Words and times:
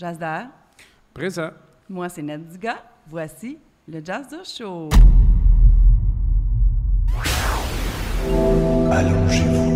Jazz 0.00 0.18
Présent. 1.12 1.50
Moi, 1.86 2.08
c'est 2.08 2.22
Nadiga. 2.22 2.76
Voici 3.06 3.58
le 3.86 4.02
Jazz 4.02 4.28
Show. 4.44 4.88
Allongez-vous 8.90 9.69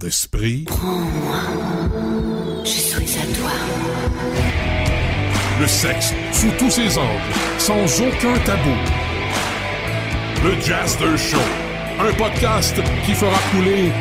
d'esprit? 0.00 0.64
Je 2.64 2.70
suis 2.70 2.94
à 2.94 3.26
toi. 3.38 3.50
Le 5.60 5.66
sexe 5.66 6.14
sous 6.32 6.50
tous 6.58 6.70
ses 6.70 6.96
angles, 6.96 7.34
sans 7.58 8.00
aucun 8.00 8.38
tabou. 8.46 8.76
Le 10.42 10.58
Jazzer 10.60 11.18
Show, 11.18 11.36
un 11.98 12.12
podcast 12.14 12.76
qui 13.04 13.12
fera 13.12 13.38
couler 13.52 13.92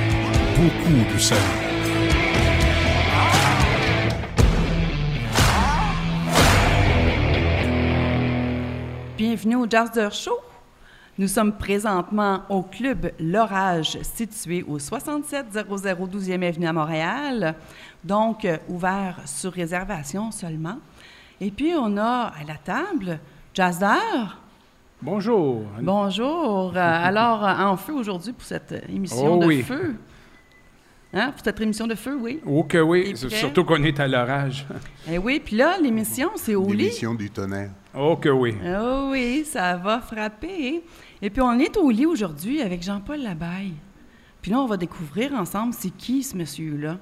beaucoup 0.55 1.13
de 1.13 1.19
sel. 1.19 1.37
Bienvenue 9.17 9.55
au 9.57 9.69
Jazzer 9.69 10.13
Show. 10.13 10.48
Nous 11.19 11.27
sommes 11.27 11.51
présentement 11.51 12.43
au 12.47 12.61
club 12.61 13.11
L'Orage, 13.19 13.97
situé 14.03 14.63
au 14.63 14.79
6700 14.79 15.51
12e 15.53 16.47
Avenue 16.47 16.65
à 16.65 16.71
Montréal, 16.71 17.55
donc 18.05 18.45
euh, 18.45 18.55
ouvert 18.69 19.19
sur 19.25 19.51
réservation 19.51 20.31
seulement. 20.31 20.77
Et 21.41 21.51
puis, 21.51 21.73
on 21.75 21.97
a 21.97 22.31
à 22.39 22.43
la 22.47 22.55
table 22.55 23.19
Jazzer. 23.53 24.39
Bonjour. 25.01 25.63
Bonjour. 25.81 26.71
Euh, 26.73 26.79
Alors, 26.79 27.45
euh, 27.45 27.65
en 27.65 27.75
feu 27.75 27.95
aujourd'hui 27.95 28.31
pour 28.31 28.45
cette 28.45 28.81
émission 28.87 29.39
Oh 29.39 29.41
de 29.41 29.45
oui. 29.45 29.61
feu. 29.61 29.95
Hein, 31.11 31.31
pour 31.31 31.43
cette 31.43 31.59
émission 31.59 31.85
de 31.85 31.95
feu, 31.95 32.17
oui. 32.21 32.39
Oh 32.45 32.63
que 32.63 32.77
oui, 32.77 33.17
surtout 33.17 33.65
qu'on 33.65 33.83
est 33.83 33.99
à 33.99 34.07
l'orage. 34.07 34.65
Eh 35.11 35.17
oui, 35.17 35.41
puis 35.43 35.57
là, 35.57 35.77
l'émission, 35.81 36.29
c'est 36.35 36.55
au 36.55 36.71
lit. 36.71 36.83
L'émission 36.83 37.13
du 37.15 37.29
tonnerre. 37.29 37.71
Oh 37.97 38.15
que 38.15 38.29
oui. 38.29 38.55
Oh 38.63 39.09
oui, 39.11 39.43
ça 39.43 39.75
va 39.75 39.99
frapper. 39.99 40.83
Et 41.21 41.29
puis, 41.29 41.41
on 41.41 41.59
est 41.59 41.75
au 41.77 41.89
lit 41.89 42.05
aujourd'hui 42.05 42.61
avec 42.61 42.81
Jean-Paul 42.81 43.19
Labaille. 43.19 43.73
Puis 44.41 44.51
là, 44.51 44.59
on 44.59 44.67
va 44.67 44.77
découvrir 44.77 45.33
ensemble 45.33 45.73
c'est 45.73 45.89
qui 45.89 46.23
ce 46.23 46.37
monsieur-là, 46.37 46.97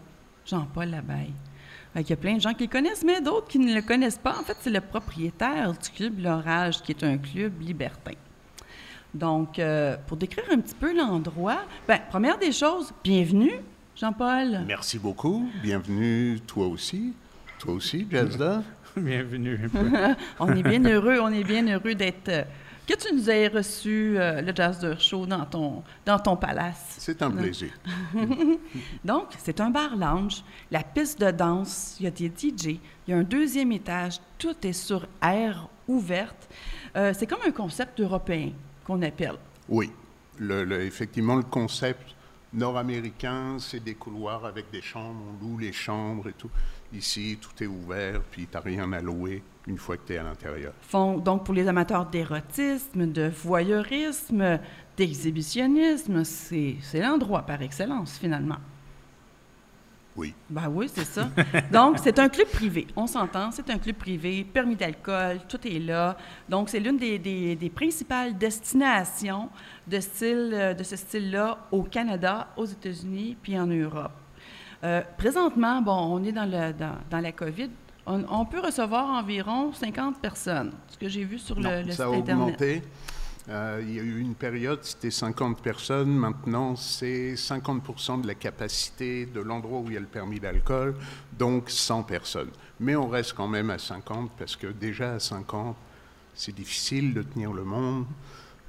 Jean-Paul 0.45 0.89
Labaille. 0.89 1.33
Qu'il 1.95 2.09
y 2.11 2.13
a 2.13 2.17
plein 2.17 2.35
de 2.35 2.41
gens 2.41 2.53
qui 2.53 2.65
le 2.65 2.69
connaissent, 2.69 3.03
mais 3.03 3.21
d'autres 3.21 3.47
qui 3.47 3.57
ne 3.57 3.73
le 3.73 3.81
connaissent 3.81 4.19
pas. 4.19 4.37
En 4.39 4.43
fait, 4.43 4.57
c'est 4.59 4.69
le 4.69 4.81
propriétaire 4.81 5.71
du 5.71 5.89
club 5.89 6.19
L'Orage, 6.19 6.81
qui 6.83 6.91
est 6.91 7.03
un 7.03 7.17
club 7.17 7.59
libertin. 7.61 8.11
Donc, 9.13 9.57
euh, 9.57 9.97
pour 10.05 10.17
décrire 10.17 10.45
un 10.51 10.59
petit 10.59 10.75
peu 10.75 10.95
l'endroit, 10.95 11.61
ben, 11.87 11.99
première 12.09 12.37
des 12.37 12.51
choses, 12.51 12.93
bienvenue, 13.03 13.53
Jean-Paul. 13.95 14.63
Merci 14.67 14.99
beaucoup. 14.99 15.49
Bienvenue, 15.63 16.39
toi 16.45 16.67
aussi. 16.67 17.13
Toi 17.57 17.73
aussi, 17.73 18.05
Jazda. 18.11 18.61
Bienvenue. 18.95 19.59
On 20.39 20.55
est 20.55 20.63
bien 20.63 20.83
heureux, 20.85 21.19
on 21.19 21.31
est 21.31 21.43
bien 21.43 21.67
heureux 21.67 21.95
d'être. 21.95 22.45
Que 22.87 22.93
tu 22.95 23.13
nous 23.13 23.29
aies 23.29 23.47
reçu 23.49 24.17
euh, 24.17 24.41
le 24.41 24.55
Jazz 24.55 24.79
de 24.79 24.95
Show 24.97 25.25
dans 25.25 25.45
ton, 25.45 25.83
dans 26.05 26.17
ton 26.19 26.35
palace. 26.37 26.95
C'est 26.97 27.21
un 27.21 27.29
plaisir. 27.29 27.71
Donc, 29.03 29.27
c'est 29.37 29.59
un 29.59 29.69
bar 29.69 29.95
lounge, 29.95 30.43
la 30.71 30.83
piste 30.83 31.19
de 31.21 31.31
danse, 31.31 31.97
il 31.99 32.03
y 32.05 32.07
a 32.07 32.11
des 32.11 32.27
DJ, 32.27 32.65
il 32.67 32.79
y 33.07 33.13
a 33.13 33.17
un 33.17 33.23
deuxième 33.23 33.71
étage, 33.71 34.19
tout 34.37 34.55
est 34.65 34.73
sur 34.73 35.05
air 35.21 35.67
ouverte. 35.87 36.49
Euh, 36.95 37.13
c'est 37.17 37.27
comme 37.27 37.41
un 37.45 37.51
concept 37.51 37.99
européen 37.99 38.51
qu'on 38.85 39.01
appelle. 39.01 39.35
Oui. 39.69 39.91
Le- 40.39 40.63
le- 40.63 40.81
effectivement, 40.83 41.35
le 41.35 41.43
concept 41.43 42.15
nord-américain, 42.53 43.57
c'est 43.59 43.83
des 43.83 43.95
couloirs 43.95 44.45
avec 44.45 44.69
des 44.71 44.81
chambres. 44.81 45.21
On 45.41 45.43
loue 45.45 45.57
les 45.57 45.73
chambres 45.73 46.29
et 46.29 46.33
tout. 46.33 46.49
Ici, 46.93 47.37
tout 47.41 47.63
est 47.63 47.67
ouvert, 47.67 48.21
puis 48.31 48.47
tu 48.47 48.53
n'as 48.55 48.61
rien 48.61 48.91
à 48.93 49.01
louer 49.01 49.43
une 49.67 49.77
fois 49.77 49.97
que 49.97 50.07
tu 50.07 50.13
es 50.13 50.17
à 50.17 50.23
l'intérieur. 50.23 50.73
Font, 50.81 51.17
donc, 51.17 51.43
pour 51.45 51.53
les 51.53 51.67
amateurs 51.67 52.05
d'érotisme, 52.05 53.11
de 53.11 53.27
voyeurisme, 53.43 54.59
d'exhibitionnisme, 54.95 56.23
c'est 56.23 56.77
l'endroit 57.01 57.41
par 57.43 57.61
excellence, 57.61 58.17
finalement. 58.17 58.57
Oui. 60.15 60.33
Ben 60.49 60.67
oui, 60.67 60.89
c'est 60.91 61.03
ça. 61.05 61.29
Donc, 61.71 61.99
c'est 61.99 62.17
un 62.17 62.27
club 62.27 62.47
privé. 62.47 62.87
On 62.95 63.05
s'entend, 63.05 63.51
c'est 63.51 63.69
un 63.69 63.77
club 63.77 63.97
privé, 63.97 64.43
permis 64.43 64.75
d'alcool, 64.75 65.41
tout 65.47 65.59
est 65.67 65.77
là. 65.77 66.17
Donc, 66.49 66.69
c'est 66.69 66.79
l'une 66.79 66.97
des, 66.97 67.19
des- 67.19 67.55
des 67.55 67.69
principales 67.69 68.35
destinations 68.35 69.49
de, 69.85 69.99
style, 69.99 70.49
euh, 70.53 70.73
de 70.73 70.81
ce 70.81 70.95
style-là 70.95 71.59
au 71.71 71.83
Canada, 71.83 72.47
aux 72.57 72.65
États-Unis, 72.65 73.37
puis 73.43 73.59
en 73.59 73.67
Europe. 73.67 74.11
Euh, 74.83 75.01
présentement, 75.19 75.83
bon, 75.83 75.93
on 76.15 76.23
est 76.23 76.31
dans, 76.31 76.45
le, 76.49 76.73
dans, 76.73 76.95
dans 77.11 77.19
la 77.19 77.31
COVID. 77.31 77.69
On, 78.07 78.23
on 78.29 78.45
peut 78.45 78.59
recevoir 78.61 79.05
environ 79.09 79.73
50 79.73 80.19
personnes, 80.21 80.71
ce 80.87 80.97
que 80.97 81.09
j'ai 81.09 81.23
vu 81.25 81.37
sur 81.39 81.59
Non, 81.59 81.69
le, 81.69 81.77
le 81.81 81.83
site 81.89 81.93
ça 81.93 82.05
a 82.05 82.09
Internet. 82.15 82.31
augmenté. 82.45 82.81
Euh, 83.49 83.81
il 83.85 83.95
y 83.95 83.99
a 83.99 84.03
eu 84.03 84.19
une 84.19 84.35
période, 84.35 84.79
c'était 84.83 85.11
50 85.11 85.61
personnes. 85.61 86.09
Maintenant, 86.13 86.75
c'est 86.75 87.33
50% 87.35 88.21
de 88.21 88.27
la 88.27 88.35
capacité 88.35 89.25
de 89.25 89.39
l'endroit 89.39 89.79
où 89.79 89.85
il 89.87 89.93
y 89.93 89.97
a 89.97 90.01
le 90.01 90.05
permis 90.05 90.39
d'alcool, 90.39 90.95
donc 91.37 91.69
100 91.69 92.03
personnes. 92.03 92.49
Mais 92.79 92.95
on 92.95 93.07
reste 93.07 93.33
quand 93.33 93.47
même 93.47 93.69
à 93.69 93.77
50 93.77 94.31
parce 94.37 94.55
que 94.55 94.67
déjà 94.67 95.13
à 95.15 95.19
50, 95.19 95.75
c'est 96.33 96.53
difficile 96.55 97.13
de 97.13 97.21
tenir 97.23 97.53
le 97.53 97.63
monde, 97.63 98.05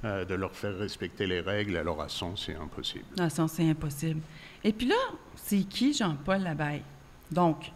euh, 0.05 0.23
de 0.23 0.33
leur 0.35 0.53
faire 0.55 0.77
respecter 0.77 1.27
les 1.27 1.41
règles. 1.41 1.75
Alors 1.75 2.01
à 2.01 2.07
100, 2.07 2.35
c'est 2.37 2.55
impossible. 2.55 3.05
Ah, 3.19 3.29
ça, 3.29 3.47
c'est 3.49 3.69
impossible. 3.69 4.21
Et 4.63 4.71
puis 4.71 4.87
là, 4.87 4.95
c'est 5.35 5.59
qui 5.63 5.93
Jean-Paul 5.93 6.39
Labaille? 6.41 6.83
Donc, 7.31 7.71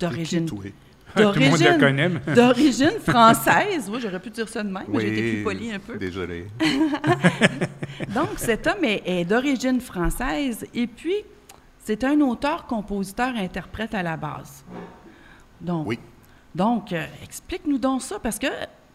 d'origine 0.00 0.46
D'origine 1.16 2.90
française. 3.06 3.88
Oui, 3.90 3.98
j'aurais 4.00 4.20
pu 4.20 4.30
dire 4.30 4.48
ça 4.48 4.62
de 4.62 4.68
même, 4.70 4.84
mais 4.88 5.00
j'ai 5.00 5.12
été 5.12 5.32
plus 5.34 5.42
poli 5.44 5.72
un 5.72 5.78
peu. 5.78 5.96
Désolé. 5.96 6.46
Donc, 8.14 8.30
cet 8.36 8.66
homme 8.66 8.84
est, 8.84 9.02
est 9.06 9.24
d'origine 9.24 9.80
française 9.80 10.66
et 10.74 10.86
puis 10.86 11.14
c'est 11.78 12.02
un 12.04 12.20
auteur, 12.20 12.66
compositeur, 12.66 13.34
interprète 13.36 13.94
à 13.94 14.02
la 14.02 14.16
base. 14.16 14.64
Donc, 15.60 15.86
Oui. 15.86 15.98
donc 16.54 16.92
euh, 16.92 17.04
explique-nous 17.22 17.78
donc 17.78 18.02
ça 18.02 18.18
parce 18.18 18.38
que 18.38 18.46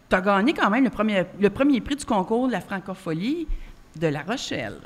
tu 0.10 0.16
as 0.16 0.22
gagné 0.22 0.54
quand 0.54 0.70
même 0.70 0.84
le 0.84 0.90
premier, 0.90 1.24
le 1.40 1.50
premier 1.50 1.82
prix 1.82 1.96
du 1.96 2.06
concours 2.06 2.48
de 2.48 2.52
la 2.52 2.62
francophonie 2.62 3.48
de 4.00 4.08
La 4.08 4.22
Rochelle. 4.22 4.78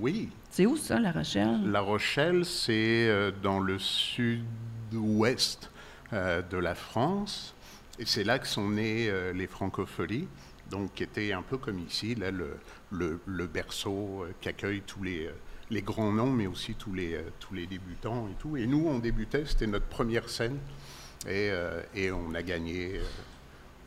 Oui. 0.00 0.28
C'est 0.50 0.66
où 0.66 0.76
ça, 0.76 0.98
La 0.98 1.12
Rochelle? 1.12 1.60
La 1.70 1.80
Rochelle, 1.80 2.44
c'est 2.44 3.06
euh, 3.08 3.30
dans 3.42 3.60
le 3.60 3.78
sud-ouest 3.78 5.69
de 6.12 6.56
la 6.58 6.74
France. 6.74 7.54
Et 7.98 8.06
c'est 8.06 8.24
là 8.24 8.38
que 8.38 8.46
sont 8.46 8.68
nées 8.70 9.08
euh, 9.08 9.32
les 9.32 9.46
francopholies, 9.46 10.26
donc 10.70 10.94
qui 10.94 11.02
était 11.02 11.32
un 11.32 11.42
peu 11.42 11.58
comme 11.58 11.78
ici, 11.80 12.14
là, 12.14 12.30
le, 12.30 12.56
le- 12.90 13.20
le 13.26 13.46
berceau 13.46 14.22
euh, 14.24 14.32
qui 14.40 14.48
accueille 14.48 14.82
tous 14.86 15.02
les, 15.02 15.26
euh, 15.26 15.32
les 15.70 15.82
grands 15.82 16.10
noms, 16.12 16.30
mais 16.30 16.46
aussi 16.46 16.74
tous 16.74 16.92
les, 16.94 17.14
euh, 17.14 17.22
tous 17.40 17.52
les 17.54 17.66
débutants 17.66 18.26
et 18.28 18.34
tout. 18.40 18.56
Et 18.56 18.66
nous, 18.66 18.86
on 18.88 18.98
débutait, 18.98 19.44
c'était 19.46 19.66
notre 19.66 19.86
première 19.86 20.28
scène. 20.28 20.58
Et, 21.26 21.50
euh, 21.50 21.82
et 21.94 22.10
on 22.10 22.34
a 22.34 22.42
gagné, 22.42 22.96
euh, 22.96 23.02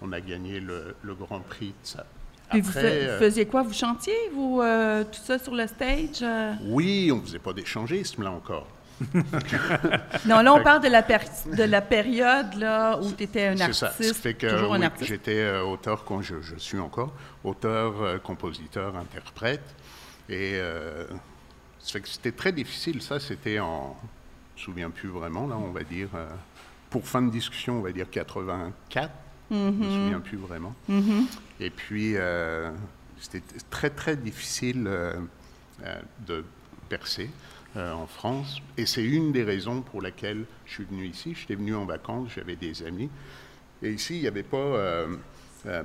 on 0.01 0.11
a 0.11 0.21
gagné 0.21 0.59
le, 0.59 0.95
le 1.01 1.15
grand 1.15 1.39
prix 1.39 1.69
de 1.69 1.73
ça. 1.87 2.05
Vous, 2.51 2.59
Après, 2.59 2.83
euh, 3.07 3.17
faisiez 3.19 3.47
quoi? 3.47 3.63
Vous 3.63 3.73
chantiez, 3.73 4.13
vous, 4.35 4.61
euh, 4.61 5.03
tout 5.05 5.19
ça 5.23 5.39
sur 5.39 5.55
le 5.55 5.65
stage? 5.65 6.21
euh? 6.21 6.53
oui, 6.67 7.09
on 7.11 7.15
ne 7.17 7.21
faisait 7.21 7.39
pas 7.39 7.53
d'échangisme 7.53 8.21
là 8.21 8.29
encore. 8.31 8.67
Non, 10.25 10.41
là, 10.41 10.53
on 10.53 10.61
parle 10.63 10.81
de 10.81 10.87
la, 10.87 11.03
per- 11.03 11.17
de 11.55 11.63
la 11.63 11.81
période 11.81 12.53
là, 12.55 12.97
où 13.01 13.11
tu 13.11 13.23
étais 13.23 13.47
un 13.47 13.57
C'est 13.57 13.73
ça. 13.73 13.87
artiste, 13.87 14.13
Ça 14.15 14.21
fait 14.21 14.33
que 14.33 14.47
toujours 14.49 14.73
un 14.73 14.79
oui, 14.79 14.85
artiste. 14.85 15.09
j'étais 15.09 15.39
euh, 15.41 15.63
auteur, 15.63 16.03
quand 16.05 16.21
je, 16.21 16.41
je 16.41 16.55
suis 16.55 16.79
encore 16.79 17.13
auteur, 17.43 18.01
euh, 18.01 18.17
compositeur, 18.19 18.95
interprète. 18.95 19.63
Et 20.29 20.53
euh, 20.55 21.05
ça 21.79 21.93
fait 21.93 22.01
que 22.01 22.07
c'était 22.09 22.31
très 22.31 22.51
difficile. 22.51 23.01
Ça, 23.01 23.19
c'était 23.19 23.59
en. 23.59 23.97
Je 24.55 24.61
me 24.61 24.65
souviens 24.65 24.89
plus 24.89 25.09
vraiment, 25.09 25.47
là, 25.47 25.55
on 25.57 25.71
va 25.71 25.83
dire. 25.83 26.09
euh, 26.15 26.27
pour 26.89 27.07
fin 27.07 27.23
de 27.23 27.31
discussion, 27.31 27.79
on 27.79 27.81
va 27.81 27.91
dire 27.91 28.09
84. 28.09 29.09
Je 29.51 29.55
Mm-hmm. 29.55 29.71
me 29.77 29.83
souviens 29.89 30.19
plus 30.19 30.37
vraiment. 30.37 30.73
Et 31.59 31.69
puis, 31.69 32.13
euh, 32.15 32.71
c'était 33.19 33.41
très, 33.69 33.89
très 33.89 34.15
difficile 34.15 34.85
euh, 34.87 35.13
euh, 35.83 35.95
de 36.25 36.43
percer 36.89 37.29
euh, 37.29 37.52
en 37.75 38.07
France. 38.07 38.61
Et 38.77 38.85
c'est 38.85 39.03
une 39.03 39.31
des 39.31 39.43
raisons 39.43 39.81
pour 39.81 40.01
laquelle 40.01 40.45
je 40.65 40.73
suis 40.73 40.83
venu 40.85 41.05
ici. 41.07 41.33
J'étais 41.35 41.55
venu 41.55 41.73
en 41.75 41.85
vacances, 41.85 42.29
j'avais 42.35 42.55
des 42.55 42.83
amis. 42.83 43.09
Et 43.81 43.91
ici, 43.91 44.15
il 44.17 44.21
n'y 44.21 44.27
avait 44.27 44.43
pas. 44.43 44.57
euh, 44.57 45.15
euh, 45.65 45.83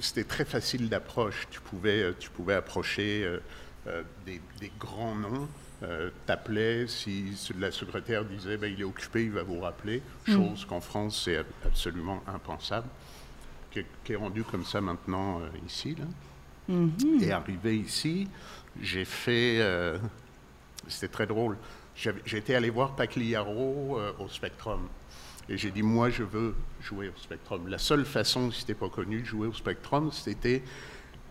C'était 0.00 0.24
très 0.24 0.44
facile 0.44 0.88
d'approche. 0.88 1.46
Tu 1.50 1.60
pouvais, 1.60 2.02
euh, 2.02 2.12
tu 2.18 2.30
pouvais 2.30 2.54
approcher 2.54 3.24
euh, 3.24 3.38
euh, 3.86 4.02
des, 4.26 4.40
des 4.60 4.70
grands 4.78 5.14
noms 5.14 5.48
euh, 5.82 6.08
t'appelait, 6.24 6.86
si 6.86 7.24
la 7.58 7.70
secrétaire 7.70 8.24
disait 8.24 8.56
ben, 8.56 8.72
il 8.72 8.80
est 8.80 8.84
occupé, 8.84 9.24
il 9.24 9.32
va 9.32 9.42
vous 9.42 9.60
rappeler, 9.60 10.00
Mm. 10.28 10.32
chose 10.32 10.64
qu'en 10.64 10.80
France 10.80 11.22
c'est 11.24 11.36
ab- 11.38 11.46
absolument 11.66 12.22
impensable, 12.26 12.86
qui 13.70 13.80
est, 13.80 13.86
qui 14.04 14.12
est 14.12 14.16
rendu 14.16 14.44
comme 14.44 14.64
ça 14.64 14.80
maintenant 14.80 15.40
euh, 15.40 15.48
ici. 15.66 15.96
Là. 15.98 16.04
Mm-hmm. 16.74 17.22
Et 17.24 17.32
arrivé 17.32 17.76
ici, 17.76 18.28
j'ai 18.80 19.04
fait. 19.04 19.58
C'était 20.88 21.08
très 21.08 21.26
drôle. 21.26 21.56
J'étais 22.26 22.54
allé 22.54 22.70
voir 22.70 22.96
Pagliaro 22.96 23.98
euh, 23.98 24.12
au 24.18 24.28
Spectrum. 24.28 24.80
Et 25.48 25.56
j'ai 25.58 25.70
dit, 25.70 25.82
moi, 25.82 26.10
je 26.10 26.22
veux 26.22 26.54
jouer 26.82 27.08
au 27.08 27.18
Spectrum. 27.20 27.68
La 27.68 27.78
seule 27.78 28.04
façon, 28.04 28.50
si 28.50 28.64
t'es 28.64 28.74
pas 28.74 28.88
connu, 28.88 29.20
de 29.20 29.26
jouer 29.26 29.46
au 29.46 29.52
Spectrum, 29.52 30.10
c'était, 30.10 30.62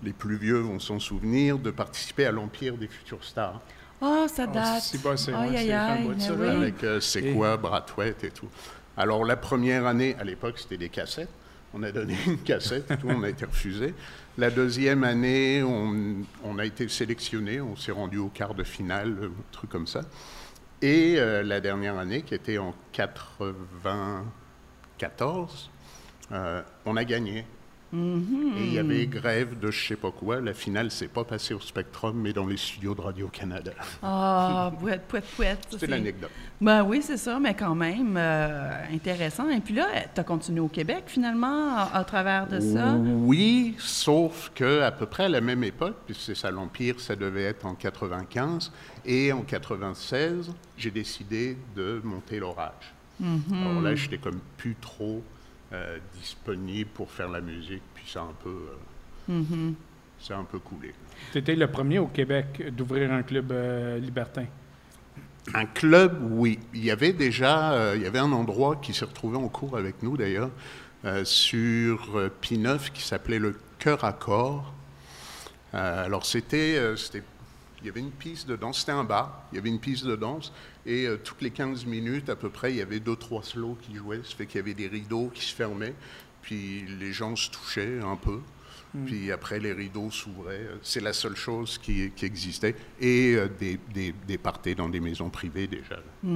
les 0.04 0.14
plus 0.14 0.38
vieux 0.38 0.60
vont 0.60 0.80
s'en 0.80 1.00
souvenir, 1.00 1.58
de 1.58 1.72
participer 1.72 2.26
à 2.26 2.32
l'Empire 2.32 2.78
des 2.78 2.88
futures 2.88 3.24
stars. 3.24 3.60
Ah, 4.02 4.26
ça 4.28 4.46
date. 4.48 4.82
c'est 4.82 5.02
pas- 5.02 5.18
c'est- 5.18 5.34
Aïe, 5.34 5.50
ouais, 5.52 5.58
aïe, 5.58 6.16
c'est 6.20 6.30
là, 6.30 6.36
oui. 6.38 6.48
Avec 6.48 6.84
euh, 6.84 7.00
C'est 7.00 7.24
Et- 7.24 7.34
quoi, 7.34 7.58
Bratouette 7.58 8.24
et 8.24 8.32
tout. 8.32 8.50
Alors, 8.98 9.26
la 9.26 9.36
première 9.38 9.86
année, 9.88 10.16
à 10.20 10.24
l'époque, 10.24 10.60
c'était 10.60 10.78
des 10.78 10.90
cassettes. 10.90 11.30
On 11.74 11.82
a 11.84 11.92
donné 11.92 12.16
une 12.28 12.38
cassette 12.38 12.92
et 12.92 12.98
tout, 12.98 13.08
on 13.10 13.24
a 13.24 13.30
été 13.30 13.46
refusé. 13.46 13.94
La 14.40 14.50
deuxième 14.50 15.04
année, 15.04 15.62
on, 15.62 16.58
a 16.58 16.66
été 16.66 16.88
sélectionné, 16.88 17.62
on 17.62 17.76
s'est 17.76 17.92
rendu 17.92 18.18
au 18.18 18.30
quart 18.30 18.56
de 18.56 18.64
finale, 18.64 19.16
un 19.26 19.30
truc 19.52 19.70
comme 19.70 19.86
ça. 19.86 20.02
Et 20.82 21.20
euh, 21.20 21.44
la 21.44 21.62
dernière 21.62 22.00
année, 22.00 22.24
qui 22.24 22.34
était 22.34 22.58
en 22.58 22.74
94, 22.94 25.70
euh, 26.32 26.64
on 26.88 26.98
a 26.98 27.04
gagné. 27.04 27.46
Mm-hmm. 27.94 28.58
Et 28.58 28.66
il 28.66 28.74
y 28.74 28.80
avait 28.80 29.06
grève 29.06 29.60
de 29.60 29.70
je 29.70 29.88
sais 29.88 29.96
pas 29.96 30.10
quoi. 30.12 30.42
La 30.42 30.54
finale 30.54 30.90
s'est 30.90 31.08
pas 31.08 31.24
passée 31.24 31.54
au 31.54 31.60
Spectrum, 31.60 32.20
mais 32.20 32.34
dans 32.34 32.48
les 32.48 32.58
studios 32.58 32.96
de 32.96 33.02
Radio-Canada. 33.02 33.74
Ah, 34.02 34.72
pouette, 34.80 35.04
pouette, 35.08 35.26
pouette. 35.36 35.68
ça, 35.70 35.78
C'est 35.80 35.88
l'anecdote. 35.88 36.32
Ben 36.60 36.84
oui, 36.84 37.02
c'est 37.04 37.18
ça, 37.18 37.40
mais 37.40 37.54
quand 37.54 37.76
même 37.76 38.16
euh, 38.18 38.72
intéressant. 38.92 39.48
Et 39.50 39.60
puis 39.60 39.76
là, 39.76 39.88
tu 40.14 40.20
as 40.20 40.24
continué 40.24 40.60
au 40.60 40.70
Québec 40.70 41.04
finalement 41.08 41.78
à, 41.78 41.92
à 41.94 42.04
travers 42.04 42.48
de 42.48 42.60
ça? 42.60 42.96
Oui, 42.96 43.76
sauf 43.78 44.52
que 44.56 44.82
à 44.82 44.92
peu 44.92 45.06
près 45.06 45.26
à 45.26 45.30
la 45.30 45.42
même 45.42 45.64
époque, 45.64 45.98
puisque 46.06 46.22
c'est 46.22 46.36
ça 46.36 46.50
l'Empire, 46.50 47.00
ça 47.00 47.16
devait 47.16 47.44
être 47.44 47.66
en 47.66 47.76
95, 47.76 48.72
et 49.06 49.32
en 49.32 49.42
96, 49.42 50.52
j'ai 50.78 50.92
décidé 50.92 51.58
de 51.76 52.02
monter 52.04 52.40
l'orage. 52.40 52.94
Mm-hmm. 53.22 53.62
Alors 53.62 53.82
là, 53.82 53.96
j'étais 53.96 54.18
comme 54.18 54.40
plus 54.58 54.76
trop 54.82 55.22
euh, 55.74 55.98
disponible 56.20 56.90
pour 56.94 57.12
faire 57.12 57.30
la 57.30 57.42
musique, 57.42 57.82
puis 57.94 58.06
ça 58.08 58.22
a 58.22 58.24
un 58.24 58.36
peu, 58.44 58.50
euh, 58.50 58.76
Mm-hmm. 59.30 59.74
ça 60.20 60.36
a 60.36 60.40
un 60.40 60.44
peu 60.44 60.60
coulé. 60.60 60.94
Tu 61.32 61.38
étais 61.38 61.56
le 61.56 61.68
premier 61.68 62.00
au 62.00 62.08
Québec 62.08 62.62
d'ouvrir 62.76 63.12
un 63.12 63.24
club 63.24 63.52
euh, 63.52 63.98
libertin. 63.98 64.46
Un 65.54 65.66
club, 65.66 66.20
oui. 66.32 66.60
Il 66.74 66.84
y 66.84 66.92
avait 66.92 67.14
déjà, 67.14 67.74
euh, 67.74 67.94
il 67.96 68.02
y 68.02 68.06
avait 68.06 68.20
un 68.20 68.32
endroit 68.32 68.78
qui 68.78 68.94
s'est 68.94 69.06
retrouvé 69.06 69.38
en 69.38 69.48
cours 69.50 69.78
avec 69.78 70.02
nous 70.04 70.18
d'ailleurs, 70.18 70.50
euh, 71.06 71.26
sur 71.26 72.18
euh, 72.18 72.30
P9 72.42 72.92
qui 72.92 73.02
s'appelait 73.02 73.40
le 73.40 73.58
Cœur 73.80 74.04
à 74.06 74.14
corps. 74.14 74.74
Euh, 75.74 76.06
alors 76.06 76.26
c'était, 76.26 76.78
euh, 76.78 76.96
c'était, 76.96 77.24
il 77.82 77.88
y 77.88 77.90
avait 77.90 78.00
une 78.00 78.12
piste 78.12 78.48
de 78.48 78.56
danse, 78.56 78.80
c'était 78.80 78.94
un 78.94 79.04
bar, 79.04 79.44
il 79.52 79.56
y 79.56 79.60
avait 79.60 79.70
une 79.70 79.80
piste 79.80 80.06
de 80.06 80.16
danse 80.16 80.54
et 80.86 81.08
euh, 81.08 81.18
toutes 81.18 81.42
les 81.42 81.52
15 81.52 81.86
minutes 81.86 82.30
à 82.30 82.36
peu 82.36 82.50
près, 82.50 82.72
il 82.72 82.78
y 82.78 82.82
avait 82.82 83.00
deux 83.00 83.16
trois 83.16 83.44
slows 83.44 83.78
qui 83.82 83.96
jouaient, 83.96 84.22
ça 84.24 84.36
fait 84.36 84.46
qu'il 84.46 84.58
y 84.58 84.64
avait 84.64 84.74
des 84.74 84.88
rideaux 84.88 85.32
qui 85.34 85.44
se 85.46 85.54
fermaient, 85.56 85.96
puis 86.42 86.86
les 87.00 87.14
gens 87.14 87.36
se 87.36 87.50
touchaient 87.50 88.00
un 88.02 88.16
peu. 88.16 88.40
Puis 89.08 89.32
après, 89.32 89.60
les 89.60 89.74
rideaux 89.74 90.12
s'ouvraient. 90.12 90.68
C'est 90.84 91.02
la 91.02 91.14
seule 91.14 91.36
chose 91.36 91.80
qui, 91.80 92.12
qui 92.12 92.26
existait. 92.26 92.76
Et 93.02 93.34
euh, 93.36 93.48
des, 93.60 93.80
des, 93.92 94.14
des 94.28 94.38
parties 94.38 94.76
dans 94.76 94.88
des 94.88 95.00
maisons 95.00 95.32
privées 95.32 95.66
déjà. 95.66 96.00
Il 96.24 96.30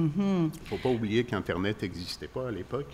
ne 0.46 0.50
faut 0.64 0.76
pas 0.78 0.88
oublier 0.88 1.22
qu'Internet 1.22 1.82
n'existait 1.82 2.26
pas 2.26 2.48
à 2.48 2.50
l'époque. 2.50 2.90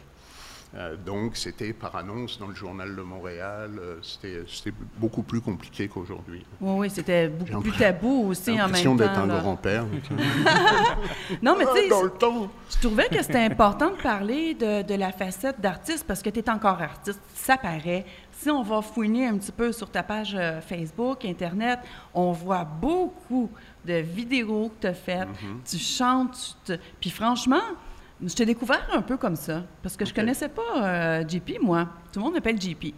Euh, 0.76 0.96
donc, 0.96 1.36
c'était 1.36 1.72
par 1.72 1.94
annonce 1.94 2.38
dans 2.38 2.48
le 2.48 2.54
Journal 2.54 2.96
de 2.96 3.02
Montréal. 3.02 3.70
euh, 3.78 3.96
c'était 4.02 4.72
beaucoup 4.96 5.22
plus 5.22 5.40
compliqué 5.40 5.86
qu'aujourd'hui. 5.86 6.44
Oui, 6.60 6.72
oui, 6.78 6.90
c'était 6.90 7.28
beaucoup 7.28 7.60
plus 7.62 7.72
tabou 7.72 8.26
aussi 8.28 8.50
en 8.52 8.56
l'impression 8.66 8.94
même 8.94 8.98
d'être 9.06 9.14
temps. 9.14 9.22
un 9.22 9.26
là. 9.26 9.38
grand-père. 9.40 9.84
Non, 11.42 11.56
mais 11.58 11.64
tu 11.66 11.72
sais, 11.72 11.88
je 11.88 12.78
trouvais 12.80 13.08
que 13.08 13.22
c'était 13.22 13.44
important 13.44 13.90
de 13.90 14.02
parler 14.02 14.54
de, 14.54 14.82
de 14.82 14.94
la 14.94 15.12
facette 15.12 15.60
d'artiste 15.60 16.04
parce 16.06 16.22
que 16.22 16.30
tu 16.30 16.40
es 16.40 16.50
encore 16.50 16.80
artiste, 16.80 17.20
ça 17.34 17.56
paraît. 17.56 18.04
Si 18.32 18.50
on 18.50 18.62
va 18.62 18.82
fouiner 18.82 19.26
un 19.28 19.36
petit 19.38 19.52
peu 19.52 19.72
sur 19.72 19.88
ta 19.90 20.02
page 20.02 20.34
euh, 20.38 20.60
Facebook, 20.60 21.24
Internet, 21.24 21.78
on 22.12 22.32
voit 22.32 22.64
beaucoup 22.64 23.50
de 23.84 23.94
vidéos 23.94 24.70
que 24.70 24.80
tu 24.82 24.86
as 24.88 24.94
faites. 24.94 25.28
Mm-hmm. 25.28 25.70
Tu 25.70 25.78
chantes, 25.78 26.56
tu 26.64 26.72
te- 26.72 26.82
puis 27.00 27.10
franchement, 27.10 27.62
je 28.22 28.34
t'ai 28.34 28.46
découvert 28.46 28.86
un 28.92 29.02
peu 29.02 29.16
comme 29.16 29.36
ça 29.36 29.62
parce 29.82 29.96
que 29.96 30.04
je 30.04 30.10
Ok. 30.10 30.16
connaissais 30.16 30.48
pas 30.48 30.62
euh, 30.84 31.24
JP, 31.28 31.58
moi. 31.62 31.86
Tout 32.12 32.18
le 32.20 32.24
monde 32.24 32.34
m'appelle 32.34 32.60
JP. 32.60 32.94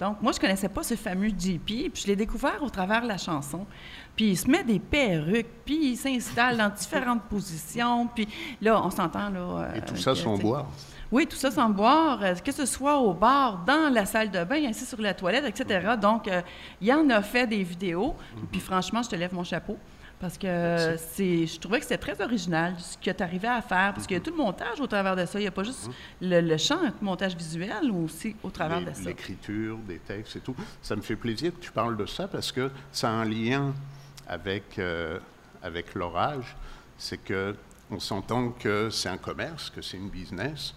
Donc, 0.00 0.22
moi, 0.22 0.30
je 0.30 0.38
connaissais 0.38 0.68
pas 0.68 0.84
ce 0.84 0.94
fameux 0.94 1.28
JP, 1.28 1.64
puis 1.64 1.92
je 1.96 2.06
l'ai 2.06 2.14
découvert 2.14 2.62
au 2.62 2.70
travers 2.70 3.02
de 3.02 3.08
la 3.08 3.18
chanson. 3.18 3.66
Puis 4.14 4.26
il 4.30 4.36
se 4.36 4.48
met 4.48 4.62
des 4.62 4.78
perruques, 4.78 5.48
puis 5.64 5.90
il 5.92 5.96
s'installe 5.96 6.56
dans 6.56 6.68
différentes 6.68 7.22
positions, 7.28 8.06
puis 8.06 8.28
là, 8.62 8.80
on 8.80 8.90
s'entend, 8.90 9.28
là... 9.30 9.40
euh, 9.40 9.74
Et 9.74 9.80
tout 9.80 9.96
ça 9.96 10.12
que, 10.12 10.18
sans 10.18 10.38
boire. 10.38 10.66
Oui, 11.10 11.26
tout 11.26 11.36
ça 11.36 11.50
sans 11.50 11.68
boire, 11.70 12.22
euh, 12.22 12.34
que 12.34 12.52
ce 12.52 12.64
soit 12.64 12.96
au 12.98 13.12
bar, 13.12 13.64
dans 13.66 13.92
la 13.92 14.06
salle 14.06 14.30
de 14.30 14.44
bain, 14.44 14.64
assis 14.68 14.84
sur 14.86 15.00
la 15.00 15.14
toilette, 15.14 15.44
etc. 15.46 15.94
Donc, 16.00 16.30
il 16.80 16.92
en 16.92 17.10
a 17.10 17.20
fait 17.20 17.48
des 17.48 17.64
vidéos, 17.64 18.14
puis 18.52 18.60
franchement, 18.60 19.02
je 19.02 19.08
te 19.08 19.16
lève 19.16 19.34
mon 19.34 19.42
chapeau. 19.42 19.76
Parce 20.20 20.36
que 20.36 20.96
c'est, 20.96 21.46
je 21.46 21.60
trouvais 21.60 21.78
que 21.78 21.84
c'était 21.84 21.98
très 21.98 22.20
original 22.20 22.74
ce 22.78 22.98
que 22.98 23.10
tu 23.10 23.22
arrivais 23.22 23.48
à 23.48 23.62
faire, 23.62 23.94
parce 23.94 24.06
qu'il 24.06 24.16
y 24.16 24.20
a 24.20 24.22
tout 24.22 24.32
le 24.32 24.36
montage 24.36 24.80
au 24.80 24.86
travers 24.88 25.14
de 25.14 25.24
ça. 25.24 25.38
Il 25.38 25.42
n'y 25.42 25.48
a 25.48 25.52
pas 25.52 25.62
juste 25.62 25.88
le, 26.20 26.40
le 26.40 26.56
chant, 26.56 26.82
le 26.82 26.92
montage 27.00 27.36
visuel, 27.36 27.90
aussi 27.92 28.34
au 28.42 28.50
travers 28.50 28.80
de 28.80 28.92
ça. 28.92 29.02
L'écriture, 29.04 29.78
des 29.86 29.98
textes 29.98 30.36
et 30.36 30.40
tout. 30.40 30.56
Ça 30.82 30.96
me 30.96 31.02
fait 31.02 31.14
plaisir 31.14 31.52
que 31.54 31.60
tu 31.60 31.70
parles 31.70 31.96
de 31.96 32.06
ça 32.06 32.26
parce 32.26 32.50
que 32.50 32.70
ça 32.90 33.08
a 33.10 33.12
un 33.12 33.24
lien 33.24 33.72
avec, 34.26 34.78
euh, 34.78 35.20
avec 35.62 35.94
l'orage. 35.94 36.56
C'est 36.96 37.18
que 37.18 37.54
on 37.90 38.00
s'entend 38.00 38.50
que 38.50 38.90
c'est 38.90 39.08
un 39.08 39.16
commerce, 39.16 39.70
que 39.70 39.80
c'est 39.82 39.96
une 39.96 40.10
business, 40.10 40.74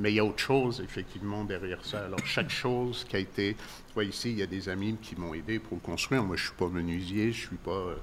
mais 0.00 0.12
il 0.12 0.16
y 0.16 0.18
a 0.18 0.24
autre 0.24 0.38
chose 0.40 0.80
effectivement 0.82 1.44
derrière 1.44 1.84
ça. 1.84 2.04
Alors 2.06 2.24
chaque 2.24 2.50
chose 2.50 3.04
qui 3.08 3.16
a 3.16 3.18
été, 3.18 3.54
tu 3.54 3.94
vois 3.94 4.04
ici, 4.04 4.30
il 4.30 4.38
y 4.38 4.42
a 4.42 4.46
des 4.46 4.68
amis 4.68 4.96
qui 5.00 5.14
m'ont 5.14 5.34
aidé 5.34 5.58
pour 5.58 5.76
le 5.76 5.82
construire. 5.82 6.24
Moi, 6.24 6.36
je 6.36 6.44
suis 6.44 6.54
pas 6.54 6.68
menuisier, 6.68 7.32
je 7.32 7.46
suis 7.46 7.56
pas, 7.56 7.70
euh, 7.70 7.96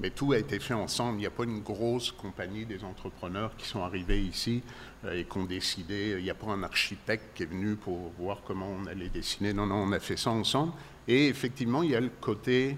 mais 0.00 0.10
tout 0.10 0.32
a 0.32 0.38
été 0.38 0.58
fait 0.58 0.74
ensemble. 0.74 1.18
Il 1.18 1.20
n'y 1.20 1.26
a 1.26 1.30
pas 1.30 1.44
une 1.44 1.60
grosse 1.60 2.10
compagnie 2.10 2.64
des 2.64 2.82
entrepreneurs 2.82 3.54
qui 3.56 3.68
sont 3.68 3.82
arrivés 3.82 4.20
ici 4.20 4.62
euh, 5.04 5.20
et 5.20 5.24
qui 5.24 5.38
ont 5.38 5.44
décidé. 5.44 6.16
Il 6.18 6.24
n'y 6.24 6.30
a 6.30 6.34
pas 6.34 6.48
un 6.48 6.62
architecte 6.62 7.36
qui 7.36 7.42
est 7.42 7.46
venu 7.46 7.76
pour 7.76 8.10
voir 8.18 8.38
comment 8.46 8.68
on 8.68 8.86
allait 8.86 9.10
dessiner. 9.10 9.52
Non, 9.52 9.66
non, 9.66 9.76
on 9.76 9.92
a 9.92 10.00
fait 10.00 10.16
ça 10.16 10.30
ensemble. 10.30 10.72
Et 11.06 11.28
effectivement, 11.28 11.82
il 11.82 11.90
y 11.90 11.96
a 11.96 12.00
le 12.00 12.10
côté 12.20 12.76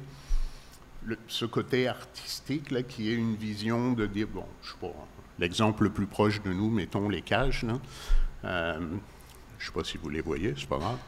ce 1.28 1.44
côté 1.44 1.86
artistique 1.86 2.72
là, 2.72 2.82
qui 2.82 3.10
est 3.10 3.14
une 3.14 3.36
vision 3.36 3.92
de 3.92 4.06
dire, 4.06 4.26
bon, 4.26 4.44
je 4.62 4.70
sais 4.70 4.76
pas, 4.80 4.92
l'exemple 5.38 5.84
le 5.84 5.90
plus 5.90 6.06
proche 6.06 6.42
de 6.42 6.52
nous, 6.52 6.68
mettons 6.68 7.08
les 7.08 7.22
cages, 7.22 7.62
là. 7.62 7.78
Euh, 8.44 8.78
je 9.58 9.66
sais 9.66 9.72
pas 9.72 9.84
si 9.84 9.96
vous 9.96 10.08
les 10.10 10.20
voyez, 10.20 10.54
c'est 10.56 10.68
pas 10.68 10.78
grave. 10.78 10.98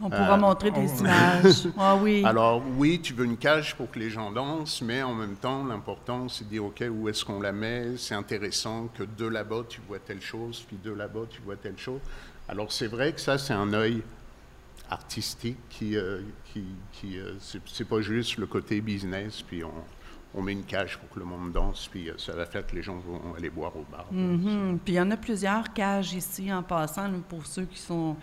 On 0.00 0.08
pourra 0.08 0.34
Euh, 0.34 0.36
montrer 0.38 0.70
des 0.70 0.88
images. 1.00 1.68
Ah 1.78 1.94
oui. 1.96 2.22
Alors 2.24 2.62
oui, 2.78 2.98
tu 3.02 3.12
veux 3.12 3.26
une 3.26 3.36
cage 3.36 3.74
pour 3.76 3.90
que 3.90 3.98
les 3.98 4.08
gens 4.10 4.30
dansent, 4.30 4.80
mais 4.80 5.02
en 5.02 5.12
même 5.14 5.36
temps, 5.36 5.62
l'important, 5.64 6.28
c'est 6.28 6.44
de 6.44 6.48
dire, 6.50 6.64
OK, 6.64 6.82
où 6.90 7.08
est-ce 7.10 7.24
qu'on 7.24 7.40
la 7.40 7.52
met? 7.52 7.96
C'est 7.98 8.14
intéressant 8.14 8.88
que 8.96 9.02
de 9.02 9.26
là-bas, 9.26 9.64
tu 9.68 9.80
vois 9.86 9.98
telle 9.98 10.22
chose, 10.22 10.64
puis 10.66 10.78
de 10.82 10.90
là-bas, 10.90 11.26
tu 11.28 11.42
vois 11.42 11.56
telle 11.56 11.76
chose. 11.78 12.00
Alors 12.48 12.72
c'est 12.72 12.86
vrai 12.88 13.12
que 13.12 13.20
ça, 13.20 13.36
c'est 13.36 13.52
un 13.52 13.72
œil 13.74 14.02
artistique 14.88 15.58
qui, 15.68 15.96
euh, 15.96 16.20
qui, 16.52 16.64
qui 16.92 17.18
euh, 17.18 17.34
c'est 17.66 17.86
pas 17.86 18.00
juste 18.00 18.38
le 18.38 18.46
côté 18.46 18.80
business, 18.80 19.42
puis 19.42 19.62
on, 19.62 19.70
on 20.34 20.42
met 20.42 20.52
une 20.52 20.64
cage 20.64 20.96
pour 20.98 21.08
que 21.10 21.18
le 21.18 21.24
monde 21.24 21.50
danse, 21.52 21.88
puis 21.90 22.08
euh, 22.08 22.14
ça 22.16 22.32
va 22.32 22.46
faire 22.46 22.64
que 22.66 22.74
les 22.76 22.82
gens 22.82 22.96
vont 22.96 23.34
aller 23.36 23.50
boire 23.50 23.76
au 23.76 23.84
bar. 23.90 24.06
Mhm. 24.12 24.78
Puis 24.84 24.94
il 24.94 24.96
y 24.96 25.00
en 25.00 25.10
a 25.10 25.16
plusieurs 25.16 25.72
cages 25.72 26.12
ici 26.12 26.52
en 26.52 26.62
passant 26.62 27.10
pour 27.28 27.46
ceux 27.46 27.64
qui 27.64 27.78
sont, 27.78 28.16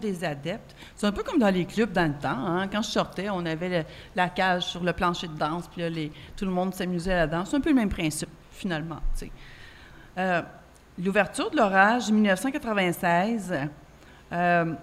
des 0.00 0.24
adeptes. 0.24 0.74
C'est 0.94 1.06
un 1.06 1.12
peu 1.12 1.22
comme 1.22 1.38
dans 1.38 1.50
les 1.50 1.64
clubs 1.66 1.92
dans 1.92 2.06
le 2.08 2.18
temps. 2.18 2.28
hein. 2.46 2.66
Quand 2.68 2.80
je 2.82 2.88
sortais, 2.90 3.28
on 3.30 3.44
avait 3.44 3.86
la 4.14 4.28
cage 4.30 4.64
sur 4.64 4.82
le 4.82 4.92
plancher 4.92 5.28
de 5.28 5.36
danse, 5.36 5.68
puis 5.68 6.12
tout 6.36 6.44
le 6.46 6.50
monde 6.50 6.74
s'amusait 6.74 7.14
là-dedans. 7.14 7.44
C'est 7.44 7.56
un 7.56 7.60
peu 7.60 7.68
le 7.70 7.74
même 7.76 7.90
principe, 7.90 8.28
finalement. 8.52 9.00
Euh, 10.18 10.42
L'ouverture 10.98 11.50
de 11.50 11.56
l'orage 11.58 12.10
1996, 12.10 13.54
euh, 14.32 14.74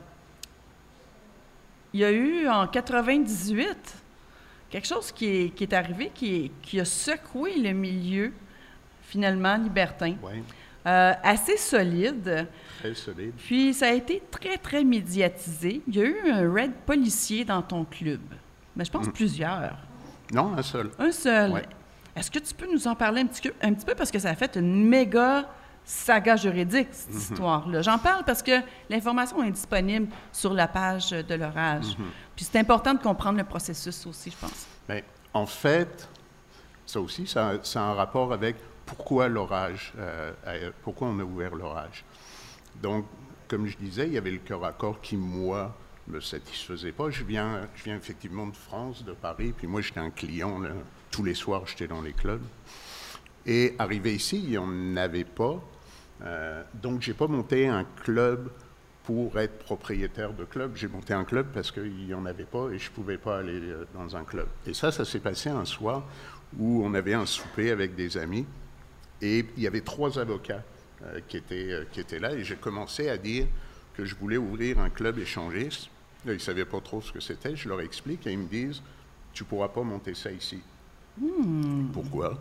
il 1.92 2.00
y 2.00 2.04
a 2.06 2.12
eu 2.12 2.48
en 2.48 2.68
98 2.68 4.03
quelque 4.74 4.88
chose 4.88 5.12
qui 5.12 5.26
est, 5.28 5.50
qui 5.56 5.64
est 5.64 5.74
arrivé 5.74 6.12
qui, 6.14 6.36
est- 6.46 6.52
qui 6.64 6.80
a 6.80 6.86
secoué 6.86 7.56
le 7.58 7.72
milieu, 7.74 8.34
finalement, 9.04 9.56
libertin. 9.58 10.16
Oui, 10.24 10.42
Euh, 10.86 11.14
assez 11.24 11.56
solide. 11.56 12.48
très 12.80 12.94
solide. 12.94 13.32
Puis 13.38 13.74
ça 13.74 13.88
a 13.88 13.92
été 13.92 14.22
très, 14.30 14.58
très 14.58 14.84
médiatisé. 14.84 15.82
Il 15.88 15.96
y 15.96 16.02
a 16.02 16.06
eu 16.06 16.30
un 16.30 16.52
raid 16.54 16.74
policier 16.86 17.46
dans 17.46 17.62
ton 17.62 17.86
club. 17.86 18.20
Mais 18.76 18.84
je 18.84 18.92
pense 18.92 19.08
plusieurs. 19.08 19.78
Non, 20.34 20.54
un 20.58 20.62
seul. 20.62 20.90
Un 21.00 21.12
seul. 21.14 21.52
Ouais. 21.52 21.64
Est-ce 22.18 22.30
que 22.30 22.40
tu 22.40 22.54
peux 22.54 22.68
nous 22.70 22.86
en 22.88 22.96
parler 22.96 23.22
un 23.22 23.28
petit, 23.28 23.42
peu, 23.48 23.54
un 23.62 23.74
petit 23.74 23.86
peu 23.86 23.96
parce 23.96 24.12
que 24.12 24.20
ça 24.20 24.32
a 24.32 24.36
fait 24.36 24.58
une 24.58 24.86
méga 24.90 25.48
saga 25.86 26.36
juridique, 26.36 26.88
cette 26.92 27.14
Mhm. 27.14 27.18
histoire-là. 27.20 27.82
J'en 27.82 27.98
parle 27.98 28.24
parce 28.26 28.42
que 28.42 28.52
l'information 28.90 29.44
est 29.44 29.52
disponible 29.52 30.08
sur 30.32 30.54
la 30.54 30.68
page 30.68 31.12
de 31.12 31.36
l'orage. 31.36 31.98
Mhm. 31.98 32.06
Puis 32.36 32.46
c'est 32.46 32.60
important 32.60 32.94
de 32.94 33.02
comprendre 33.02 33.38
le 33.38 33.44
processus 33.44 34.06
aussi, 34.08 34.32
je 34.32 34.38
pense. 34.38 34.66
Mais 34.88 35.04
en 35.34 35.46
fait, 35.46 36.08
ça 36.86 37.00
aussi, 37.02 37.28
ça, 37.28 37.54
ça 37.64 37.82
a 37.82 37.86
un 37.86 37.94
rapport 37.94 38.32
avec 38.34 38.56
pourquoi 38.86 39.28
l'orage, 39.28 39.94
euh, 39.98 40.32
pourquoi 40.84 41.08
on 41.08 41.20
a 41.20 41.24
ouvert 41.24 41.56
l'orage. 41.56 42.04
Donc, 42.82 43.06
comme 43.48 43.68
je 43.68 43.78
disais, 43.78 44.08
il 44.08 44.14
y 44.14 44.18
avait 44.18 44.32
le 44.32 44.40
cœur 44.40 44.64
à 44.66 44.72
corps 44.74 45.00
qui, 45.02 45.16
moi, 45.16 45.76
me 46.08 46.20
satisfaisait 46.20 46.92
pas. 46.92 47.10
Je 47.10 47.24
viens, 47.24 47.68
je 47.76 47.84
viens 47.84 47.96
effectivement 47.96 48.48
de 48.48 48.56
France, 48.56 49.04
de 49.06 49.14
Paris, 49.14 49.54
puis 49.56 49.68
moi, 49.68 49.80
j'étais 49.82 50.00
un 50.02 50.10
client, 50.10 50.60
là. 50.60 50.72
tous 51.12 51.24
les 51.24 51.34
soirs, 51.36 51.64
j'étais 51.68 51.88
dans 51.88 52.02
les 52.02 52.12
clubs. 52.14 52.42
Et 53.46 53.76
arrivé 53.80 54.16
ici, 54.16 54.42
il 54.44 54.50
n'y 54.50 54.58
en 54.58 54.98
avait 54.98 55.24
pas. 55.26 55.60
Euh, 56.26 56.64
donc, 56.82 57.02
j'ai 57.02 57.14
pas 57.14 57.28
monté 57.28 57.68
un 57.68 57.86
club 58.04 58.50
pour 59.04 59.38
être 59.38 59.60
propriétaire 59.60 60.34
de 60.34 60.46
club. 60.46 60.76
J'ai 60.76 60.88
monté 60.88 61.14
un 61.14 61.26
club 61.26 61.48
parce 61.54 61.72
qu'il 61.72 62.06
n'y 62.06 62.14
en 62.14 62.26
avait 62.26 62.46
pas 62.46 62.70
et 62.72 62.80
je 62.80 62.90
ne 62.90 62.96
pouvais 62.96 63.18
pas 63.18 63.40
aller 63.40 63.60
euh, 63.60 63.86
dans 63.94 64.16
un 64.16 64.24
club. 64.24 64.48
Et 64.66 64.74
ça, 64.74 64.92
ça 64.92 65.06
s'est 65.06 65.20
passé 65.20 65.50
un 65.50 65.66
soir 65.66 66.04
où 66.58 66.84
on 66.86 66.94
avait 66.94 67.14
un 67.14 67.26
souper 67.26 67.72
avec 67.72 67.96
des 67.96 68.18
amis 68.18 68.46
et 69.22 69.46
il 69.58 69.64
y 69.64 69.68
avait 69.68 69.82
trois 69.82 70.20
avocats 70.20 70.64
euh, 71.04 71.20
qui, 71.28 71.38
étaient, 71.38 71.72
euh, 71.72 71.86
qui 71.92 72.00
étaient 72.00 72.20
là 72.20 72.34
et 72.34 72.44
j'ai 72.44 72.56
commencé 72.56 73.10
à 73.10 73.18
dire 73.18 73.48
que 73.96 74.06
je 74.06 74.16
voulais 74.16 74.38
ouvrir 74.38 74.80
un 74.80 74.90
club 74.90 75.20
échangiste. 75.20 75.90
Là, 76.26 76.32
ils 76.32 76.36
ne 76.36 76.40
savaient 76.40 76.66
pas 76.66 76.80
trop 76.80 77.02
ce 77.02 77.12
que 77.12 77.20
c'était. 77.20 77.56
Je 77.56 77.68
leur 77.68 77.82
explique 77.82 78.26
et 78.26 78.32
ils 78.32 78.40
me 78.40 78.48
disent 78.48 78.82
Tu 79.34 79.44
ne 79.44 79.50
pourras 79.50 79.68
pas 79.68 79.84
monter 79.84 80.14
ça 80.14 80.32
ici. 80.32 80.62
Pourquoi 81.92 82.38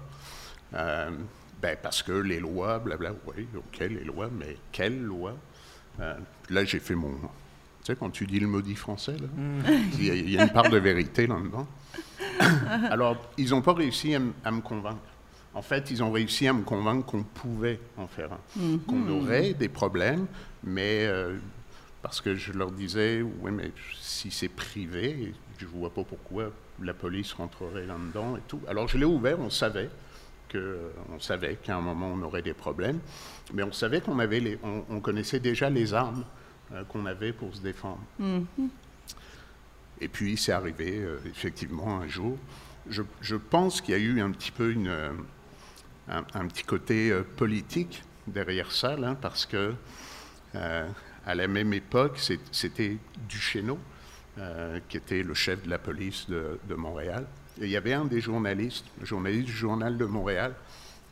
Euh, 0.75 1.11
ben 1.63 1.77
parce 1.81 2.03
que 2.03 2.13
les 2.13 2.41
lois, 2.41 2.81
blabla, 2.81 3.15
oui, 3.27 3.47
ok, 3.57 3.79
les 3.79 4.05
lois, 4.05 4.29
mais 4.37 4.57
quelles 4.73 5.01
lois? 5.01 5.37
Euh, 6.01 6.17
Là, 6.51 6.65
j'ai 6.65 6.81
fait 6.81 6.97
mon. 6.97 7.13
Tu 7.13 7.87
sais, 7.87 7.97
quand 7.97 8.11
tu 8.11 8.27
dis 8.27 8.41
le 8.41 8.49
maudit 8.49 8.75
français, 8.75 9.13
là, 9.13 9.29
il, 9.99 10.05
y 10.05 10.11
a, 10.11 10.15
il 10.15 10.31
y 10.31 10.39
a 10.39 10.43
une 10.43 10.51
part 10.51 10.69
de 10.69 10.79
vérité 10.79 11.27
là-dedans. 11.27 11.67
Alors, 12.91 13.17
ils 13.39 13.51
n'ont 13.51 13.63
pas 13.63 13.75
réussi 13.75 14.15
à, 14.15 14.51
me 14.51 14.61
convaincre. 14.61 14.99
En 15.55 15.63
fait, 15.63 15.91
ils 15.91 16.03
ont 16.03 16.11
réussi 16.11 16.49
à 16.49 16.53
me 16.53 16.63
convaincre 16.63 17.07
qu'on 17.07 17.23
pouvait 17.23 17.79
en 17.97 18.07
faire 18.07 18.31
un, 18.33 18.79
qu'on 18.87 19.09
aurait 19.09 19.55
des 19.55 19.69
problèmes, 19.69 20.27
mais 20.65 21.07
euh, 21.07 21.37
parce 22.03 22.21
que 22.21 22.35
je 22.35 22.53
leur 22.53 22.71
disais, 22.71 23.23
oui, 23.23 23.51
mais 23.53 23.71
si 24.01 24.31
c'est 24.31 24.49
privé, 24.49 25.35
je 25.59 25.67
ne 25.67 25.71
vois 25.71 25.93
pas 25.93 26.05
pourquoi 26.05 26.51
la 26.81 26.95
police 26.95 27.33
rentrerait 27.33 27.87
là-dedans 27.87 28.37
et 28.37 28.43
tout. 28.49 28.61
Alors, 28.67 28.89
je 28.89 28.97
l'ai 28.97 29.05
ouvert, 29.05 29.39
on 29.41 29.51
savait 29.51 29.91
que, 30.53 30.79
on 31.15 31.21
savait 31.21 31.57
qu'à 31.57 31.77
un 31.77 31.81
moment 31.81 32.13
on 32.15 32.23
aurait 32.23 32.43
des 32.43 32.55
problèmes, 32.55 33.01
mais 33.53 33.63
on 33.63 33.73
savait 33.73 34.01
qu'on 34.01 34.19
avait 34.19 34.41
les, 34.41 34.59
on, 34.63 34.85
on 34.91 35.01
connaissait 35.01 35.41
déjà 35.41 35.71
les 35.71 35.95
armes 35.95 36.25
euh, 36.73 36.85
qu'on 36.85 37.07
avait 37.07 37.33
pour 37.33 37.55
se 37.55 37.61
défendre. 37.61 38.01
Et 40.01 40.09
puis 40.09 40.37
c'est 40.37 40.53
arrivé 40.53 40.99
euh, 40.99 41.19
effectivement 41.27 42.01
un 42.01 42.09
jour. 42.09 42.37
Je, 42.89 43.03
je 43.21 43.37
pense 43.37 43.81
qu'il 43.81 43.95
y 43.95 43.97
a 43.97 44.01
eu 44.01 44.21
un 44.21 44.31
petit 44.33 44.51
peu 44.51 44.73
une, 44.73 44.89
euh, 44.89 45.13
un, 46.09 46.25
un 46.35 46.47
petit 46.49 46.65
côté 46.65 47.11
euh, 47.11 47.23
politique 47.37 48.03
derrière 48.27 48.73
ça, 48.73 48.97
là, 48.97 49.17
parce 49.21 49.47
que 49.47 49.75
euh, 50.55 50.89
à 51.25 51.35
la 51.35 51.47
même 51.47 51.73
époque, 51.73 52.19
c'était 52.51 52.97
Duchesneau 53.29 53.79
euh, 54.39 54.81
qui 54.89 54.97
était 54.97 55.23
le 55.23 55.35
chef 55.35 55.63
de 55.63 55.71
la 55.71 55.79
police 55.79 56.29
de, 56.29 56.59
de 56.69 56.75
Montréal. 56.75 57.27
Et 57.61 57.65
il 57.65 57.71
y 57.71 57.77
avait 57.77 57.93
un 57.93 58.05
des 58.05 58.21
journalistes, 58.21 58.85
le 58.99 59.07
journaliste 59.07 59.47
du 59.47 59.53
journal 59.53 59.97
de 59.99 60.05
Montréal, 60.05 60.55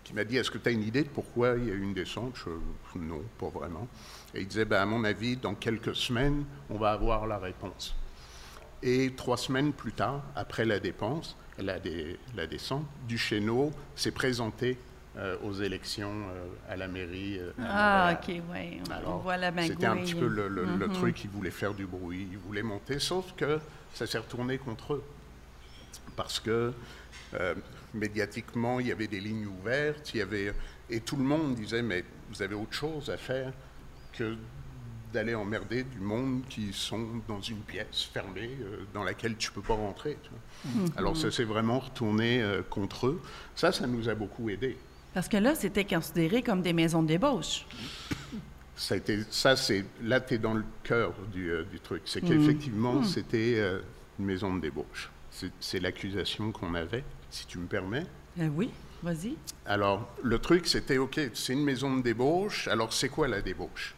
qui 0.04 0.14
m'a 0.14 0.24
dit 0.24 0.36
Est-ce 0.36 0.50
que 0.50 0.58
tu 0.58 0.68
as 0.68 0.72
une 0.72 0.82
idée 0.82 1.02
de 1.02 1.08
pourquoi 1.08 1.54
il 1.58 1.66
y 1.66 1.70
a 1.70 1.74
eu 1.74 1.82
une 1.82 1.94
descente? 1.94 2.34
Je, 2.36 2.98
Non, 2.98 3.22
pas 3.38 3.48
vraiment. 3.48 3.86
Et 4.34 4.40
il 4.40 4.48
disait 4.48 4.64
ben, 4.64 4.80
À 4.82 4.86
mon 4.86 5.04
avis, 5.04 5.36
dans 5.36 5.54
quelques 5.54 5.94
semaines, 5.94 6.44
on 6.70 6.78
va 6.78 6.92
avoir 6.92 7.26
la 7.26 7.38
réponse. 7.38 7.94
Et 8.82 9.12
trois 9.14 9.36
semaines 9.36 9.72
plus 9.72 9.92
tard, 9.92 10.22
après 10.34 10.64
la 10.64 10.80
dépense, 10.80 11.36
la, 11.58 11.78
dé- 11.78 12.18
la 12.34 12.46
descente, 12.46 12.86
Duchesneau 13.06 13.72
s'est 13.94 14.10
présenté 14.10 14.78
euh, 15.18 15.36
aux 15.44 15.52
élections 15.52 16.10
euh, 16.30 16.46
à 16.72 16.76
la 16.76 16.88
mairie. 16.88 17.38
euh, 17.38 17.50
à 17.62 18.08
Ah. 18.08 18.12
OK, 18.14 18.34
oui. 18.54 18.80
On 19.06 19.16
voit 19.18 19.36
la. 19.36 19.52
C'était 19.62 19.84
un 19.86 19.96
petit 19.98 20.14
peu 20.14 20.28
le, 20.28 20.48
le- 20.48 20.64
le 20.64 20.86
Mhm. 20.86 20.92
truc, 20.94 21.22
ils 21.24 21.28
voulaient 21.30 21.50
faire 21.50 21.74
du 21.74 21.84
bruit, 21.84 22.26
ils 22.32 22.38
voulaient 22.38 22.62
monter, 22.62 22.98
sauf 22.98 23.34
que 23.36 23.58
ça 23.92 24.06
s'est 24.06 24.18
retourné 24.18 24.56
contre 24.56 24.94
eux. 24.94 25.04
Parce 26.16 26.40
que 26.40 26.72
euh, 27.34 27.54
médiatiquement, 27.94 28.80
il 28.80 28.88
y 28.88 28.92
avait 28.92 29.06
des 29.06 29.20
lignes 29.20 29.46
ouvertes, 29.46 30.12
il 30.14 30.18
y 30.18 30.22
avait, 30.22 30.52
et 30.88 31.00
tout 31.00 31.16
le 31.16 31.24
monde 31.24 31.54
disait, 31.54 31.82
mais 31.82 32.04
vous 32.30 32.42
avez 32.42 32.54
autre 32.54 32.72
chose 32.72 33.10
à 33.10 33.16
faire 33.16 33.52
que 34.12 34.36
d'aller 35.12 35.34
emmerder 35.34 35.82
du 35.82 35.98
monde 35.98 36.42
qui 36.48 36.72
sont 36.72 37.20
dans 37.26 37.40
une 37.40 37.60
pièce 37.62 38.08
fermée 38.12 38.50
euh, 38.60 38.84
dans 38.94 39.02
laquelle 39.02 39.36
tu 39.36 39.50
peux 39.50 39.62
pas 39.62 39.74
rentrer. 39.74 40.16
tu 40.22 40.30
vois. 40.30 40.88
Alors 40.96 41.16
ça 41.16 41.32
s'est 41.32 41.44
vraiment 41.44 41.80
retourné 41.80 42.40
euh, 42.42 42.62
contre 42.62 43.08
eux. 43.08 43.20
Ça, 43.56 43.72
ça 43.72 43.88
nous 43.88 44.08
a 44.08 44.14
beaucoup 44.14 44.48
aidés. 44.50 44.76
Parce 45.12 45.28
que 45.28 45.36
là, 45.36 45.54
c'était 45.54 45.84
considéré 45.84 46.42
comme 46.42 46.62
des 46.62 46.72
maisons 46.72 47.02
de 47.02 47.08
débauche. 47.08 47.66
Ça, 48.76 48.94
a 48.94 48.98
été, 48.98 49.24
ça 49.30 49.56
c'est 49.56 49.84
là, 50.02 50.20
tu 50.20 50.34
es 50.34 50.38
dans 50.38 50.54
le 50.54 50.64
cœur 50.84 51.12
du, 51.32 51.50
euh, 51.50 51.64
du 51.64 51.80
truc. 51.80 52.02
C'est 52.04 52.20
qu'effectivement, 52.20 53.02
c'était 53.02 53.56
euh, 53.56 53.80
une 54.18 54.26
maison 54.26 54.54
de 54.54 54.60
débauche. 54.60 55.10
C'est- 55.30 55.80
l'accusation 55.80 56.52
qu'on 56.52 56.74
avait, 56.74 57.04
si 57.30 57.46
tu 57.46 57.58
me 57.58 57.66
permets. 57.66 58.04
Euh, 58.38 58.48
oui, 58.54 58.70
vas-y. 59.02 59.36
Alors, 59.66 60.08
le 60.22 60.38
truc, 60.38 60.66
c'était, 60.66 60.98
OK, 60.98 61.20
c'est 61.34 61.52
une 61.52 61.64
maison 61.64 61.96
de 61.96 62.02
débauche, 62.02 62.68
alors 62.68 62.92
c'est 62.92 63.08
quoi 63.08 63.28
la 63.28 63.40
débauche? 63.40 63.94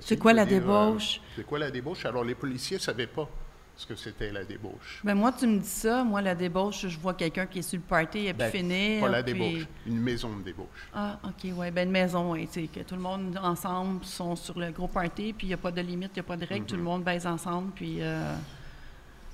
C'est 0.00 0.16
quoi 0.18 0.32
la 0.32 0.44
dire, 0.44 0.58
euh, 0.58 0.60
débauche? 0.60 1.20
c'est 1.34 1.44
quoi 1.46 1.58
la 1.58 1.70
débauche? 1.70 2.04
Alors, 2.06 2.24
les 2.24 2.34
policiers 2.34 2.76
ne 2.76 2.82
savaient 2.82 3.06
pas 3.08 3.28
ce 3.76 3.86
que 3.86 3.94
c'était 3.94 4.30
la 4.32 4.44
débauche. 4.44 5.00
Ben 5.04 5.14
moi, 5.14 5.32
tu 5.32 5.46
me 5.46 5.58
dis 5.58 5.66
ça. 5.68 6.02
Moi, 6.04 6.20
la 6.20 6.34
débauche, 6.34 6.86
je 6.88 6.98
vois 6.98 7.14
quelqu'un 7.14 7.46
qui 7.46 7.60
est 7.60 7.62
sur 7.62 7.78
le 7.78 7.84
party, 7.84 8.24
il 8.24 8.28
a 8.28 8.32
pu 8.32 8.38
Ben, 8.38 8.50
finir. 8.50 9.00
Pas 9.00 9.08
la 9.08 9.22
puis- 9.22 9.32
débauche, 9.32 9.66
une 9.86 10.00
maison 10.00 10.36
de 10.36 10.42
débauche. 10.42 10.88
Ah, 10.94 11.18
OK, 11.24 11.50
oui. 11.54 11.70
Ben 11.70 11.86
une 11.86 11.92
maison, 11.92 12.32
oui. 12.32 12.48
C'est 12.50 12.66
que 12.66 12.80
tout 12.80 12.96
le 12.96 13.00
monde 13.00 13.38
ensemble 13.42 14.04
sont 14.04 14.34
sur 14.36 14.58
le 14.58 14.70
gros 14.72 14.88
party, 14.88 15.32
puis 15.32 15.46
il 15.46 15.50
n'y 15.50 15.54
a 15.54 15.58
pas 15.58 15.70
de 15.72 15.80
limite, 15.80 16.10
il 16.14 16.18
n'y 16.18 16.20
a 16.20 16.24
pas 16.24 16.36
de 16.36 16.44
règle. 16.44 16.66
Tout 16.66 16.74
Mhm. 16.74 16.80
le 16.80 16.84
monde 16.84 17.04
baise 17.04 17.26
ensemble, 17.26 17.70
puis... 17.74 17.98
euh, 18.00 18.34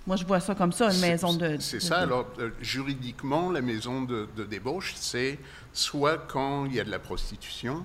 moi, 0.07 0.17
je 0.17 0.25
vois 0.25 0.41
ça 0.41 0.55
comme 0.55 0.73
ça, 0.73 0.93
une 0.93 1.01
maison 1.01 1.33
de... 1.35 1.57
C'est 1.61 1.81
ça. 1.81 1.99
de- 2.01 2.03
Alors, 2.05 2.27
euh, 2.39 2.51
juridiquement, 2.61 3.51
la 3.51 3.63
maison 3.63 4.03
de, 4.03 4.29
de 4.37 4.45
débauche, 4.45 4.93
c'est 4.97 5.39
soit 5.73 6.19
quand 6.29 6.67
il 6.67 6.75
y 6.75 6.81
a 6.81 6.85
de 6.85 6.91
la 6.91 6.99
prostitution, 6.99 7.85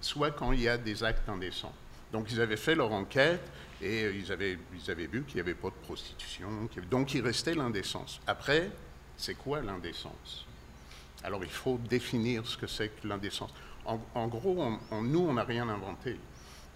soit 0.00 0.30
quand 0.30 0.52
il 0.52 0.60
y 0.62 0.68
a 0.68 0.78
des 0.78 1.04
actes 1.04 1.28
indécents. 1.28 1.74
Donc, 2.12 2.28
ils 2.32 2.40
avaient 2.40 2.56
fait 2.56 2.74
leur 2.74 2.90
enquête 2.92 3.42
et 3.82 4.04
euh, 4.04 4.14
ils, 4.16 4.32
avaient, 4.32 4.58
ils 4.74 4.90
avaient 4.90 5.06
vu 5.06 5.22
qu'il 5.24 5.34
n'y 5.36 5.40
avait 5.42 5.54
pas 5.54 5.68
de 5.68 5.74
prostitution. 5.86 6.48
avait- 6.76 6.86
Donc, 6.86 7.12
il 7.14 7.22
restait 7.22 7.54
l'indécence. 7.54 8.20
Après, 8.26 8.70
c'est 9.16 9.34
quoi 9.34 9.60
l'indécence? 9.60 10.46
Alors, 11.22 11.44
il 11.44 11.50
faut 11.50 11.78
définir 11.90 12.46
ce 12.46 12.56
que 12.56 12.66
c'est 12.66 12.88
que 12.88 13.06
l'indécence. 13.06 13.50
En, 13.84 14.00
en 14.14 14.26
gros, 14.28 14.56
on- 14.58 14.78
on- 14.90 15.02
nous, 15.02 15.20
on 15.20 15.34
n'a 15.34 15.44
rien 15.44 15.68
inventé. 15.68 16.18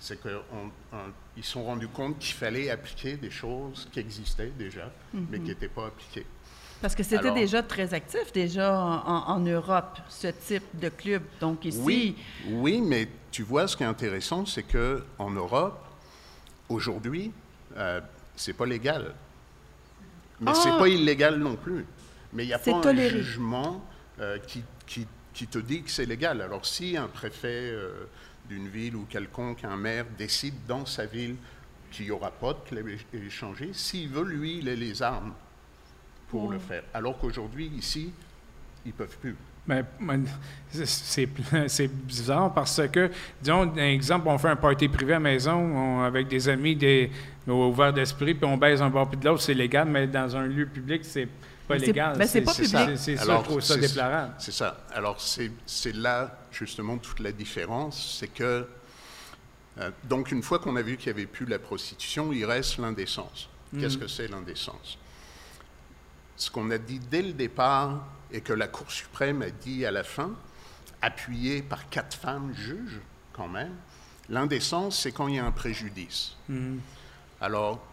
C'est 0.05 0.21
qu'ils 0.21 1.43
se 1.45 1.51
sont 1.53 1.65
rendus 1.65 1.89
compte 1.89 2.19
qu'il 2.19 2.35
fallait 2.35 2.69
appliquer 2.69 3.17
des 3.17 3.31
choses 3.31 3.89
qui 3.91 4.01
existaient 4.01 4.53
déjà, 4.59 4.93
mais 5.15 5.39
qui 5.39 5.47
n'étaient 5.47 5.67
pas 5.69 5.87
appliquées. 5.87 6.27
Parce 6.83 6.95
que 6.95 7.03
c'était 7.03 7.31
déjà 7.33 7.63
très 7.63 7.95
actif, 7.95 8.31
déjà 8.31 8.79
en, 8.79 9.41
Europe, 9.41 9.99
ce 10.11 10.27
type 10.27 10.65
de 10.79 10.91
club. 10.91 11.23
Donc 11.41 11.65
ici, 11.65 11.79
Oui, 11.83 12.17
oui, 12.51 12.83
mais 12.83 13.09
tu 13.31 13.45
vois, 13.45 13.67
ce 13.67 13.79
qui 13.79 13.83
est 13.83 13.87
intéressant, 13.87 14.45
c'est 14.45 14.65
que 14.65 15.03
en 15.19 15.31
Europe, 15.31 15.83
aujourd'hui, 16.69 17.33
euh, 17.79 18.03
c'est 18.37 18.53
pas 18.53 18.67
légal. 18.67 19.15
Mais 20.39 20.51
Ah! 20.51 20.55
c'est 20.55 20.77
pas 20.79 20.89
illégal 20.89 21.39
non 21.39 21.57
plus. 21.57 21.87
Mais 22.35 22.45
il 22.45 22.49
n'y 22.49 22.53
a 22.53 22.59
pas 22.59 22.73
un 22.75 22.81
toléré. 22.83 23.23
jugement 23.23 23.83
euh, 24.21 24.37
qui, 24.47 24.63
qui- 24.87 25.07
qui 25.33 25.47
te 25.47 25.59
dit 25.59 25.83
que 25.83 25.91
c'est 25.91 26.05
légal. 26.05 26.43
Alors 26.43 26.67
si 26.67 26.97
un 26.99 27.09
préfet 27.09 27.71
euh, 27.73 28.05
d'une 28.49 28.69
ville 28.69 28.97
ou 28.97 29.07
quelconque, 29.09 29.65
un 29.65 29.77
maire, 29.77 30.05
décide 30.19 30.55
dans 30.67 30.87
sa 30.87 31.07
ville 31.07 31.37
qu'il 31.91 32.07
n'y 32.07 32.11
aura 32.11 32.31
pas 32.31 32.53
de 32.53 32.59
club 32.69 32.89
é- 32.89 33.17
échangé, 33.27 33.71
s'il 33.73 34.09
veut, 34.09 34.25
lui, 34.25 34.59
il 34.59 34.69
a 34.69 34.75
les 34.75 35.03
armes 35.03 35.33
pour 36.29 36.51
le 36.51 36.59
faire. 36.59 36.83
Alors 36.93 37.19
qu'aujourd'hui, 37.19 37.67
ici, 37.77 38.13
ils 38.85 38.89
ne 38.89 38.93
peuvent 38.93 39.17
plus. 39.19 39.37
Ben, 39.67 39.83
c'est- 40.73 41.87
bizarre 41.89 42.53
parce 42.53 42.83
que, 42.89 43.11
disons, 43.41 43.63
un 43.63 43.77
exemple, 43.77 44.29
on 44.29 44.37
fait 44.37 44.49
un 44.49 44.57
party 44.57 44.89
privé 44.89 45.13
à 45.13 45.17
la 45.17 45.21
maison 45.21 45.55
on- 45.55 46.03
avec 46.03 46.29
des 46.29 46.49
amis 46.51 46.77
des, 46.77 47.11
ouverts 47.47 47.93
d'esprit, 47.95 48.35
puis 48.35 48.45
on 48.45 48.59
baise 48.59 48.83
un 48.83 48.91
bord 48.91 49.09
puis 49.09 49.19
de 49.19 49.25
l'autre, 49.25 49.41
c'est 49.41 49.55
légal, 49.55 49.89
mais 49.89 50.07
dans 50.07 50.37
un 50.37 50.47
lieu 50.47 50.67
public, 50.67 51.03
c'est 51.05 51.29
pas 51.67 51.75
Mais 51.75 51.81
c'est- 51.81 51.87
légal. 51.87 52.19
ben, 52.19 52.27
c'est 52.29 52.41
pas 52.43 52.53
public. 52.55 52.99
C'est 52.99 53.17
ça, 53.17 53.23
Alors, 53.23 53.41
je 53.45 53.49
trouve 53.49 53.61
ça 53.61 53.75
c'est- 53.75 53.81
déplorable. 53.81 54.35
C'est 54.39 54.53
ça. 54.53 54.77
Alors, 54.93 55.21
c'est 55.21 55.93
là, 55.95 56.39
justement, 56.53 56.99
toute 56.99 57.21
la 57.21 57.33
différence. 57.33 58.17
C'est 58.19 58.29
que, 58.29 58.67
euh, 59.79 59.91
donc, 60.05 60.31
une 60.33 60.43
fois 60.43 60.59
qu'on 60.59 60.77
a 60.77 60.83
vu 60.83 60.97
qu'il 60.97 61.13
n'y 61.13 61.19
avait 61.21 61.27
plus 61.27 61.47
la 61.47 61.59
prostitution, 61.59 62.33
il 62.33 62.45
reste 62.45 62.79
l'indécence. 62.79 63.49
Qu'est-ce 63.79 63.99
que 63.99 64.07
c'est 64.07 64.29
l'indécence? 64.29 64.99
Ce 66.37 66.51
qu'on 66.51 66.71
a 66.71 66.79
dit 66.79 67.01
dès 67.11 67.23
le 67.23 67.33
départ 67.33 68.05
et 68.33 68.41
que 68.41 68.53
la 68.53 68.69
Cour 68.69 68.91
suprême 68.91 69.43
a 69.43 69.51
dit 69.51 69.85
à 69.85 69.91
la 69.91 70.05
fin, 70.05 70.31
appuyé 71.03 71.61
par 71.63 71.89
quatre 71.89 72.17
femmes 72.17 72.53
juges 72.55 73.01
quand 73.33 73.49
même, 73.49 73.75
l'indécence, 74.29 75.01
c'est 75.01 75.13
quand 75.13 75.27
il 75.29 75.35
y 75.37 75.39
a 75.39 75.45
un 75.45 75.51
préjudice. 75.53 76.37
Alors, 77.41 77.85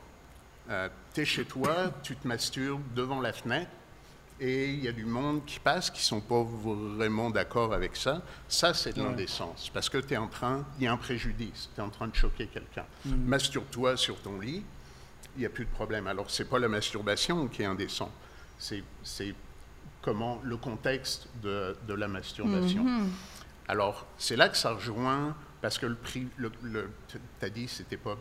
tu 1.13 1.21
es 1.21 1.25
chez 1.25 1.45
toi, 1.45 1.91
tu 2.03 2.15
te 2.15 2.27
masturbes 2.27 2.81
devant 2.95 3.21
la 3.21 3.33
fenêtre, 3.33 3.71
et 4.39 4.71
il 4.71 4.83
y 4.83 4.87
a 4.87 4.91
du 4.91 5.05
monde 5.05 5.45
qui 5.45 5.59
passe 5.59 5.91
qui 5.91 5.99
ne 5.99 6.05
sont 6.05 6.21
pas 6.21 6.43
vraiment 6.43 7.29
d'accord 7.29 7.73
avec 7.73 7.95
ça. 7.95 8.23
Ça, 8.47 8.73
c'est 8.73 8.93
de 8.93 9.03
l'indécence, 9.03 9.69
parce 9.73 9.87
que 9.89 9.99
tu 9.99 10.13
es 10.13 10.17
en 10.17 10.27
train, 10.27 10.65
il 10.79 10.85
y 10.85 10.87
a 10.87 10.91
un 10.91 10.97
préjudice, 10.97 11.69
tu 11.75 11.81
es 11.81 11.83
en 11.83 11.89
train 11.89 12.07
de 12.07 12.15
choquer 12.15 12.47
quelqu'un. 12.47 12.85
Masturbe-toi 13.05 13.97
sur 13.97 14.19
ton 14.21 14.39
lit, 14.39 14.63
il 15.35 15.39
n'y 15.39 15.45
a 15.45 15.49
plus 15.49 15.65
de 15.65 15.69
problème. 15.71 16.07
Alors, 16.07 16.29
ce 16.31 16.41
n'est 16.43 16.49
pas 16.49 16.59
la 16.59 16.67
masturbation 16.67 17.47
qui 17.47 17.61
est 17.61 17.65
indécent, 17.65 18.11
c'est 18.57 19.35
comment 20.01 20.39
le 20.43 20.57
contexte 20.57 21.27
de, 21.43 21.77
de 21.87 21.93
la 21.93 22.07
masturbation. 22.07 22.85
Alors, 23.67 24.07
c'est 24.17 24.35
là 24.35 24.49
que 24.49 24.57
ça 24.57 24.73
rejoint, 24.73 25.35
parce 25.61 25.77
que 25.77 25.85
le 25.85 25.95
prix, 25.95 26.27
le, 26.37 26.51
tu 27.07 27.19
as 27.43 27.49
dit 27.49 27.67
c'était 27.67 27.97
pas 27.97 28.17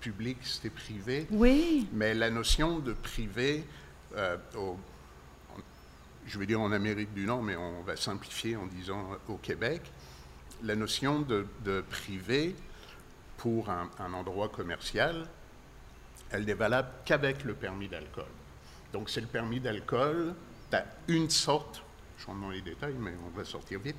public, 0.00 0.38
c'était 0.42 0.70
privé. 0.70 1.26
Oui. 1.30 1.88
Mais 1.92 2.14
la 2.14 2.30
notion 2.30 2.78
de 2.78 2.92
privé, 2.92 3.64
euh, 4.16 4.36
au, 4.56 4.78
je 6.26 6.38
vais 6.38 6.46
dire 6.46 6.60
en 6.60 6.72
Amérique 6.72 7.12
du 7.14 7.26
Nord, 7.26 7.42
mais 7.42 7.56
on 7.56 7.82
va 7.82 7.96
simplifier 7.96 8.56
en 8.56 8.66
disant 8.66 9.10
au 9.28 9.36
Québec, 9.36 9.82
la 10.62 10.76
notion 10.76 11.20
de, 11.20 11.46
de 11.64 11.80
privé 11.82 12.54
pour 13.36 13.70
un, 13.70 13.88
un, 13.98 14.12
endroit 14.12 14.48
commercial, 14.48 15.26
elle 16.30 16.44
n'est 16.44 16.54
valable 16.54 16.88
qu'avec 17.04 17.44
le 17.44 17.54
permis 17.54 17.88
d'alcool. 17.88 18.26
Donc 18.92 19.10
c'est 19.10 19.20
le 19.20 19.26
permis 19.26 19.60
d'alcool, 19.60 20.34
tu 20.70 20.76
as 20.76 20.84
une 21.06 21.30
sorte, 21.30 21.82
je 22.18 22.26
rentre 22.26 22.40
dans 22.40 22.50
les 22.50 22.62
détails, 22.62 22.96
mais 22.98 23.12
on 23.24 23.36
va 23.36 23.44
sortir 23.44 23.80
vite, 23.80 23.96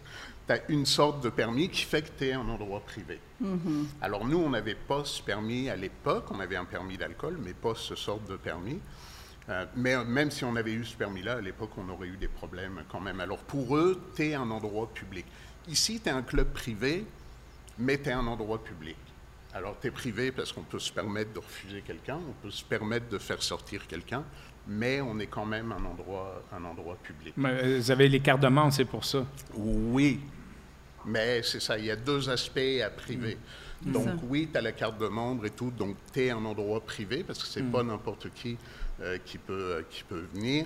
tu 0.49 0.55
as 0.55 0.69
une 0.69 0.85
sorte 0.85 1.23
de 1.23 1.29
permis 1.29 1.69
qui 1.69 1.83
fait 1.83 2.01
que 2.01 2.09
tu 2.17 2.25
es 2.25 2.33
un 2.33 2.47
endroit 2.49 2.79
privé. 2.79 3.19
Mm 3.39 3.55
-hmm. 3.55 3.85
Alors 4.01 4.25
nous, 4.25 4.39
on 4.39 4.49
n'avait 4.49 4.81
pas 4.91 5.05
ce 5.05 5.21
permis 5.21 5.69
à 5.69 5.75
l'époque, 5.75 6.25
on 6.31 6.39
avait 6.39 6.55
un 6.57 6.65
permis 6.65 6.97
d'alcool, 6.97 7.37
mais 7.45 7.53
pas 7.53 7.75
ce 7.75 7.95
sorte 7.95 8.25
de 8.31 8.37
permis. 8.37 8.79
Euh, 9.49 9.65
mais 9.75 9.93
même 10.05 10.31
si 10.31 10.43
on 10.43 10.55
avait 10.55 10.73
eu 10.73 10.85
ce 10.85 10.95
permis-là, 10.95 11.33
à 11.37 11.41
l'époque, 11.41 11.73
on 11.77 11.87
aurait 11.93 12.07
eu 12.07 12.17
des 12.17 12.31
problèmes 12.39 12.77
quand 12.91 13.03
même. 13.07 13.19
Alors 13.19 13.43
pour 13.53 13.77
eux, 13.77 13.93
tu 14.15 14.23
es 14.27 14.33
un 14.43 14.49
endroit 14.57 14.87
public. 14.99 15.25
Ici, 15.67 15.93
tu 16.01 16.09
es 16.09 16.11
un 16.21 16.25
club 16.31 16.47
privé, 16.61 17.05
mais 17.77 17.97
tu 18.01 18.09
es 18.09 18.15
un 18.21 18.27
endroit 18.35 18.61
public. 18.69 18.97
Alors 19.53 19.75
tu 19.79 19.87
es 19.87 19.91
privé 19.91 20.31
parce 20.31 20.51
qu'on 20.53 20.67
peut 20.73 20.83
se 20.89 20.93
permettre 20.99 21.31
de 21.37 21.41
refuser 21.47 21.81
quelqu'un, 21.89 22.19
on 22.31 22.35
peut 22.43 22.53
se 22.61 22.65
permettre 22.75 23.07
de 23.15 23.19
faire 23.29 23.41
sortir 23.51 23.79
quelqu'un, 23.87 24.23
mais 24.67 24.95
on 25.09 25.15
est 25.23 25.31
quand 25.35 25.47
même 25.55 25.71
un 25.79 25.83
endroit, 25.91 26.29
un 26.57 26.63
endroit 26.71 26.97
public. 27.07 27.33
Mais 27.37 27.79
vous 27.79 27.91
avez 27.95 28.07
les 28.15 28.21
cartes 28.27 28.43
de 28.47 28.51
membre, 28.57 28.73
c'est 28.73 28.91
pour 28.95 29.05
ça? 29.11 29.21
Oui, 29.95 30.19
mais 31.05 31.41
c'est 31.43 31.61
ça, 31.61 31.77
il 31.77 31.85
y 31.85 31.91
a 31.91 31.95
deux 31.95 32.29
aspects 32.29 32.81
à 32.83 32.89
privé. 32.89 33.37
Mmh. 33.85 33.91
Donc 33.91 34.07
oui, 34.23 34.49
tu 34.51 34.57
as 34.57 34.61
la 34.61 34.71
carte 34.71 34.97
de 34.99 35.07
membre 35.07 35.45
et 35.45 35.51
tout, 35.51 35.71
donc 35.71 35.95
tu 36.13 36.25
es 36.25 36.31
un 36.31 36.43
endroit 36.43 36.81
privé 36.81 37.23
parce 37.23 37.39
que 37.39 37.47
c'est 37.47 37.61
mmh. 37.61 37.71
pas 37.71 37.83
n'importe 37.83 38.33
qui 38.33 38.57
euh, 39.01 39.17
qui, 39.23 39.37
peut, 39.37 39.53
euh, 39.53 39.81
qui 39.89 40.03
peut 40.03 40.25
venir, 40.33 40.65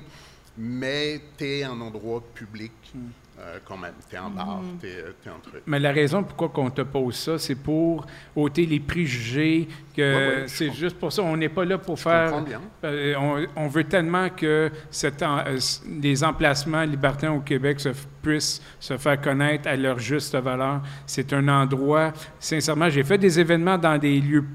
mais 0.57 1.21
tu 1.37 1.45
es 1.45 1.63
un 1.63 1.79
endroit 1.79 2.23
public 2.33 2.71
mmh. 2.93 2.99
Euh, 3.39 3.57
quand 3.65 3.77
même. 3.77 3.93
Tu 4.09 4.15
es 4.15 4.19
un 4.19 4.29
bar, 4.29 4.61
tu 4.79 4.87
es, 4.87 4.91
es, 4.91 5.29
un 5.29 5.39
truc. 5.41 5.63
Mais 5.65 5.79
la 5.79 5.91
raison 5.91 6.23
pourquoi 6.23 6.51
on 6.63 6.69
te 6.69 6.81
pose 6.83 7.15
ça, 7.15 7.37
c'est 7.39 7.55
pour 7.55 8.05
ôter 8.35 8.65
les 8.65 8.79
préjugés, 8.79 9.67
que 9.95 10.01
Ouais, 10.01 10.41
ouais, 10.41 10.47
c'est 10.47 10.71
juste 10.71 10.97
pour 10.99 11.11
ça, 11.11 11.23
on 11.23 11.35
n'est 11.37 11.49
pas 11.49 11.65
là 11.65 11.77
pour 11.77 11.97
Je 11.97 12.01
faire... 12.03 12.41
bien. 12.43 12.61
Euh, 12.83 13.15
on, 13.17 13.45
on 13.63 13.67
veut 13.67 13.83
tellement 13.85 14.29
que 14.29 14.71
cet 14.91 15.21
en- 15.23 15.39
euh, 15.45 15.57
les 16.01 16.23
emplacements 16.23 16.83
libertins 16.83 17.31
au 17.31 17.39
Québec 17.41 17.79
se 17.79 17.89
puissent 18.21 18.61
se 18.79 18.97
faire 18.97 19.19
connaître 19.19 19.67
à 19.67 19.75
leur 19.75 19.99
juste 19.99 20.35
valeur. 20.35 20.81
C'est 21.05 21.33
un 21.33 21.47
endroit, 21.47 22.13
sincèrement, 22.39 22.89
j'ai 22.89 23.03
fait 23.03 23.17
des 23.17 23.39
événements 23.39 23.77
dans 23.77 23.97
des 23.97 24.19
lieux, 24.19 24.45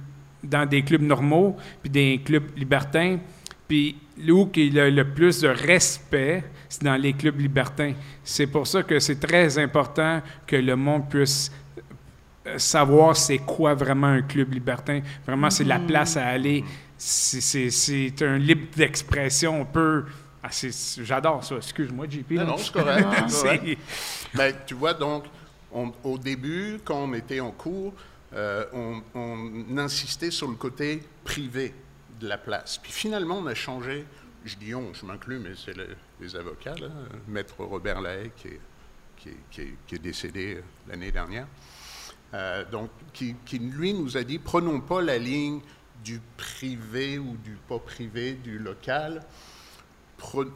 dans 0.42 0.66
des 0.68 0.82
clubs 0.82 1.02
normaux, 1.02 1.56
puis 1.82 1.90
des 1.90 2.20
clubs 2.24 2.56
libertins, 2.56 3.18
puis 3.66 3.96
où 4.30 4.50
y 4.56 4.80
a 4.80 4.90
le 4.90 5.04
plus 5.04 5.40
de 5.40 5.48
respect, 5.48 6.44
c'est 6.68 6.82
dans 6.84 6.96
les 6.96 7.12
clubs 7.12 7.38
libertins. 7.40 7.92
C'est 8.24 8.46
pour 8.46 8.66
ça 8.66 8.82
que 8.82 8.98
c'est 8.98 9.20
très 9.20 9.58
important 9.58 10.20
que 10.46 10.56
le 10.56 10.76
monde 10.76 11.08
puisse 11.08 11.50
euh, 12.46 12.58
savoir 12.58 13.16
c'est 13.16 13.38
quoi 13.38 13.74
vraiment 13.74 14.08
un 14.08 14.22
club 14.22 14.52
libertin. 14.52 15.00
Vraiment, 15.26 15.50
c'est 15.50 15.64
la 15.64 15.78
place 15.78 16.16
à 16.16 16.26
aller. 16.26 16.64
C'est- 16.96 18.22
un 18.22 18.38
libre 18.38 18.66
d'expression. 18.76 19.60
On 19.60 19.64
peut. 19.64 20.04
Ah, 20.42 20.48
c'est- 20.50 21.04
J'adore 21.04 21.44
ça. 21.44 21.56
Excuse-moi, 21.56 22.06
JP. 22.08 22.32
Non, 22.32 22.44
non, 22.46 22.56
c'est 22.58 22.72
correct. 22.72 23.04
Ben, 24.34 24.54
tu 24.66 24.74
vois, 24.74 24.94
donc, 24.94 25.24
on- 25.72 25.92
au 26.04 26.18
début, 26.18 26.78
quand 26.84 27.04
on 27.04 27.14
était 27.14 27.40
en 27.40 27.50
cours, 27.50 27.92
euh, 28.34 28.64
on, 28.72 29.02
on 29.14 29.78
insistait 29.78 30.30
sur 30.30 30.48
le 30.48 30.54
côté 30.54 31.02
privé 31.24 31.72
de 32.18 32.28
la 32.28 32.38
place. 32.38 32.78
Puis 32.78 32.92
finalement, 32.92 33.38
on 33.38 33.46
a 33.46 33.54
changé. 33.54 34.04
Je 34.44 34.56
dis 34.56 34.74
on, 34.74 34.92
je 34.94 35.04
m'inclus, 35.04 35.38
mais 35.38 35.52
c'est 35.56 35.76
le- 35.76 35.96
les 36.20 36.36
avocats, 36.36 36.74
Maître 37.26 37.62
Robert 37.64 38.00
Lahaye, 38.00 38.30
qui 38.36 38.48
est, 39.28 39.98
décédé 39.98 40.56
euh, 40.56 40.62
l'année 40.88 41.10
dernière. 41.10 41.46
Euh, 42.34 42.64
donc, 42.70 42.90
qui, 43.12 43.34
lui 43.58 43.94
nous 43.94 44.16
a 44.16 44.22
dit 44.22 44.38
prenons 44.38 44.80
pas 44.80 45.00
la 45.02 45.18
ligne 45.18 45.60
du 46.04 46.20
privé 46.36 47.18
ou 47.18 47.36
du 47.38 47.56
pas 47.68 47.78
privé, 47.78 48.34
du 48.34 48.58
local, 48.58 49.22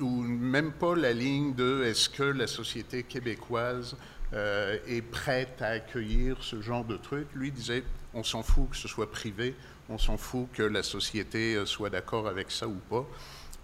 ou 0.01 0.23
même 0.23 0.73
pas 0.73 0.95
la 0.95 1.13
ligne 1.13 1.55
de 1.55 1.83
est-ce 1.85 2.09
que 2.09 2.23
la 2.23 2.47
société 2.47 3.03
québécoise 3.03 3.97
euh, 4.33 4.79
est 4.87 5.03
prête 5.03 5.61
à 5.63 5.69
accueillir 5.69 6.37
ce 6.43 6.61
genre 6.61 6.85
de 6.85 6.97
truc? 6.97 7.27
Lui 7.35 7.51
disait 7.51 7.85
on 8.15 8.23
s'en 8.23 8.43
fout 8.43 8.71
que 8.71 8.77
ce 8.77 8.89
soit 8.89 9.11
privé, 9.11 9.55
on 9.89 9.99
s'en 9.99 10.17
fout 10.17 10.49
que 10.53 10.63
la 10.63 10.83
société 10.83 11.57
euh, 11.57 11.67
soit 11.67 11.91
d'accord 11.91 12.29
avec 12.29 12.51
ça 12.51 12.67
ou 12.67 12.79
pas. 12.91 13.05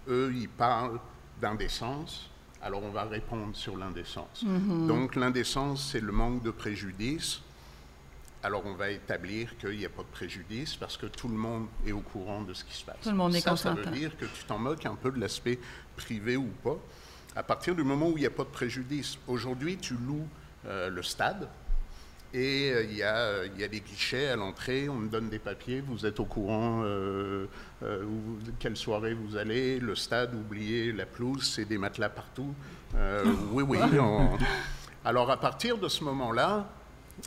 Eux, 0.07 0.31
ils 0.35 0.49
parlent 0.49 0.99
d'indécence. 1.41 2.29
Alors 2.61 2.83
on 2.83 2.91
va 2.91 3.05
répondre 3.05 3.55
sur 3.55 3.77
l'indécence. 3.77 4.43
Donc 4.43 5.15
l'indécence, 5.15 5.89
c'est 5.91 6.01
le 6.01 6.11
manque 6.11 6.43
de 6.43 6.51
préjudice. 6.51 7.39
Alors 8.43 8.63
on 8.65 8.73
va 8.73 8.89
établir 8.89 9.57
qu'il 9.57 9.77
n'y 9.77 9.85
a 9.85 9.89
pas 9.89 10.01
de 10.01 10.07
préjudice 10.07 10.75
parce 10.75 10.97
que 10.97 11.05
tout 11.05 11.29
le 11.29 11.35
monde 11.35 11.67
est 11.85 11.93
au 11.93 12.01
courant 12.01 12.41
de 12.41 12.53
ce 12.53 12.65
qui 12.65 12.73
se 12.73 12.83
passe. 12.83 12.97
Tout 13.01 13.11
le 13.11 13.15
monde 13.15 13.35
est 13.35 13.39
ça, 13.41 13.55
ça 13.55 13.73
veut 13.73 13.85
dire 13.85 14.17
que 14.17 14.25
tu 14.25 14.43
t'en 14.45 14.59
moques 14.59 14.85
un 14.85 14.95
peu 14.95 15.11
de 15.11 15.19
l'aspect 15.19 15.59
privé 15.95 16.35
ou 16.35 16.49
pas. 16.63 16.77
À 17.35 17.43
partir 17.43 17.75
du 17.75 17.83
moment 17.83 18.07
où 18.07 18.17
il 18.17 18.21
n'y 18.21 18.25
a 18.25 18.31
pas 18.31 18.43
de 18.43 18.49
préjudice. 18.49 19.17
Aujourd'hui, 19.27 19.77
tu 19.77 19.93
loues 19.93 20.27
euh, 20.65 20.89
le 20.89 21.03
stade 21.03 21.47
et 22.33 22.71
euh, 22.71 22.83
il 22.83 22.95
y, 22.97 23.03
a, 23.03 23.15
euh, 23.17 23.47
il 23.55 23.61
y 23.61 23.63
a 23.63 23.67
des 23.67 23.79
guichets 23.79 24.27
à 24.29 24.35
l'entrée, 24.35 24.87
on 24.89 24.95
me 24.95 25.09
donne 25.09 25.29
des 25.29 25.39
papiers, 25.39 25.81
vous 25.81 26.05
êtes 26.05 26.19
au 26.19 26.25
courant 26.25 26.81
euh, 26.83 27.47
euh, 27.83 28.03
où- 28.03 28.37
quelle 28.59 28.77
soirée 28.77 29.13
vous 29.13 29.35
allez, 29.35 29.79
le 29.79 29.95
stade, 29.95 30.33
oubliez 30.35 30.91
la 30.91 31.05
pelouse, 31.05 31.43
c'est 31.55 31.65
des 31.65 31.77
matelas 31.77 32.09
partout. 32.09 32.53
Euh, 32.95 33.23
oui, 33.51 33.63
oui. 33.67 33.77
on- 33.99 34.37
Alors 35.05 35.31
à 35.31 35.37
partir 35.39 35.77
de 35.77 35.87
ce 35.87 36.03
moment-là, 36.03 36.69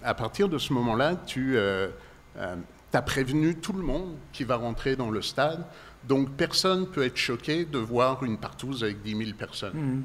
à 0.03 0.15
partir 0.15 0.49
de 0.49 0.59
ce 0.59 0.73
moment-là, 0.73 1.17
tu 1.27 1.57
as 1.59 3.03
prévenu 3.03 3.57
tout 3.57 3.73
le 3.73 3.83
monde 3.83 4.15
qui 4.33 4.45
va 4.45 4.57
rentrer 4.57 4.97
dans 4.97 5.11
le 5.11 5.23
stade. 5.23 5.65
Donc 6.05 6.31
personne 6.37 6.87
peut 6.87 7.05
être 7.05 7.17
choqué 7.17 7.65
de 7.65 7.79
voir 7.79 8.23
une 8.25 8.37
partouze 8.39 8.83
avec 8.85 9.03
10 9.03 9.17
000 9.17 9.31
personnes. 9.39 10.03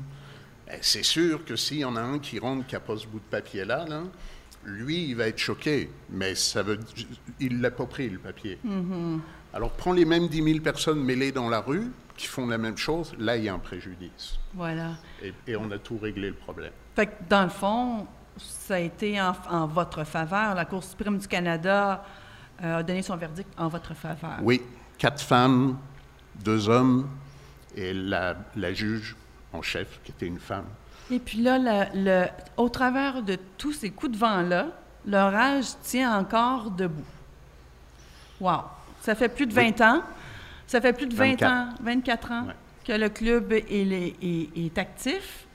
Ben, 0.68 0.78
C'est 0.82 1.04
sûr 1.04 1.44
que 1.46 1.56
s'il 1.56 1.80
y 1.80 1.86
en 1.86 1.96
a 1.96 2.02
un 2.02 2.20
qui 2.20 2.40
rentre 2.40 2.66
qui 2.68 2.76
n'a 2.76 2.80
pas 2.82 2.98
ce 2.98 3.08
bout 3.08 3.20
de 3.20 3.26
papier-là, 3.30 3.86
là, 3.88 4.04
lui, 4.68 5.06
il 5.10 5.16
va 5.16 5.28
être 5.28 5.40
choqué. 5.40 5.90
Mais 6.10 6.36
ça 6.36 6.62
veut, 6.62 6.80
il 7.40 7.58
ne 7.58 7.64
l'a 7.64 7.72
pas 7.72 7.86
pris, 7.86 8.10
le 8.10 8.20
papier. 8.20 8.60
Alors 9.54 9.72
prends 9.72 9.94
les 9.94 10.06
mêmes 10.06 10.28
10 10.28 10.44
000 10.44 10.60
personnes 10.60 11.02
mêlées 11.04 11.32
dans 11.32 11.50
la 11.50 11.62
rue 11.62 11.90
qui 12.16 12.28
font 12.28 12.48
la 12.48 12.58
même 12.58 12.78
chose, 12.78 13.14
là, 13.20 13.38
il 13.38 13.44
y 13.44 13.50
a 13.50 13.54
un 13.54 13.60
préjudice. 13.60 14.40
Voilà. 14.56 14.96
Et, 15.22 15.34
et 15.46 15.56
on 15.56 15.70
a 15.70 15.78
tout 15.78 15.98
réglé 16.00 16.30
le 16.30 16.36
problème. 16.36 16.72
Fait 16.96 17.06
que, 17.06 17.12
dans 17.30 17.44
le 17.44 17.50
fond, 17.50 18.08
ça 18.38 18.76
a 18.76 18.80
été 18.80 19.22
en, 19.22 19.36
en 19.50 19.68
votre 19.68 20.04
faveur. 20.04 20.56
La 20.56 20.66
Cour 20.66 20.84
suprême 20.84 21.20
du 21.20 21.28
Canada 21.28 22.04
euh, 22.64 22.78
a 22.78 22.84
donné 22.84 23.04
son 23.04 23.16
verdict 23.18 23.48
en 23.56 23.68
votre 23.68 23.94
faveur. 23.94 24.40
Oui, 24.42 24.64
quatre 24.98 25.22
femmes, 25.22 25.78
deux 26.44 26.68
hommes 26.70 27.08
et 27.76 27.94
la, 27.94 28.36
la 28.56 28.74
juge 28.74 29.16
en 29.54 29.62
chef, 29.62 30.00
qui 30.04 30.12
était 30.12 30.26
une 30.26 30.40
femme. 30.40 30.66
Et 31.12 31.20
puis 31.20 31.40
là, 31.42 31.58
le- 31.58 32.04
le- 32.04 32.28
au 32.58 32.70
travers 32.70 33.22
de 33.22 33.38
tous 33.58 33.74
ces 33.74 33.90
coups 33.92 34.12
de 34.14 34.18
vent-là, 34.18 34.68
l'orage 35.06 35.66
tient 35.84 36.18
encore 36.18 36.72
debout. 36.72 37.06
Wow! 38.42 38.62
Ça 39.02 39.16
fait 39.16 39.30
plus 39.30 39.46
de 39.48 39.54
20 39.54 39.80
ans. 39.82 40.02
Ça 40.68 40.82
fait 40.82 40.92
plus 40.94 41.08
de 41.08 41.16
20 41.16 41.32
24. 41.42 41.52
ans, 41.52 41.70
24 41.82 42.32
ans 42.32 42.44
Ouais. 42.48 42.54
que 42.86 42.92
le 42.94 43.08
club 43.10 43.54
est, 43.54 43.66
est- 43.70 44.16
est- 44.22 44.66
est 44.66 44.78
actif. 44.78 45.46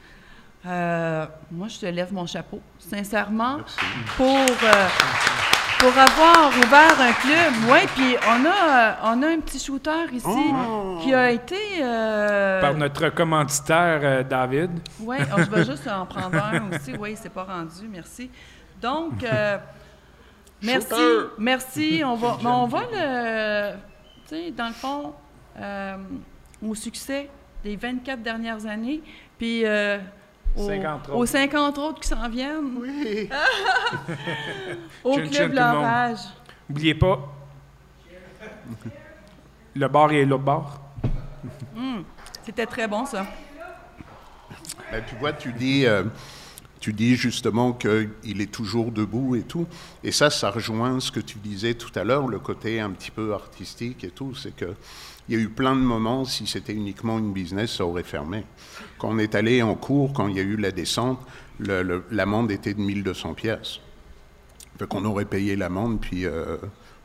Euh, 0.65 1.27
moi, 1.51 1.69
je 1.69 1.81
te 1.81 1.87
lève 1.87 2.12
mon 2.15 2.25
chapeau, 2.25 2.61
sincèrement, 2.79 3.57
Merci. 3.59 3.79
pour, 4.17 4.27
euh, 4.29 4.88
pour 5.83 5.99
avoir 5.99 6.49
ouvert 6.57 7.01
un 7.01 7.12
club. 7.12 7.53
Oui, 7.68 7.81
puis 7.97 8.16
on 8.29 8.45
a, 8.47 8.49
euh, 8.49 8.95
on 9.16 9.23
a 9.25 9.27
un 9.29 9.40
petit 9.40 9.59
shooter 9.59 10.07
ici 10.12 10.27
Oh. 10.29 10.99
qui 11.03 11.12
a 11.12 11.31
été. 11.33 11.57
euh, 11.83 12.61
Par 12.61 12.75
notre 12.75 13.09
commanditaire, 13.09 14.01
euh, 14.03 14.23
David. 14.23 14.71
Oui, 15.01 15.16
je 15.37 15.51
vais 15.51 15.64
juste 15.71 15.88
en 15.88 16.07
prendre 16.07 16.37
un 16.37 16.71
aussi. 16.71 16.95
Oui, 16.97 17.16
c'est 17.21 17.33
pas 17.33 17.42
rendu, 17.45 17.88
merci. 17.90 18.31
Donc, 18.81 19.25
euh, 19.25 19.59
merci, 20.62 20.88
Shooter. 20.88 21.29
merci. 21.38 22.03
On 22.07 22.14
va, 22.14 22.37
mais 22.42 22.49
on 22.49 22.66
va 22.66 22.81
le, 22.92 23.73
tu 24.29 24.37
sais, 24.37 24.51
dans 24.53 24.68
le 24.68 24.73
fond, 24.75 25.14
euh, 25.59 25.97
au 26.64 26.75
succès 26.77 27.29
des 27.64 27.75
24 27.75 28.23
dernières 28.23 28.64
années, 28.66 29.01
puis 29.37 29.62
euh, 29.64 29.99
aux, 30.57 30.69
50 30.69 31.09
autres. 31.09 31.17
aux 31.17 31.27
50 31.27 31.79
autres 31.79 32.01
qui 32.01 32.09
s'en 32.09 32.29
viennent, 32.29 32.77
Oui. 32.81 33.29
au 35.05 35.15
Chin, 35.19 35.29
Club. 35.29 35.53
L'Orage. 35.55 36.19
N'oubliez 36.69 36.95
pas, 36.95 37.19
le 39.75 39.88
bar 39.88 40.12
est 40.12 40.25
l'autre 40.25 40.45
bar. 40.45 40.81
C'était 42.45 42.67
très 42.67 42.88
bon, 42.88 43.05
ça. 43.07 43.27
Ben, 44.91 45.03
tu 45.09 45.15
vois, 45.17 45.33
tu 45.33 45.53
dis, 45.53 45.87
euh, 45.87 46.05
tu 46.83 46.92
dis 46.92 47.14
justement 47.16 47.73
qu'il 47.73 48.40
est 48.40 48.51
toujours 48.53 48.90
debout 48.92 49.37
et 49.37 49.42
tout. 49.42 49.66
Et 50.05 50.11
ça, 50.12 50.29
ça 50.31 50.51
rejoint 50.51 50.99
ce 51.01 51.11
que 51.12 51.21
tu 51.21 51.38
disais 51.38 51.75
tout 51.75 51.90
à 51.95 52.03
l'heure, 52.05 52.27
le 52.29 52.38
côté 52.40 52.81
un 52.81 52.90
petit 52.90 53.11
peu 53.12 53.33
artistique 53.33 54.03
et 54.05 54.11
tout. 54.11 54.35
C'est 54.35 54.55
que 54.55 54.75
il 55.29 55.37
y 55.37 55.38
a 55.38 55.40
eu 55.42 55.49
plein 55.49 55.77
de 55.77 55.81
moments, 55.81 56.25
si 56.25 56.47
c'était 56.49 56.73
uniquement 56.75 57.18
une 57.21 57.33
business, 57.33 57.77
ça 57.77 57.87
aurait 57.87 58.03
fermé. 58.03 58.45
Quand 58.99 59.09
on 59.11 59.18
est 59.18 59.37
allé 59.37 59.62
en 59.62 59.77
cours, 59.77 60.12
quand 60.12 60.27
il 60.27 60.37
y 60.37 60.40
a 60.40 60.42
eu 60.42 60.57
la 60.57 60.73
descente, 60.73 61.21
l'amende 62.11 62.51
était 62.51 62.75
de 62.75 62.81
1200 62.81 63.35
pièces. 63.35 63.79
Fait 64.79 64.88
qu'on 64.88 65.05
aurait 65.05 65.25
payé 65.27 65.55
l'amende, 65.55 66.01
puis 66.01 66.27
euh, 66.27 66.57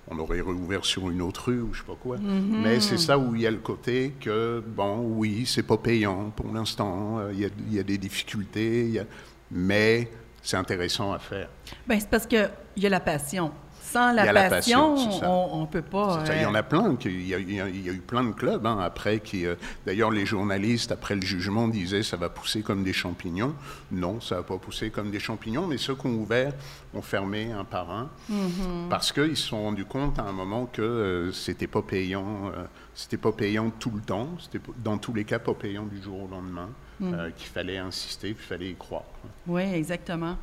on 0.09 0.17
aurait 0.17 0.41
réouvert 0.41 0.83
sur 0.85 1.09
une 1.11 1.21
autre 1.21 1.49
rue 1.51 1.61
ou 1.61 1.73
je 1.73 1.81
sais 1.81 1.85
pas 1.85 1.97
quoi. 2.01 2.17
Mais 2.63 2.79
c'est 2.79 2.97
ça 2.97 3.19
où 3.19 3.35
il 3.35 3.41
y 3.41 3.47
a 3.47 3.51
le 3.51 3.57
côté 3.57 4.13
que, 4.19 4.63
bon, 4.65 4.99
oui, 5.15 5.43
c'est 5.45 5.61
pas 5.63 5.77
payant 5.77 6.31
pour 6.35 6.51
l'instant, 6.51 7.19
euh, 7.19 7.31
il 7.33 7.39
y, 7.41 7.45
a, 7.45 7.49
il 7.69 7.73
y 7.75 7.79
a 7.79 7.83
des 7.83 7.99
difficultés, 7.99 8.85
il 8.85 8.91
y 8.93 8.99
a- 8.99 9.05
mais 9.51 10.12
c'est 10.41 10.57
intéressant 10.57 11.13
à 11.13 11.19
faire. 11.19 11.49
Ben, 11.88 11.99
c'est 11.99 12.10
parce 12.10 12.25
qu'il 12.25 12.49
y 12.77 12.86
a 12.86 12.89
la 12.89 12.99
passion. 12.99 13.51
Sans 13.89 14.12
la, 14.12 14.49
passion, 14.49 14.95
on 15.23 15.62
ne 15.62 15.65
peut 15.65 15.81
pas. 15.81 16.21
Il 16.36 16.41
y 16.41 16.45
en 16.45 16.53
euh, 16.53 16.57
a 16.57 16.63
plein, 16.63 16.97
il 17.05 17.25
y 17.25 17.33
a, 17.33 17.39
il 17.39 17.53
y 17.53 17.62
a- 17.62 17.69
il 17.69 17.86
y 17.86 17.89
a 17.89 17.93
eu 17.93 17.99
plein 18.01 18.25
de 18.25 18.33
clubs 18.33 18.65
hein, 18.65 18.79
après 18.81 19.21
qui, 19.21 19.45
euh, 19.45 19.55
d'ailleurs 19.86 20.12
les 20.12 20.25
journalistes 20.25 20.91
après 20.91 21.15
le 21.15 21.21
jugement 21.21 21.69
disaient 21.69 22.03
ça 22.03 22.17
va 22.17 22.27
pousser 22.27 22.63
comme 22.63 22.83
des 22.83 22.91
champignons. 22.91 23.55
Non, 23.91 24.19
ça 24.19 24.36
va 24.36 24.43
pas 24.43 24.57
pousser 24.57 24.89
comme 24.89 25.10
des 25.10 25.21
champignons, 25.21 25.67
mais 25.67 25.77
ceux 25.77 25.95
qui 25.95 26.05
ont 26.05 26.15
ouvert 26.15 26.51
ont 26.93 27.01
fermé 27.01 27.53
un 27.53 27.63
par 27.63 27.89
un 27.89 28.10
Mm-hmm. 28.29 28.89
parce 28.89 29.13
qu'ils 29.13 29.38
se 29.38 29.47
sont 29.47 29.63
rendus 29.63 29.86
compte 29.86 30.19
à 30.19 30.23
un 30.23 30.33
moment 30.33 30.65
que 30.65 30.81
euh, 30.81 31.31
c'était 31.31 31.67
pas 31.67 31.81
payant, 31.81 32.51
euh, 32.53 32.65
c'était 32.93 33.15
pas 33.17 33.31
payant 33.31 33.69
tout 33.69 33.91
le 33.95 34.01
temps, 34.01 34.27
c'était 34.39 34.60
dans 34.83 34.97
tous 34.97 35.13
les 35.13 35.23
cas 35.23 35.39
pas 35.39 35.53
payant 35.53 35.86
du 35.86 36.01
jour 36.01 36.23
au 36.23 36.27
lendemain, 36.27 36.69
Mm. 36.99 37.13
euh, 37.13 37.29
qu'il 37.31 37.47
fallait 37.47 37.77
insister, 37.77 38.29
qu'il 38.29 38.43
fallait 38.43 38.69
y 38.71 38.75
croire. 38.75 39.03
Oui, 39.45 39.62
exactement. 39.73 40.36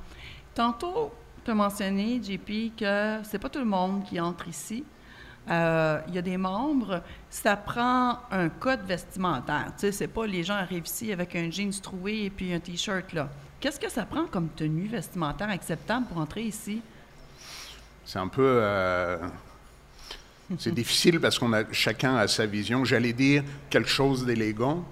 Tantôt, 0.55 1.12
tu 1.45 1.51
as 1.51 1.55
mentionné, 1.55 2.21
JP, 2.23 2.77
que 2.79 3.19
c'est 3.25 3.38
pas 3.38 3.49
tout 3.49 3.59
le 3.59 3.64
monde 3.64 4.05
qui 4.05 4.21
entre 4.21 4.47
ici. 4.49 4.85
Euh, 5.51 6.01
Il 6.09 6.14
y 6.14 6.19
a 6.19 6.23
des 6.23 6.37
membres, 6.37 7.03
ça 7.29 7.57
prend 7.57 8.21
un 8.31 8.49
code 8.49 8.81
vestimentaire. 8.87 9.67
Tu 9.77 9.81
sais, 9.81 9.93
c'est 9.93 10.07
pas 10.09 10.27
les 10.27 10.43
gens 10.45 10.55
arrivent 10.55 10.87
ici 10.87 11.12
avec 11.12 11.35
un 11.37 11.51
jeans 11.51 11.73
troué 11.83 12.25
et 12.27 12.31
puis 12.31 12.53
un 12.55 12.61
T-shirt, 12.61 13.12
là. 13.12 13.29
Qu'est-ce 13.61 13.81
que 13.81 13.90
ça 13.90 14.05
prend 14.05 14.27
comme 14.27 14.49
tenue 14.51 14.87
vestimentaire 14.87 15.49
acceptable 15.51 16.07
pour 16.07 16.19
entrer 16.19 16.43
ici? 16.43 16.81
C'est 18.05 18.19
un 18.19 18.29
peu. 18.29 18.43
euh, 18.62 19.19
c'est 20.59 20.75
difficile 20.75 21.19
parce 21.21 21.38
qu'on 21.38 21.53
a 21.55 21.64
chacun 21.73 22.17
a 22.17 22.29
sa 22.29 22.45
vision. 22.47 22.85
J'allais 22.85 23.12
dire 23.14 23.43
quelque 23.71 23.88
chose 23.88 24.25
d'élégant, 24.27 24.85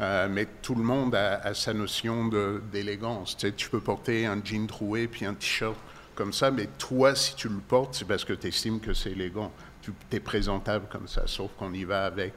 euh, 0.00 0.28
mais 0.30 0.46
tout 0.62 0.74
le 0.74 0.82
monde 0.82 1.14
a, 1.14 1.36
a 1.36 1.54
sa 1.54 1.74
notion 1.74 2.28
d'élégance. 2.72 3.36
Tu, 3.36 3.46
sais, 3.46 3.52
tu 3.52 3.68
peux 3.68 3.80
porter 3.80 4.26
un 4.26 4.40
jean 4.42 4.66
troué 4.66 5.08
puis 5.08 5.24
un 5.24 5.34
t-shirt 5.34 5.76
comme 6.14 6.32
ça, 6.32 6.50
mais 6.50 6.68
toi, 6.78 7.14
si 7.14 7.34
tu 7.34 7.48
le 7.48 7.58
portes, 7.58 7.94
c'est 7.94 8.06
parce 8.06 8.24
que 8.24 8.32
tu 8.32 8.48
estimes 8.48 8.80
que 8.80 8.92
c'est 8.92 9.12
élégant. 9.12 9.52
Tu 9.82 9.92
es 10.12 10.20
présentable 10.20 10.86
comme 10.90 11.08
ça, 11.08 11.22
sauf 11.26 11.50
qu'on 11.58 11.72
y 11.72 11.84
va 11.84 12.04
avec 12.04 12.34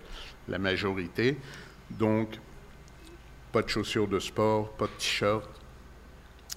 la 0.47 0.57
majorité. 0.57 1.37
Donc, 1.89 2.39
pas 3.51 3.61
de 3.61 3.67
chaussures 3.67 4.07
de 4.07 4.19
sport, 4.19 4.71
pas 4.71 4.85
de 4.85 4.91
t-shirt. 4.91 5.49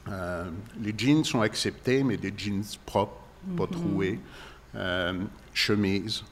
Euh, 0.09 0.45
les 0.81 0.95
jeans 0.97 1.25
sont 1.25 1.41
acceptés, 1.41 2.05
mais 2.05 2.17
des 2.17 2.33
jeans 2.37 2.63
propres, 2.85 3.21
pas 3.57 3.67
troués. 3.67 4.21
Euh, 4.75 5.21
chemise. 5.55 6.23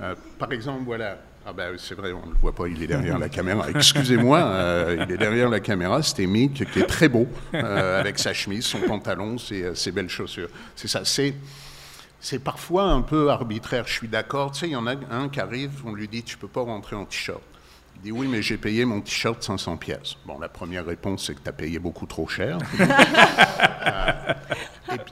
Euh, 0.00 0.14
par 0.38 0.52
exemple, 0.52 0.84
voilà. 0.84 1.18
Ah 1.46 1.52
ben, 1.54 1.74
c'est 1.78 1.94
vrai, 1.94 2.12
on 2.12 2.26
ne 2.26 2.32
le 2.32 2.38
voit 2.40 2.54
pas, 2.54 2.68
il 2.68 2.82
est 2.82 2.86
derrière 2.86 3.18
la 3.18 3.28
caméra. 3.30 3.66
Excusez-moi, 3.70 4.38
euh, 4.44 5.04
il 5.06 5.12
est 5.14 5.16
derrière 5.16 5.48
la 5.48 5.60
caméra. 5.60 6.02
C'était 6.02 6.26
Mick, 6.26 6.70
qui 6.70 6.78
est 6.80 6.86
très 6.86 7.08
beau, 7.08 7.26
euh, 7.54 7.98
avec 7.98 8.18
sa 8.18 8.32
chemise, 8.34 8.66
son 8.66 8.80
pantalon, 8.80 9.38
ses, 9.38 9.62
euh, 9.62 9.74
ses 9.74 9.90
belles 9.90 10.10
chaussures. 10.10 10.50
C'est 10.76 10.86
ça. 10.88 11.04
C'est, 11.04 11.34
c'est 12.20 12.38
parfois 12.40 12.84
un 12.84 13.00
peu 13.00 13.30
arbitraire, 13.30 13.84
je 13.86 13.92
suis 13.94 14.08
d'accord. 14.08 14.52
Tu 14.52 14.60
sais, 14.60 14.66
il 14.68 14.72
y 14.72 14.76
en 14.76 14.86
a 14.86 14.94
un 15.10 15.28
qui 15.30 15.40
arrive, 15.40 15.70
on 15.86 15.94
lui 15.94 16.08
dit, 16.08 16.22
tu 16.22 16.36
peux 16.36 16.46
pas 16.48 16.60
rentrer 16.60 16.94
en 16.94 17.06
t-shirt. 17.06 17.40
Il 17.96 18.02
dit, 18.02 18.12
oui, 18.12 18.28
mais 18.28 18.42
j'ai 18.42 18.58
payé 18.58 18.84
mon 18.84 19.00
t-shirt 19.00 19.42
500 19.42 19.78
pièces. 19.78 20.16
Bon, 20.26 20.38
la 20.38 20.48
première 20.50 20.84
réponse, 20.84 21.26
c'est 21.26 21.34
que 21.34 21.40
tu 21.42 21.48
as 21.48 21.52
payé 21.52 21.78
beaucoup 21.78 22.06
trop 22.06 22.28
cher. 22.28 22.58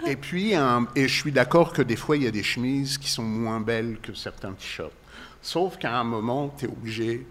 Et, 0.07 0.11
et 0.13 0.17
puis, 0.17 0.55
un- 0.57 0.87
et 0.97 1.07
je 1.07 1.15
suis 1.21 1.31
d'accord 1.31 1.73
que 1.73 1.83
des 1.83 1.95
fois, 1.97 2.17
il 2.17 2.25
y 2.25 2.27
a 2.27 2.31
des 2.33 2.43
chemises 2.43 2.99
qui 2.99 3.09
sont 3.09 3.23
moins 3.23 3.61
belles 3.61 3.99
que 4.03 4.13
certains 4.13 4.53
t-shirts. 4.53 4.93
Sauf 5.43 5.77
qu'à 5.79 5.97
un 5.99 6.05
moment, 6.05 6.55
tu 6.59 6.65
es 6.67 6.69
obligé 6.69 7.27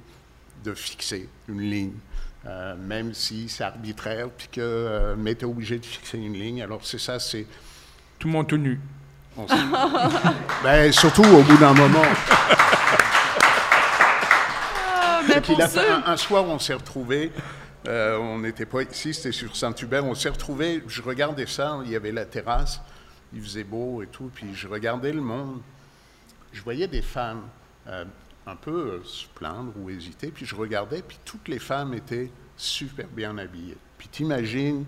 de 0.63 0.73
fixer 0.73 1.29
une 1.47 1.61
ligne, 1.61 1.93
euh, 2.45 2.75
même 2.75 3.13
si 3.13 3.47
c'est 3.49 3.63
arbitraire, 3.63 4.29
puis 4.35 4.47
que, 4.51 4.61
euh, 4.61 5.15
mais 5.17 5.35
tu 5.35 5.41
es 5.41 5.45
obligé 5.47 5.77
de 5.77 5.85
fixer 5.85 6.17
une 6.17 6.33
ligne. 6.33 6.61
Alors, 6.61 6.85
c'est 6.85 6.99
ça, 6.99 7.19
c'est. 7.19 7.45
Tout 8.19 8.27
le 8.27 8.33
monde 8.33 8.47
tout 8.47 8.57
nu. 8.57 8.79
ben, 10.63 10.91
surtout 10.91 11.23
au 11.23 11.43
bout 11.43 11.57
d'un 11.57 11.73
moment. 11.73 12.01
Ah, 15.29 15.41
pour 15.41 15.61
ça, 15.61 15.81
un, 16.07 16.11
un 16.11 16.17
soir, 16.17 16.45
on 16.45 16.57
s'est 16.57 16.73
retrouvés. 16.73 17.31
euh, 17.87 18.17
on 18.17 18.39
n'était 18.39 18.65
pas 18.65 18.81
ici, 18.81 19.13
c'était 19.13 19.31
sur 19.31 19.55
Saint-Hubert. 19.55 20.03
On 20.05 20.15
s'est 20.15 20.29
retrouvés. 20.29 20.83
Je 20.87 21.01
regardais 21.01 21.45
ça. 21.45 21.79
Il 21.85 21.91
y 21.91 21.95
avait 21.95 22.11
la 22.11 22.25
terrasse. 22.25 22.81
Il 23.33 23.41
faisait 23.41 23.63
beau 23.63 24.01
et 24.01 24.07
tout. 24.07 24.31
Puis 24.33 24.47
je 24.55 24.67
regardais 24.67 25.11
le 25.13 25.21
monde. 25.21 25.61
Je 26.51 26.61
voyais 26.63 26.87
des 26.87 27.01
femmes 27.03 27.43
euh, 27.87 28.05
un 28.45 28.55
peu 28.55 28.71
euh, 28.71 29.03
se 29.03 29.27
plaindre 29.35 29.73
ou 29.77 29.89
hésiter. 29.89 30.27
Puis 30.27 30.45
je 30.45 30.55
regardais. 30.55 31.01
Puis 31.01 31.19
toutes 31.25 31.47
les 31.47 31.59
femmes 31.59 31.93
étaient 31.93 32.31
super 32.55 33.07
bien 33.07 33.37
habillées. 33.37 33.77
Puis 33.97 34.07
t'imagines 34.07 34.85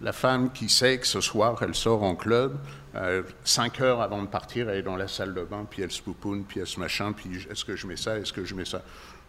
la 0.00 0.12
femme 0.12 0.52
qui 0.52 0.68
sait 0.68 0.98
que 0.98 1.06
ce 1.06 1.20
soir, 1.20 1.56
elle 1.62 1.74
sort 1.74 2.02
en 2.02 2.14
club, 2.14 2.58
euh, 2.94 3.22
cinq 3.44 3.80
heures 3.80 4.02
avant 4.02 4.22
de 4.22 4.28
partir, 4.28 4.68
elle 4.68 4.78
est 4.78 4.82
dans 4.82 4.96
la 4.96 5.08
salle 5.08 5.32
de 5.32 5.42
bain, 5.42 5.66
puis 5.68 5.82
elle 5.82 5.90
se 5.90 6.02
poupoune, 6.02 6.44
puis 6.44 6.60
elle 6.60 6.66
se 6.66 6.78
machin, 6.78 7.12
puis 7.12 7.46
est-ce 7.50 7.64
que 7.64 7.76
je 7.76 7.86
mets 7.86 7.96
ça, 7.96 8.18
est-ce 8.18 8.32
que 8.32 8.44
je 8.44 8.54
mets 8.54 8.66
ça? 8.66 8.82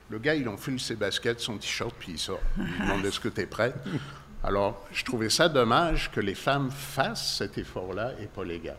Le 0.09 0.19
gars, 0.19 0.35
il 0.35 0.47
enfile 0.47 0.79
ses 0.79 0.95
baskets, 0.95 1.39
son 1.39 1.57
t-shirt, 1.57 1.93
puis 1.97 2.13
il 2.13 2.19
sort. 2.19 2.39
Il 2.57 2.81
demande 2.81 3.05
est-ce 3.05 3.19
que 3.19 3.29
tu 3.29 3.41
es 3.41 3.45
prête 3.45 3.75
Alors, 4.43 4.85
je 4.91 5.03
trouvais 5.03 5.29
ça 5.29 5.49
dommage 5.49 6.11
que 6.11 6.19
les 6.19 6.35
femmes 6.35 6.69
fassent 6.69 7.37
cet 7.37 7.57
effort-là 7.57 8.13
et 8.21 8.27
pas 8.27 8.43
les 8.43 8.59
gars. 8.59 8.77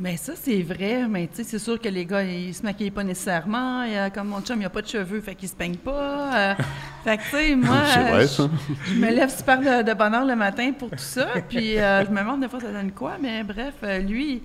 Mais 0.00 0.16
ça, 0.16 0.34
c'est 0.40 0.62
vrai, 0.62 1.08
mais 1.08 1.26
tu 1.26 1.36
sais, 1.38 1.44
c'est 1.44 1.58
sûr 1.58 1.80
que 1.80 1.88
les 1.88 2.06
gars, 2.06 2.22
ils 2.22 2.54
se 2.54 2.62
maquillent 2.62 2.92
pas 2.92 3.02
nécessairement. 3.02 3.84
Comme 4.14 4.28
mon 4.28 4.40
chum, 4.40 4.60
il 4.60 4.64
a 4.64 4.70
pas 4.70 4.80
de 4.82 4.86
cheveux, 4.86 5.20
fait 5.20 5.34
qu'il 5.34 5.48
se 5.48 5.56
peigne 5.56 5.74
pas. 5.74 6.52
euh, 6.52 6.54
fait 7.04 7.16
que, 7.18 7.22
tu 7.24 7.28
sais, 7.30 7.56
moi, 7.56 7.80
vrai, 8.10 8.22
je- 8.22 8.26
ça. 8.28 8.48
je 8.86 8.94
me 8.94 9.10
lève 9.10 9.36
super 9.36 9.58
de, 9.58 9.82
de 9.82 9.94
bonne 9.94 10.14
heure 10.14 10.24
le 10.24 10.36
matin 10.36 10.70
pour 10.78 10.90
tout 10.90 10.98
ça. 10.98 11.26
Puis 11.48 11.78
euh, 11.78 12.04
je 12.04 12.10
me 12.12 12.18
demande 12.20 12.40
des 12.42 12.48
fois 12.48 12.60
ça 12.60 12.70
donne 12.70 12.92
quoi, 12.92 13.16
mais 13.20 13.42
bref, 13.42 13.74
euh, 13.82 13.98
lui, 13.98 14.40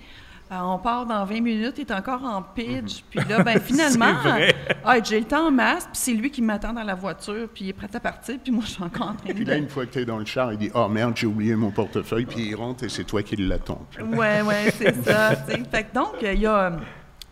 on 0.52 0.78
part 0.78 1.06
dans 1.06 1.26
20 1.26 1.42
minutes, 1.42 1.74
il 1.78 1.82
est 1.82 1.92
encore 1.92 2.24
en 2.24 2.42
pitch. 2.42 3.04
Puis 3.10 3.20
là, 3.28 3.42
ben 3.44 3.60
finalement, 3.64 4.14
ah, 4.86 5.02
j'ai 5.04 5.20
le 5.20 5.26
temps 5.26 5.48
en 5.48 5.52
masse, 5.52 5.84
puis 5.86 5.92
c'est 5.94 6.14
lui 6.14 6.30
qui 6.30 6.42
m'attend 6.42 6.74
dans 6.74 6.84
la 6.84 6.96
voiture, 6.96 7.48
puis 7.54 7.66
il 7.66 7.70
est 7.70 7.74
prêt 7.74 7.90
à 7.94 8.00
partir, 8.00 8.38
puis 8.44 8.52
moi, 8.52 8.64
je 8.66 8.72
suis 8.72 8.84
encore 8.84 9.10
en 9.10 9.14
train 9.16 9.34
Puis 9.34 9.46
là, 9.46 9.56
une 9.58 9.70
fois 9.70 9.86
que 9.86 9.92
tu 9.94 10.00
es 10.00 10.06
dans 10.06 10.20
le 10.20 10.26
char, 10.26 10.52
il 10.54 10.60
dit 10.60 10.72
Oh 10.76 10.88
merde, 10.88 11.14
j'ai 11.16 11.28
oublié 11.28 11.56
mon 11.56 11.72
portefeuille, 11.72 12.26
puis 12.26 12.50
il 12.50 12.56
rentre 12.56 12.84
et 12.84 12.90
c'est 12.90 13.04
toi 13.04 13.24
qui 13.24 13.36
l'attends. 13.36 13.82
Ouais, 14.00 14.42
ouais, 14.42 14.72
c'est 14.78 15.04
ça. 15.04 15.36
Fait 15.36 15.84
que 15.86 15.94
donc, 15.94 16.16
il 16.22 16.40
y 16.40 16.46
a, 16.46 16.72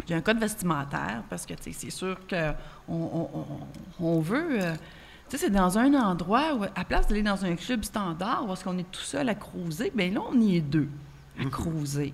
il 0.07 0.11
y 0.11 0.13
a 0.13 0.17
un 0.17 0.21
code 0.21 0.39
vestimentaire 0.39 1.21
parce 1.29 1.45
que 1.45 1.53
c'est 1.59 1.91
sûr 1.91 2.17
qu'on 2.27 2.53
on, 2.89 3.29
on- 3.33 4.05
on 4.05 4.19
veut. 4.19 4.61
euh, 4.61 4.73
tu 5.29 5.37
sais, 5.37 5.45
c'est 5.45 5.51
dans 5.51 5.77
un 5.77 5.93
endroit 5.93 6.55
où, 6.55 6.63
à 6.63 6.83
place 6.83 7.07
d'aller 7.07 7.21
dans 7.23 7.45
un 7.45 7.55
club 7.55 7.83
standard 7.83 8.45
où 8.47 8.51
est-ce 8.53 8.63
qu'on 8.63 8.77
est 8.77 8.91
tout 8.91 8.99
seul 9.01 9.29
à 9.29 9.35
cruiser, 9.35 9.91
bien 9.95 10.11
là, 10.11 10.19
on 10.29 10.37
y 10.41 10.57
est 10.57 10.61
deux 10.61 10.89
à 11.39 11.45
cruiser. 11.49 12.13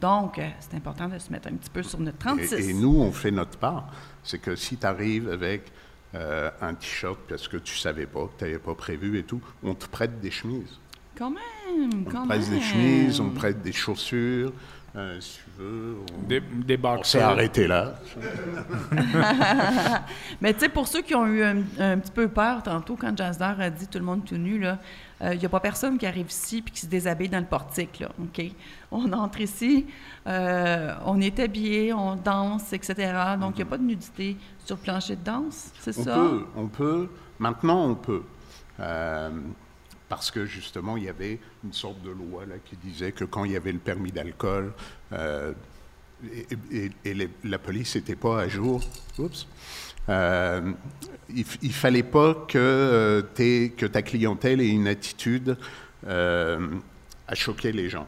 Donc, 0.00 0.38
euh, 0.38 0.48
c'est 0.60 0.76
important 0.76 1.08
de 1.08 1.18
se 1.18 1.30
mettre 1.32 1.48
un 1.48 1.54
petit 1.54 1.70
peu 1.70 1.82
sur 1.82 1.98
notre 1.98 2.18
36. 2.18 2.54
Et, 2.54 2.70
et 2.70 2.74
nous, 2.74 3.00
on 3.00 3.10
fait 3.12 3.30
notre 3.30 3.58
part. 3.58 3.88
C'est 4.22 4.38
que 4.38 4.54
si 4.54 4.76
tu 4.76 4.86
arrives 4.86 5.28
avec 5.28 5.72
euh, 6.14 6.50
un 6.60 6.74
t-shirt 6.74 7.18
parce 7.28 7.48
que 7.48 7.56
tu 7.56 7.76
savais 7.76 8.06
pas, 8.06 8.26
que 8.26 8.38
tu 8.38 8.44
n'avais 8.44 8.58
pas 8.58 8.74
prévu 8.74 9.18
et 9.18 9.24
tout, 9.24 9.40
on 9.62 9.74
te 9.74 9.86
prête 9.86 10.20
des 10.20 10.30
chemises. 10.30 10.78
Quand 11.16 11.30
même! 11.30 11.38
même, 11.76 12.04
On 12.06 12.10
quand 12.10 12.22
te 12.22 12.28
prête 12.28 12.50
des 12.50 12.60
chemises, 12.60 13.20
on 13.20 13.30
te 13.30 13.36
prête 13.36 13.62
des 13.62 13.72
chaussures, 13.72 14.52
euh, 14.96 15.20
si 15.20 15.38
tu 15.38 15.62
veux. 15.62 15.96
On, 16.00 16.26
Des, 16.26 16.40
des 16.40 16.78
on 16.82 17.02
s'est 17.02 17.20
arrêté 17.20 17.66
là. 17.66 17.94
Mais 20.40 20.54
tu 20.54 20.60
sais, 20.60 20.68
pour 20.68 20.88
ceux 20.88 21.02
qui 21.02 21.14
ont 21.14 21.26
eu 21.26 21.42
un, 21.42 21.58
un 21.78 21.98
petit 21.98 22.12
peu 22.12 22.28
peur 22.28 22.62
tantôt, 22.62 22.96
quand 22.96 23.16
Jazdar 23.16 23.60
a 23.60 23.70
dit 23.70 23.86
tout 23.86 23.98
le 23.98 24.04
monde 24.04 24.24
tout 24.24 24.36
nu, 24.36 24.58
là, 24.58 24.78
il 25.20 25.38
n'y 25.38 25.46
a 25.46 25.48
pas 25.48 25.60
personne 25.60 25.98
qui 25.98 26.06
arrive 26.06 26.28
ici 26.28 26.62
puis 26.62 26.72
qui 26.72 26.80
se 26.80 26.86
déshabille 26.86 27.28
dans 27.28 27.40
le 27.40 27.44
portique, 27.46 27.98
là, 28.00 28.08
OK? 28.20 28.40
On 28.92 29.12
entre 29.12 29.40
ici, 29.40 29.86
euh, 30.26 30.94
on 31.04 31.20
est 31.20 31.38
habillé, 31.40 31.92
on 31.92 32.14
danse, 32.16 32.72
etc. 32.72 32.94
Donc, 33.40 33.54
il 33.54 33.56
n'y 33.56 33.62
a 33.62 33.66
pas 33.66 33.78
de 33.78 33.82
nudité 33.82 34.36
sur 34.64 34.76
le 34.76 34.82
plancher 34.82 35.16
de 35.16 35.24
danse, 35.24 35.70
c'est 35.80 35.96
On 35.98 36.04
ça? 36.04 36.14
peut, 36.14 36.46
on 36.56 36.66
peut. 36.68 37.08
Maintenant, 37.38 37.84
on 37.84 37.94
peut. 37.94 38.22
Euh, 38.80 39.30
parce 40.08 40.30
que 40.30 40.46
justement, 40.46 40.96
il 40.96 41.04
y 41.04 41.08
avait 41.08 41.38
une 41.64 41.72
sorte 41.72 42.00
de 42.02 42.10
loi 42.10 42.46
là, 42.46 42.54
qui 42.64 42.76
disait 42.76 43.12
que 43.12 43.24
quand 43.24 43.44
il 43.44 43.52
y 43.52 43.56
avait 43.56 43.72
le 43.72 43.78
permis 43.78 44.10
d'alcool, 44.12 44.72
euh, 45.12 45.52
et, 46.32 46.46
et- 46.72 46.90
et 47.04 47.14
les- 47.14 47.30
la 47.44 47.58
police 47.58 47.94
n'était 47.96 48.16
pas 48.16 48.40
à 48.40 48.48
jour, 48.48 48.80
oups, 49.18 49.46
euh, 50.08 50.72
il, 51.34 51.44
il 51.62 51.72
fallait 51.72 52.02
pas 52.02 52.34
que, 52.48 52.58
euh, 52.58 53.22
que 53.76 53.86
ta 53.86 54.02
clientèle 54.02 54.60
ait 54.60 54.68
une 54.68 54.88
attitude 54.88 55.56
euh, 56.06 56.68
à 57.26 57.34
choquer 57.34 57.72
les 57.72 57.88
gens. 57.88 58.06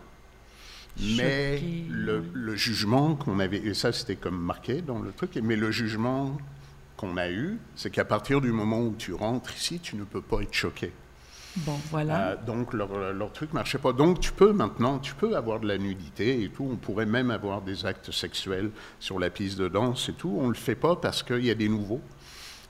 Mais 1.17 1.63
le 1.89 2.57
jugement 2.57 3.15
qu'on 3.15 3.39
avait, 3.39 3.59
et 3.59 3.75
ça 3.75 3.93
c'était 3.93 4.17
comme 4.17 4.39
marqué 4.39 4.83
dans 4.83 4.99
le 4.99 5.13
truc, 5.13 5.39
mais 5.43 5.57
le 5.57 5.71
jugement 5.71 6.37
qu'on 6.97 7.17
a 7.17 7.31
eu, 7.31 7.59
c'est 7.77 7.91
qu'à 7.91 8.05
partir 8.05 8.41
du 8.41 8.53
moment 8.53 8.81
où 8.81 8.95
tu 8.99 9.15
rentres 9.15 9.55
ici, 9.57 9.81
tu 9.81 9.97
ne 9.97 10.05
peux 10.05 10.21
pas 10.21 10.43
être 10.43 10.53
choqué. 10.53 10.93
Bon, 11.57 11.77
voilà. 11.91 12.29
Euh, 12.29 12.37
donc 12.47 12.73
leur, 12.73 13.13
leur 13.13 13.33
truc 13.33 13.53
marchait 13.53 13.79
pas. 13.79 13.93
Donc 13.93 14.21
tu 14.21 14.33
peux 14.33 14.53
maintenant, 14.53 14.99
tu 14.99 15.15
peux 15.15 15.37
avoir 15.37 15.61
de 15.61 15.67
la 15.67 15.79
nudité 15.79 16.43
et 16.45 16.49
tout. 16.49 16.69
On 16.71 16.77
pourrait 16.77 17.07
même 17.07 17.31
avoir 17.31 17.61
des 17.63 17.85
actes 17.87 18.11
sexuels 18.13 18.71
sur 19.01 19.19
la 19.19 19.31
piste 19.31 19.59
de 19.59 19.69
danse 19.69 20.09
et 20.09 20.13
tout. 20.13 20.39
On 20.41 20.49
le 20.49 20.55
fait 20.55 20.77
pas 20.77 20.97
parce 20.97 21.23
qu'il 21.23 21.45
y 21.45 21.51
a 21.51 21.55
des 21.55 21.69
nouveaux. 21.69 22.01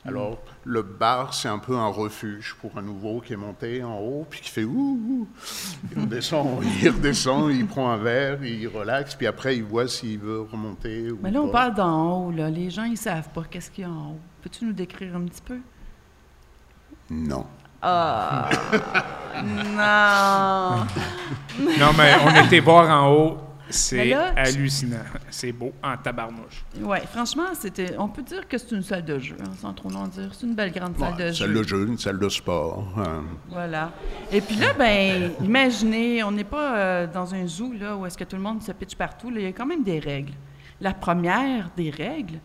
Alors 0.06 0.38
le 0.64 0.80
bar 0.80 1.34
c'est 1.34 1.48
un 1.48 1.58
peu 1.58 1.76
un 1.76 1.88
refuge 1.88 2.56
pour 2.58 2.78
un 2.78 2.80
nouveau 2.80 3.20
qui 3.20 3.34
est 3.34 3.36
monté 3.36 3.84
en 3.84 3.98
haut 3.98 4.26
puis 4.30 4.40
qui 4.40 4.48
fait 4.48 4.64
ouh. 4.64 4.98
ouh. 5.06 5.28
Il 5.92 5.98
redescend, 6.00 6.62
il 6.82 6.88
redescend, 6.88 7.50
il 7.52 7.66
prend 7.66 7.90
un 7.90 7.98
verre, 7.98 8.42
il 8.42 8.66
relaxe 8.68 9.14
puis 9.14 9.26
après 9.26 9.58
il 9.58 9.62
voit 9.64 9.88
s'il 9.88 10.18
veut 10.18 10.40
remonter 10.40 11.10
ou 11.10 11.18
Mais 11.22 11.30
là, 11.30 11.42
on 11.42 11.48
pas. 11.48 11.64
parle 11.66 11.74
d'en 11.74 12.28
haut, 12.28 12.30
là. 12.30 12.48
Les 12.48 12.70
gens, 12.70 12.84
ils 12.84 12.96
savent 12.96 13.28
pas 13.28 13.44
qu'est-ce 13.44 13.70
qu'il 13.70 13.82
y 13.82 13.86
a 13.86 13.90
en 13.90 14.12
haut. 14.12 14.20
Peux-tu 14.40 14.64
nous 14.64 14.72
décrire 14.72 15.14
un 15.16 15.24
petit 15.26 15.42
peu? 15.42 15.58
Non. 17.10 17.44
Ah! 17.82 18.48
non! 19.54 20.86
Non, 21.78 21.90
mais 21.96 22.12
on 22.24 22.44
était 22.44 22.60
voir 22.60 22.88
en 23.04 23.10
haut. 23.12 23.38
C'est 23.72 24.12
hallucinant. 24.12 24.96
C'est 25.30 25.52
beau 25.52 25.72
en 25.80 25.96
tabarnouche. 25.96 26.64
Oui, 26.80 26.98
franchement, 27.12 27.44
c'était. 27.54 27.94
On 27.98 28.08
peut 28.08 28.22
dire 28.22 28.48
que 28.48 28.58
c'est 28.58 28.72
une 28.72 28.82
salle 28.82 29.04
de 29.04 29.16
jeu, 29.20 29.36
hein, 29.40 29.50
sans 29.60 29.72
trop 29.72 29.92
en 29.94 30.08
dire. 30.08 30.30
C'est 30.32 30.44
une 30.44 30.54
belle 30.56 30.72
grande 30.72 30.98
salle 30.98 31.12
Ouais, 31.14 31.26
de 31.28 31.32
salle 31.32 31.48
jeu. 31.50 31.54
de 31.54 31.62
jeu, 31.62 31.86
une 31.86 31.96
salle 31.98 32.18
de 32.18 32.28
sport. 32.28 32.84
hein. 32.98 33.22
Voilà. 33.48 33.92
Et 34.32 34.40
puis 34.40 34.56
là, 34.56 34.72
ben, 34.76 35.30
imaginez, 35.40 36.24
on 36.24 36.32
n'est 36.32 36.42
pas 36.42 36.76
euh, 36.76 37.06
dans 37.06 37.32
un 37.32 37.46
zoo 37.46 37.72
là 37.78 37.96
où 37.96 38.04
est-ce 38.06 38.18
que 38.18 38.24
tout 38.24 38.34
le 38.36 38.42
monde 38.42 38.60
se 38.60 38.72
pitche 38.72 38.96
partout. 38.96 39.30
là. 39.30 39.38
Il 39.38 39.44
y 39.44 39.48
a 39.48 39.52
quand 39.52 39.66
même 39.66 39.84
des 39.84 40.00
règles. 40.00 40.32
La 40.80 40.92
première 40.92 41.70
des 41.76 41.90
règles, 41.90 42.38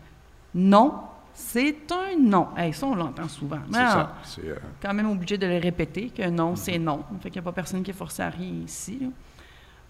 non, 0.54 0.94
c'est 1.38 1.76
un 1.92 2.16
non. 2.18 2.48
Hey, 2.56 2.72
ça, 2.72 2.86
on 2.86 2.94
l'entend 2.94 3.28
souvent. 3.28 3.58
C'est 3.70 3.78
Mais 3.78 3.86
ça. 3.86 4.14
C'est, 4.24 4.48
euh, 4.48 4.56
quand 4.82 4.94
même 4.94 5.08
obligé 5.10 5.36
de 5.38 5.46
le 5.46 5.58
répéter, 5.58 6.08
que 6.08 6.26
non, 6.30 6.56
c'est 6.56 6.78
non. 6.78 7.04
Fait 7.22 7.30
qu'il 7.30 7.40
n'y 7.40 7.46
a 7.46 7.50
pas 7.50 7.52
personne 7.52 7.82
qui 7.82 7.90
est 7.90 7.94
forcé 7.94 8.22
à 8.22 8.30
rien 8.30 8.52
ici. 8.64 8.98
là. 9.02 9.08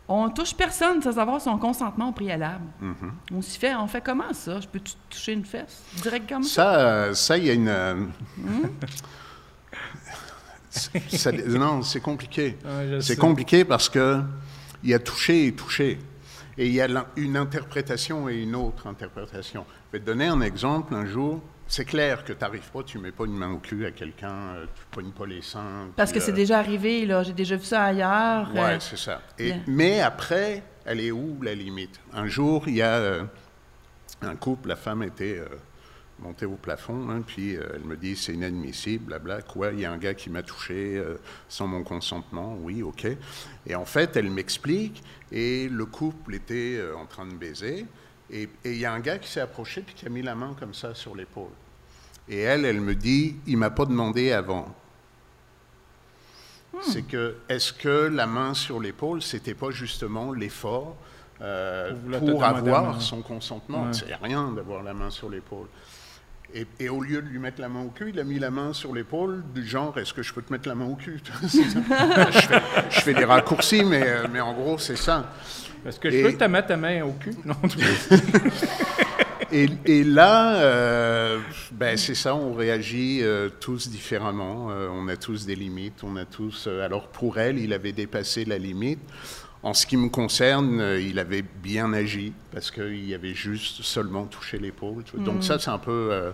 On 0.09 0.29
touche 0.31 0.55
personne 0.55 1.03
sans 1.03 1.19
avoir 1.19 1.41
son 1.41 1.59
consentement 1.59 2.11
au 2.11 2.13
préalable. 2.13 2.65
mhm. 2.81 3.13
On 3.35 3.43
s'y 3.43 3.59
fait, 3.59 3.75
on 3.75 3.87
fait 3.89 4.01
comment 4.01 4.33
ça? 4.33 4.61
Je 4.61 4.69
peux 4.69 4.81
toucher 5.11 5.33
une 5.33 5.45
fesse? 5.45 5.83
Direct 6.03 6.29
comme 6.29 6.45
ça? 6.45 6.55
Ça, 6.55 6.75
euh, 6.81 7.15
ça, 7.15 7.37
il 7.39 7.45
y 7.47 7.51
a 7.51 7.55
une. 7.55 7.69
euh, 7.69 8.05
c'est- 10.71 11.17
ça- 11.17 11.33
non, 11.33 11.83
c'est 11.83 12.01
compliqué. 12.01 12.57
Ouais, 12.65 12.89
je 12.93 13.01
C'est 13.01 13.15
sais. 13.15 13.21
compliqué 13.21 13.65
parce 13.65 13.89
que 13.89 14.21
il 14.83 14.91
y 14.91 14.95
a 14.95 14.99
touché 14.99 15.47
et 15.47 15.53
touché. 15.53 15.99
Et 16.59 16.67
il 16.69 16.73
y 16.73 16.81
a 16.81 16.89
une 17.17 17.37
interprétation 17.37 18.29
et 18.29 18.37
une 18.43 18.55
autre 18.55 18.87
interprétation. 18.87 19.65
Je 19.87 19.99
vais 19.99 20.01
te 20.01 20.07
donner 20.07 20.27
un 20.27 20.41
exemple. 20.41 20.95
Un 20.95 21.07
jour, 21.07 21.41
c'est 21.69 21.85
clair 21.85 22.25
que 22.25 22.33
tu 22.33 22.41
n'arrives 22.41 22.71
pas, 22.71 22.83
tu 22.83 22.99
mets 22.99 23.13
pas 23.13 23.25
une 23.25 23.37
main 23.37 23.53
au 23.53 23.59
cul 23.59 23.87
à 23.87 23.93
quelqu'un, 23.93 24.35
euh, 24.35 24.67
tu 24.75 24.81
ne 24.81 25.03
pognes 25.03 25.13
pas 25.13 25.27
les 25.27 25.43
seins. 25.43 25.89
Parce 25.97 26.13
que 26.13 26.21
c'est 26.21 26.33
euh, 26.33 26.35
déjà 26.35 26.59
arrivé, 26.59 27.07
là. 27.07 27.23
J'ai 27.23 27.33
déjà 27.33 27.57
vu 27.57 27.65
ça 27.65 27.85
ailleurs. 27.85 28.51
Ouais, 28.53 28.61
euh, 28.61 28.81
c'est 28.81 28.99
ça. 28.99 29.23
Et. 29.39 29.55
Mais 29.67 30.01
après, 30.01 30.63
elle 30.85 31.01
est 31.01 31.13
où 31.13 31.39
la 31.43 31.55
limite? 31.55 32.01
Un 32.13 32.27
jour, 32.27 32.65
il 32.67 32.77
y 32.77 32.83
a 32.83 32.95
euh, 32.95 33.25
un 34.23 34.35
couple, 34.35 34.69
la 34.69 34.77
femme 34.77 35.03
était 35.05 35.41
montée 36.19 36.47
au 36.47 36.57
plafond, 36.57 37.11
hein, 37.11 37.23
puis 37.27 37.55
elle 37.55 37.85
me 37.85 37.97
dit 37.97 38.17
c'est 38.17 38.33
inadmissible, 38.33 39.05
blabla. 39.05 39.43
Quoi 39.43 39.73
Il 39.73 39.81
y 39.81 39.85
a 39.85 39.93
un 39.93 39.99
gars 39.99 40.15
qui 40.15 40.31
m'a 40.31 40.43
touché 40.43 41.01
sans 41.49 41.67
mon 41.67 41.83
consentement. 41.83 42.57
Oui, 42.61 42.83
ok. 42.83 43.07
Et 43.67 43.75
en 43.75 43.85
fait, 43.85 44.17
elle 44.17 44.31
m'explique, 44.31 45.03
et 45.31 45.69
le 45.69 45.85
couple 45.85 46.35
était 46.35 46.81
en 46.97 47.05
train 47.05 47.27
de 47.27 47.35
baiser, 47.35 47.87
et 48.31 48.49
il 48.65 48.77
y 48.77 48.85
a 48.85 48.93
un 48.93 49.01
gars 49.01 49.19
qui 49.19 49.29
s'est 49.31 49.41
approché 49.41 49.83
puis 49.83 49.95
qui 49.95 50.07
a 50.07 50.09
mis 50.09 50.23
la 50.23 50.35
main 50.35 50.55
comme 50.59 50.75
ça 50.75 50.95
sur 50.95 51.15
l'épaule. 51.15 51.51
Et 52.29 52.41
elle, 52.41 52.65
elle 52.65 52.81
me 52.81 52.95
dit 52.95 53.37
il 53.47 53.57
m'a 53.57 53.71
pas 53.71 53.85
demandé 53.87 54.33
avant. 54.33 54.75
C'est 56.83 57.03
que, 57.03 57.37
est-ce 57.49 57.73
que 57.73 58.09
la 58.09 58.27
main 58.27 58.53
sur 58.53 58.81
l'épaule, 58.81 59.23
c'était 59.23 59.55
pas 59.55 59.71
justement 59.71 60.33
l'effort 60.33 60.97
euh, 61.41 61.95
Pour 62.21 62.45
avoir 62.45 62.93
main. 62.95 63.01
son 63.01 63.23
consentement? 63.23 63.85
Ouais. 63.85 63.93
C'est 63.93 64.15
rien 64.15 64.53
d'avoir 64.53 64.83
la 64.83 64.93
main 64.93 65.09
sur 65.09 65.31
l'épaule. 65.31 65.69
Et, 66.55 66.67
et 66.79 66.89
au 66.91 67.01
lieu 67.01 67.23
de 67.23 67.29
lui 67.29 67.39
mettre 67.39 67.61
la 67.63 67.69
main 67.71 67.83
au 67.83 67.89
cul, 67.89 68.11
il 68.11 68.21
a 68.21 68.25
mis 68.25 68.39
la 68.39 68.51
main 68.51 68.73
sur 68.73 68.95
l'épaule, 68.95 69.43
du 69.55 69.67
genre, 69.67 69.97
est-ce 69.99 70.13
que 70.13 70.23
je 70.23 70.35
peux 70.35 70.43
te 70.43 70.53
mettre 70.53 70.69
la 70.69 70.75
main 70.75 70.85
au 70.87 70.97
cul? 70.97 71.21
Je, 71.43 71.49
fais, 72.41 72.63
je 72.91 73.01
fais 73.01 73.15
des 73.15 73.25
raccourcis, 73.25 73.83
mais, 73.83 74.03
euh, 74.07 74.27
mais 74.31 74.41
en 74.41 74.53
gros, 74.53 74.77
c'est 74.79 74.97
ça. 74.97 75.33
Est-ce 75.87 76.01
que 76.01 76.11
je 76.11 76.17
Et- 76.17 76.23
peux 76.23 76.33
te 76.33 76.45
mettre 76.45 76.69
ta 76.69 76.77
main 76.77 77.03
au 77.05 77.13
cul? 77.13 77.35
Non. 77.45 77.55
Et, 79.53 79.69
et 79.85 80.03
là, 80.03 80.57
euh, 80.57 81.39
ben, 81.73 81.97
c'est 81.97 82.17
ça, 82.17 82.35
on 82.35 82.53
réagit 82.53 83.21
euh, 83.23 83.49
tous 83.61 83.89
différemment. 83.89 84.71
Euh, 84.71 84.89
on 84.91 85.07
a 85.09 85.17
tous 85.17 85.47
des 85.47 85.55
limites. 85.55 86.03
On 86.03 86.17
a 86.17 86.25
tous. 86.25 86.67
euh, 86.67 86.85
alors 86.85 87.09
pour 87.09 87.39
elle, 87.39 87.59
il 87.59 87.73
avait 87.73 87.93
dépassé 87.93 88.45
la 88.45 88.59
limite. 88.59 88.99
En 89.63 89.73
ce 89.73 89.87
qui 89.87 89.97
me 89.97 90.09
concerne, 90.09 90.81
euh, 90.81 91.01
il 91.01 91.19
avait 91.21 91.43
bien 91.43 91.93
agi 91.93 92.33
parce 92.53 92.71
qu'il 92.73 93.13
avait 93.15 93.35
juste 93.35 93.83
seulement 93.83 94.25
touché 94.27 94.59
l'épaule. 94.59 95.05
Donc 95.19 95.45
ça, 95.45 95.59
c'est 95.61 95.71
un 95.71 95.79
peu. 95.79 96.09
euh, 96.11 96.33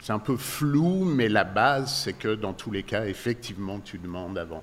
c'est 0.00 0.12
un 0.12 0.18
peu 0.18 0.36
flou, 0.36 1.04
mais 1.04 1.28
la 1.28 1.44
base, 1.44 1.92
c'est 2.04 2.12
que 2.12 2.34
dans 2.34 2.52
tous 2.52 2.70
les 2.70 2.82
cas, 2.84 3.06
effectivement, 3.06 3.80
tu 3.80 3.98
demandes 3.98 4.36
avant. 4.38 4.62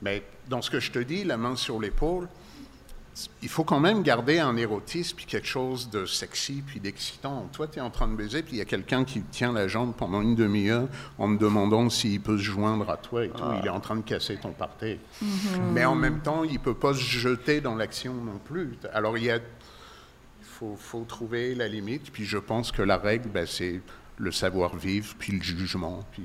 Mais 0.00 0.22
dans 0.48 0.62
ce 0.62 0.70
que 0.70 0.80
je 0.80 0.90
te 0.92 1.00
dis, 1.00 1.24
la 1.24 1.36
main 1.36 1.56
sur 1.56 1.80
l'épaule, 1.80 2.28
il 3.42 3.48
faut 3.48 3.64
quand 3.64 3.80
même 3.80 4.02
garder 4.02 4.38
un 4.38 4.56
érotisme, 4.56 5.16
puis 5.16 5.26
quelque 5.26 5.46
chose 5.46 5.90
de 5.90 6.06
sexy, 6.06 6.62
puis 6.66 6.80
d'excitant. 6.80 7.48
Toi, 7.52 7.66
tu 7.66 7.78
es 7.78 7.80
en 7.80 7.90
train 7.90 8.06
de 8.08 8.14
baiser, 8.14 8.42
puis 8.42 8.54
il 8.54 8.58
y 8.58 8.62
a 8.62 8.64
quelqu'un 8.64 9.04
qui 9.04 9.20
tient 9.22 9.52
la 9.52 9.66
jambe 9.66 9.94
pendant 9.96 10.20
une 10.22 10.34
demi-heure 10.34 10.88
en 11.18 11.34
te 11.34 11.40
demandant 11.40 11.90
s'il 11.90 12.20
peut 12.20 12.36
se 12.36 12.42
joindre 12.42 12.88
à 12.90 12.96
toi 12.96 13.24
et 13.24 13.30
tout. 13.30 13.42
Il 13.60 13.66
est 13.66 13.70
en 13.70 13.80
train 13.80 13.96
de 13.96 14.02
casser 14.02 14.36
ton 14.36 14.52
party. 14.52 14.98
Mais 15.72 15.84
en 15.84 15.94
même 15.94 16.20
temps, 16.20 16.44
il 16.44 16.54
ne 16.54 16.58
peut 16.58 16.74
pas 16.74 16.94
se 16.94 17.00
jeter 17.00 17.60
dans 17.60 17.74
l'action 17.74 18.14
non 18.14 18.38
plus. 18.44 18.76
Alors, 18.92 19.18
il 19.18 19.24
y 19.24 19.30
a... 19.30 19.36
Il 19.36 20.46
faut, 20.46 20.76
faut 20.76 21.04
trouver 21.04 21.54
la 21.54 21.68
limite, 21.68 22.10
puis 22.10 22.24
je 22.24 22.38
pense 22.38 22.72
que 22.72 22.82
la 22.82 22.96
règle, 22.96 23.28
ben, 23.28 23.46
c'est 23.46 23.80
le 24.16 24.32
savoir-vivre, 24.32 25.14
puis 25.16 25.32
le 25.32 25.42
jugement. 25.42 26.04
Puis... 26.10 26.24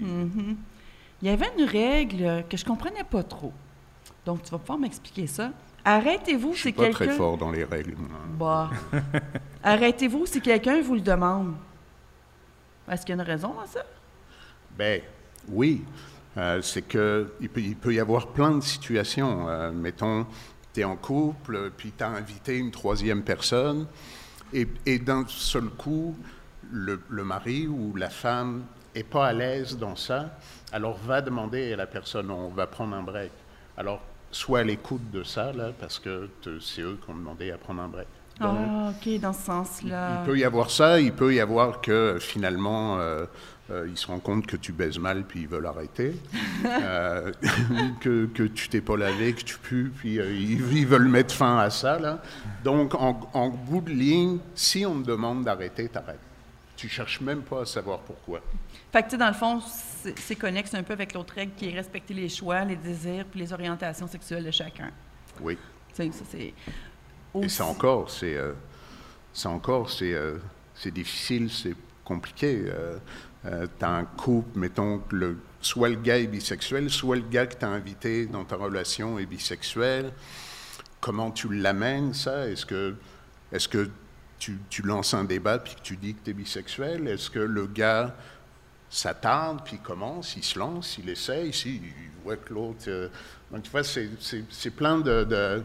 Il 1.21 1.27
y 1.27 1.29
avait 1.29 1.51
une 1.57 1.65
règle 1.65 2.43
que 2.49 2.57
je 2.57 2.65
comprenais 2.65 3.03
pas 3.03 3.23
trop. 3.23 3.53
Donc, 4.25 4.43
tu 4.43 4.51
vas 4.51 4.57
pouvoir 4.57 4.79
m'expliquer 4.79 5.27
ça. 5.27 5.51
Arrêtez-vous 5.85 6.51
Je 6.53 6.55
si 6.57 6.61
suis 6.61 6.73
pas 6.73 6.89
très 6.89 7.05
quelqu'un... 7.05 7.17
fort 7.17 7.37
dans 7.37 7.51
les 7.51 7.63
règles. 7.63 7.95
Bah. 8.39 8.69
Arrêtez-vous 9.63 10.25
si 10.25 10.41
quelqu'un 10.41 10.81
vous 10.81 10.95
le 10.95 11.01
demande. 11.01 11.55
Est-ce 12.89 13.05
qu'il 13.05 13.15
y 13.15 13.19
a 13.19 13.21
une 13.21 13.27
raison 13.27 13.53
à 13.63 13.67
ça? 13.67 13.83
Ben 14.77 15.01
oui, 15.49 15.83
Euh, 16.35 16.63
c'est 16.63 16.81
que 16.81 17.31
il 17.41 17.47
peut, 17.49 17.61
il 17.61 17.75
peut 17.75 17.93
y 17.93 17.99
avoir 17.99 18.27
plein 18.29 18.51
de 18.57 18.61
situations. 18.63 19.47
Euh, 19.49 19.71
mettons, 19.71 20.25
tu 20.73 20.79
es 20.81 20.83
en 20.83 20.95
couple, 20.95 21.69
puis 21.77 21.91
tu 21.95 22.03
as 22.03 22.07
invité 22.07 22.57
une 22.57 22.71
troisième 22.71 23.21
personne, 23.21 23.85
et, 24.51 24.67
et 24.87 24.97
d'un 24.97 25.25
seul 25.27 25.65
coup, 25.69 26.17
le, 26.71 26.99
le 27.09 27.23
mari 27.23 27.67
ou 27.67 27.95
la 27.95 28.09
femme 28.09 28.63
est 28.95 29.03
pas 29.03 29.27
à 29.27 29.33
l'aise 29.33 29.77
dans 29.77 29.95
ça, 29.95 30.35
alors 30.71 30.97
va 30.97 31.21
demander 31.21 31.73
à 31.73 31.75
la 31.75 31.85
personne, 31.85 32.31
on 32.31 32.47
va 32.49 32.65
prendre 32.65 32.95
un 32.95 33.03
break. 33.03 33.31
Alors, 33.77 34.01
soit 34.33 34.59
à 34.59 34.63
l'écoute 34.63 35.09
de 35.11 35.23
ça, 35.23 35.53
là, 35.53 35.71
parce 35.79 35.99
que 35.99 36.29
c'est 36.59 36.81
eux 36.81 36.97
qui 37.03 37.09
ont 37.09 37.15
demandé 37.15 37.51
à 37.51 37.57
prendre 37.57 37.81
un 37.81 37.87
break. 37.87 38.07
Ah, 38.39 38.89
OK, 38.89 39.19
dans 39.19 39.31
ce 39.31 39.43
sens-là. 39.43 40.21
il 40.21 40.25
peut 40.25 40.37
y 40.37 40.43
avoir 40.43 40.71
ça, 40.71 40.99
il 40.99 41.13
peut 41.13 41.33
y 41.33 41.39
avoir 41.39 41.81
que 41.81 42.17
finalement, 42.19 42.97
euh, 42.97 43.25
euh, 43.69 43.87
ils 43.87 43.95
se 43.95 44.07
rendent 44.07 44.23
compte 44.23 44.47
que 44.47 44.57
tu 44.57 44.71
baises 44.71 44.97
mal, 44.97 45.23
puis 45.23 45.41
ils 45.41 45.47
veulent 45.47 45.65
arrêter. 45.65 46.15
Euh, 46.65 47.31
que, 47.99 48.25
que 48.27 48.43
tu 48.43 48.69
t'es 48.69 48.79
pas 48.79 48.95
lavé, 48.95 49.33
que 49.33 49.41
tu 49.41 49.57
pues, 49.57 49.91
puis 49.95 50.15
ils, 50.15 50.77
ils 50.77 50.87
veulent 50.87 51.09
mettre 51.09 51.35
fin 51.35 51.57
à 51.57 51.69
ça. 51.69 51.99
Là. 51.99 52.21
Donc, 52.63 52.95
en, 52.95 53.19
en 53.33 53.49
bout 53.49 53.81
de 53.81 53.89
ligne, 53.89 54.37
si 54.55 54.85
on 54.85 55.01
te 55.01 55.07
demande 55.07 55.43
d'arrêter, 55.43 55.89
t'arrêtes. 55.89 56.19
Tu 56.77 56.87
cherches 56.87 57.19
même 57.19 57.41
pas 57.41 57.61
à 57.61 57.65
savoir 57.65 57.99
pourquoi. 57.99 58.39
Fait 58.93 59.01
que, 59.01 59.07
tu 59.07 59.11
sais, 59.11 59.17
dans 59.17 59.27
le 59.27 59.33
fond, 59.33 59.59
c'est 60.15 60.35
connexe 60.35 60.71
un 60.75 60.83
peu 60.83 60.93
avec 60.93 61.15
l'autre 61.15 61.33
règle 61.33 61.53
qui 61.57 61.67
est 61.67 61.73
respecter 61.73 62.13
les 62.13 62.29
choix, 62.29 62.63
les 62.63 62.75
désirs 62.75 63.25
puis 63.25 63.39
les 63.39 63.51
orientations 63.51 64.05
sexuelles 64.05 64.45
de 64.45 64.51
chacun. 64.51 64.91
Oui. 65.41 65.57
Ça, 65.93 66.03
c'est. 66.29 66.37
Et 66.39 66.53
aussi- 67.33 67.49
ça 67.49 67.65
encore, 67.65 68.11
c'est 68.11 68.35
euh, 68.37 68.53
encore, 69.45 69.89
c'est 69.89 70.13
euh, 70.13 70.37
c'est 70.75 70.93
difficile, 70.93 71.49
c'est 71.49 71.73
compliqué. 72.05 72.65
Euh, 72.67 72.99
tu 73.79 73.83
as 73.83 73.89
un 73.89 74.05
couple, 74.05 74.59
mettons 74.59 75.01
le, 75.09 75.39
soit 75.59 75.89
le 75.89 75.95
gars 75.95 76.19
est 76.19 76.27
bisexuel, 76.27 76.91
soit 76.91 77.15
le 77.15 77.23
gars 77.23 77.47
que 77.47 77.55
tu 77.57 77.65
as 77.65 77.69
invité 77.69 78.27
dans 78.27 78.45
ta 78.45 78.57
relation 78.57 79.17
est 79.17 79.25
bisexuel. 79.25 80.11
Comment 81.01 81.31
tu 81.31 81.51
l'amènes, 81.51 82.13
ça? 82.13 82.47
Est-ce 82.47 82.67
que, 82.67 82.95
est 83.51 83.67
que 83.67 83.89
tu, 84.37 84.59
tu 84.69 84.83
lances 84.83 85.15
un 85.15 85.23
débat 85.23 85.57
puis 85.57 85.73
que 85.73 85.81
tu 85.81 85.97
dis 85.97 86.13
que 86.13 86.23
tu 86.23 86.29
es 86.29 86.33
bisexuel? 86.33 87.07
Est-ce 87.07 87.31
que 87.31 87.39
le 87.39 87.65
gars 87.65 88.15
s'attarde 88.95 89.61
puis 89.63 89.75
il 89.77 89.79
commence, 89.81 90.35
il 90.35 90.43
se 90.43 90.57
lance, 90.59 90.97
il 90.97 91.09
essaye, 91.09 91.49
il 91.65 91.81
voit 92.23 92.37
que 92.37 92.53
l'autre. 92.53 92.85
euh, 92.87 93.09
donc, 93.51 93.63
tu 93.63 93.69
vois, 93.71 93.83
c'est- 93.83 94.09
plein 94.75 94.97
de- 94.99 95.23
de 95.23 95.63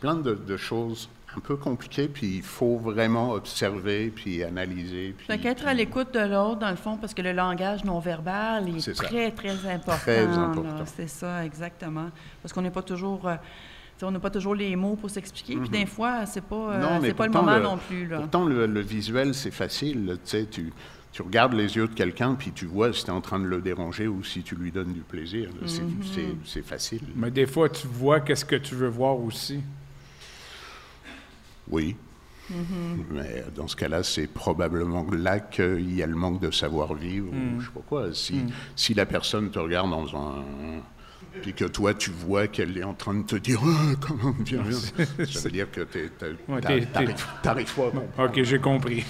plein 0.00 0.14
de, 0.14 0.34
de 0.34 0.56
choses 0.56 1.08
un 1.36 1.40
peu 1.40 1.56
compliquées, 1.56 2.08
puis 2.08 2.36
il 2.36 2.42
faut 2.42 2.76
vraiment 2.78 3.30
observer, 3.32 4.10
puis 4.14 4.42
analyser. 4.44 5.14
Puis, 5.16 5.26
Fait 5.26 5.38
qu'être 5.38 5.66
à 5.66 5.74
l'écoute 5.74 6.12
de 6.14 6.20
l'autre, 6.20 6.60
dans 6.60 6.70
le 6.70 6.76
fond, 6.76 6.96
parce 6.96 7.14
que 7.14 7.22
le 7.22 7.32
langage 7.32 7.84
non 7.84 7.98
verbal 8.00 8.68
est, 8.68 8.80
C'est 8.80 8.94
ça. 8.94 9.04
très, 9.04 9.30
très 9.32 9.50
important. 9.68 10.00
Très 10.02 10.26
là. 10.26 10.32
important. 10.32 10.84
C'est 10.86 11.08
ça, 11.08 11.44
exactement. 11.44 12.10
Parce 12.42 12.52
qu'on 12.52 12.62
n'est 12.62 12.70
pas 12.70 12.82
toujours. 12.82 13.26
euh, 13.28 13.36
on 14.02 14.10
n'a 14.10 14.18
pas 14.20 14.30
toujours 14.30 14.54
les 14.54 14.74
mots 14.76 14.96
pour 14.96 15.10
s'expliquer. 15.10 15.56
Puis 15.56 15.68
des 15.68 15.86
fois, 15.86 16.24
c'est 16.26 16.40
pas, 16.44 16.54
euh. 16.56 16.80
Non, 16.80 17.00
mais 17.00 17.08
c'est 17.08 17.14
pas 17.14 17.26
le 17.26 17.32
moment 17.32 17.56
le- 17.56 17.62
non 17.62 17.76
plus. 17.78 18.06
Là. 18.06 18.18
Pourtant, 18.18 18.44
le, 18.46 18.66
le 18.66 18.80
visuel, 18.80 19.34
c'est 19.34 19.50
facile. 19.50 20.18
Tu 20.24 20.30
sais, 20.30 20.46
tu, 20.46 20.72
tu 21.12 21.22
regardes 21.22 21.54
les 21.54 21.74
yeux 21.76 21.88
de 21.88 21.94
quelqu'un, 21.94 22.34
puis 22.34 22.52
tu 22.52 22.66
vois 22.66 22.92
si 22.92 23.02
tu 23.04 23.10
es 23.10 23.12
en 23.12 23.20
train 23.20 23.40
de 23.40 23.44
le 23.46 23.60
déranger 23.60 24.06
ou 24.06 24.22
si 24.22 24.42
tu 24.42 24.54
lui 24.54 24.70
donnes 24.70 24.92
du 24.92 25.00
plaisir. 25.00 25.50
C'est- 25.66 25.82
Mhm. 25.82 26.02
c'est- 26.02 26.34
C'est 26.44 26.62
facile. 26.64 27.00
Mais 27.16 27.30
des 27.30 27.46
fois, 27.46 27.68
tu 27.68 27.86
vois 27.86 28.20
qu'est-ce 28.20 28.44
que 28.44 28.56
tu 28.56 28.74
veux 28.76 28.88
voir 28.88 29.18
aussi. 29.18 29.60
Oui. 31.68 31.96
Mais 33.12 33.44
dans 33.54 33.68
ce 33.68 33.76
cas-là, 33.76 34.02
c'est 34.02 34.26
probablement 34.26 35.06
là 35.12 35.38
qu'il 35.38 35.94
y 35.94 36.02
a 36.02 36.06
le 36.06 36.16
manque 36.16 36.40
de 36.40 36.50
savoir-vivre 36.50 37.28
ou 37.32 37.60
je 37.60 37.66
sais 37.66 37.72
pas 37.72 37.82
quoi. 37.88 38.12
Si, 38.12 38.40
si 38.74 38.92
la 38.94 39.06
personne 39.06 39.50
te 39.50 39.58
regarde 39.60 39.90
dans 39.90 40.16
un... 40.16 40.44
Puis 41.42 41.54
que 41.54 41.64
toi, 41.64 41.94
tu 41.94 42.10
vois 42.10 42.48
qu'elle 42.48 42.76
est 42.76 42.84
en 42.84 42.94
train 42.94 43.14
de 43.14 43.22
te 43.22 43.36
dire 43.36 43.60
Ah, 43.64 43.94
comment 44.00 44.34
viens, 44.40 44.62
viens. 44.62 45.26
Ça 45.26 45.40
veut 45.40 45.50
dire 45.50 45.70
que 45.70 45.82
t'arrives 45.82 47.26
t'arrives 47.42 47.74
pas 47.74 47.86
à 47.86 47.90
comprendre. 47.90 48.30
OK, 48.30 48.42
j'ai 48.42 48.58
compris. 48.58 49.04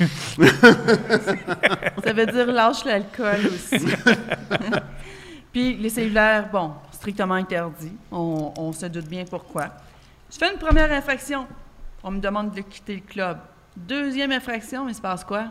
Ça 2.04 2.12
veut 2.12 2.26
dire 2.26 2.46
lâche 2.46 2.84
l'alcool 2.84 3.46
aussi. 3.46 3.86
Puis 5.52 5.76
les 5.76 5.88
cellulaires, 5.88 6.48
bon, 6.50 6.72
strictement 6.92 7.34
interdit. 7.34 7.92
On, 8.12 8.52
on 8.56 8.72
se 8.72 8.86
doute 8.86 9.06
bien 9.08 9.24
pourquoi. 9.24 9.68
Je 10.30 10.38
fais 10.38 10.52
une 10.52 10.58
première 10.58 10.92
infraction. 10.92 11.46
On 12.02 12.12
me 12.12 12.20
demande 12.20 12.54
de 12.54 12.60
quitter 12.60 12.96
le 12.96 13.12
club. 13.12 13.38
Deuxième 13.76 14.32
infraction, 14.32 14.88
il 14.88 14.94
se 14.94 15.00
passe 15.00 15.24
quoi? 15.24 15.46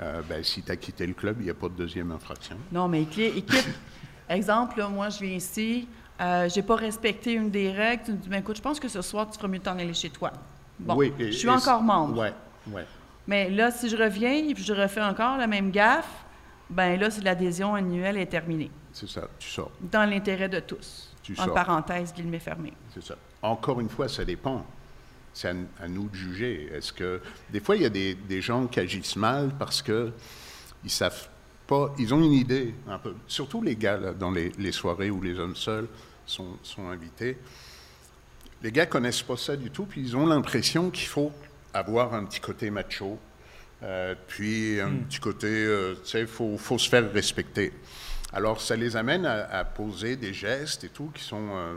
Euh, 0.00 0.22
ben, 0.28 0.42
si 0.42 0.62
tu 0.62 0.72
as 0.72 0.76
quitté 0.76 1.06
le 1.06 1.14
club, 1.14 1.36
il 1.40 1.44
n'y 1.44 1.50
a 1.50 1.54
pas 1.54 1.68
de 1.68 1.74
deuxième 1.74 2.10
infraction. 2.10 2.56
Non, 2.72 2.88
mais 2.88 3.02
il 3.02 3.08
quitte. 3.08 3.68
Exemple, 4.28 4.78
là, 4.78 4.88
moi, 4.88 5.08
je 5.10 5.20
viens 5.20 5.36
ici, 5.36 5.86
euh, 6.20 6.48
j'ai 6.48 6.62
pas 6.62 6.76
respecté 6.76 7.34
une 7.34 7.50
des 7.50 7.70
règles. 7.70 8.02
Tu 8.04 8.12
me 8.12 8.16
dis, 8.16 8.28
ben, 8.28 8.38
écoute, 8.38 8.56
je 8.56 8.62
pense 8.62 8.80
que 8.80 8.88
ce 8.88 9.02
soir, 9.02 9.30
tu 9.30 9.36
ferais 9.38 9.48
mieux 9.48 9.58
de 9.58 9.64
t'en 9.64 9.78
aller 9.78 9.94
chez 9.94 10.10
toi. 10.10 10.32
Bon, 10.78 10.96
Oui, 10.96 11.12
je 11.18 11.30
suis 11.30 11.46
et 11.46 11.50
encore 11.50 11.82
membre. 11.82 12.18
Ouais, 12.20 12.32
ouais. 12.72 12.86
Mais 13.26 13.48
là, 13.50 13.70
si 13.70 13.88
je 13.88 13.96
reviens 13.96 14.32
et 14.32 14.54
je 14.56 14.72
refais 14.72 15.02
encore 15.02 15.36
la 15.38 15.46
même 15.46 15.70
gaffe, 15.70 16.24
ben 16.68 16.98
là, 16.98 17.08
l'adhésion 17.22 17.74
annuelle 17.74 18.16
est 18.16 18.26
terminée. 18.26 18.70
C'est 18.92 19.08
ça, 19.08 19.22
tu 19.38 19.48
sors. 19.48 19.70
Dans 19.80 20.08
l'intérêt 20.08 20.48
de 20.48 20.60
tous. 20.60 21.14
Tu 21.22 21.34
en 21.38 21.44
sors. 21.44 21.54
parenthèse, 21.54 22.12
guillemets 22.12 22.38
fermés. 22.38 22.74
C'est 22.92 23.02
ça. 23.02 23.14
Encore 23.42 23.80
une 23.80 23.88
fois, 23.88 24.08
ça 24.08 24.24
dépend. 24.24 24.64
C'est 25.34 25.48
à, 25.48 25.54
à 25.82 25.88
nous 25.88 26.08
de 26.08 26.14
juger. 26.14 26.70
Est-ce 26.72 26.92
que 26.92 27.20
des 27.50 27.60
fois 27.60 27.76
il 27.76 27.82
y 27.82 27.86
a 27.86 27.90
des, 27.90 28.14
des 28.14 28.40
gens 28.40 28.66
qui 28.66 28.80
agissent 28.80 29.16
mal 29.16 29.50
parce 29.58 29.82
que 29.82 30.10
ils 30.84 30.90
savent 30.90 31.28
pas, 31.66 31.94
ils 31.98 32.14
ont 32.14 32.22
une 32.22 32.32
idée 32.32 32.74
un 32.88 32.98
peu. 32.98 33.14
Surtout 33.26 33.60
les 33.60 33.76
gars 33.76 33.98
là, 33.98 34.12
dans 34.14 34.30
les, 34.30 34.52
les 34.58 34.72
soirées 34.72 35.10
où 35.10 35.20
les 35.20 35.38
hommes 35.38 35.56
seuls 35.56 35.88
sont, 36.24 36.56
sont 36.62 36.88
invités. 36.88 37.36
Les 38.62 38.72
gars 38.72 38.86
connaissent 38.86 39.22
pas 39.22 39.36
ça 39.36 39.56
du 39.56 39.70
tout, 39.70 39.84
puis 39.84 40.00
ils 40.00 40.16
ont 40.16 40.26
l'impression 40.26 40.90
qu'il 40.90 41.08
faut 41.08 41.32
avoir 41.74 42.14
un 42.14 42.24
petit 42.24 42.40
côté 42.40 42.70
macho, 42.70 43.18
euh, 43.82 44.14
puis 44.28 44.80
un 44.80 44.92
petit 44.92 45.18
côté, 45.18 45.48
euh, 45.48 45.94
tu 45.96 46.10
sais, 46.10 46.20
il 46.20 46.26
faut, 46.26 46.56
faut 46.56 46.78
se 46.78 46.88
faire 46.88 47.12
respecter. 47.12 47.72
Alors, 48.32 48.60
ça 48.60 48.74
les 48.74 48.96
amène 48.96 49.26
à, 49.26 49.44
à 49.50 49.64
poser 49.64 50.16
des 50.16 50.32
gestes 50.32 50.84
et 50.84 50.88
tout 50.88 51.10
qui 51.14 51.22
sont 51.22 51.48
euh, 51.50 51.74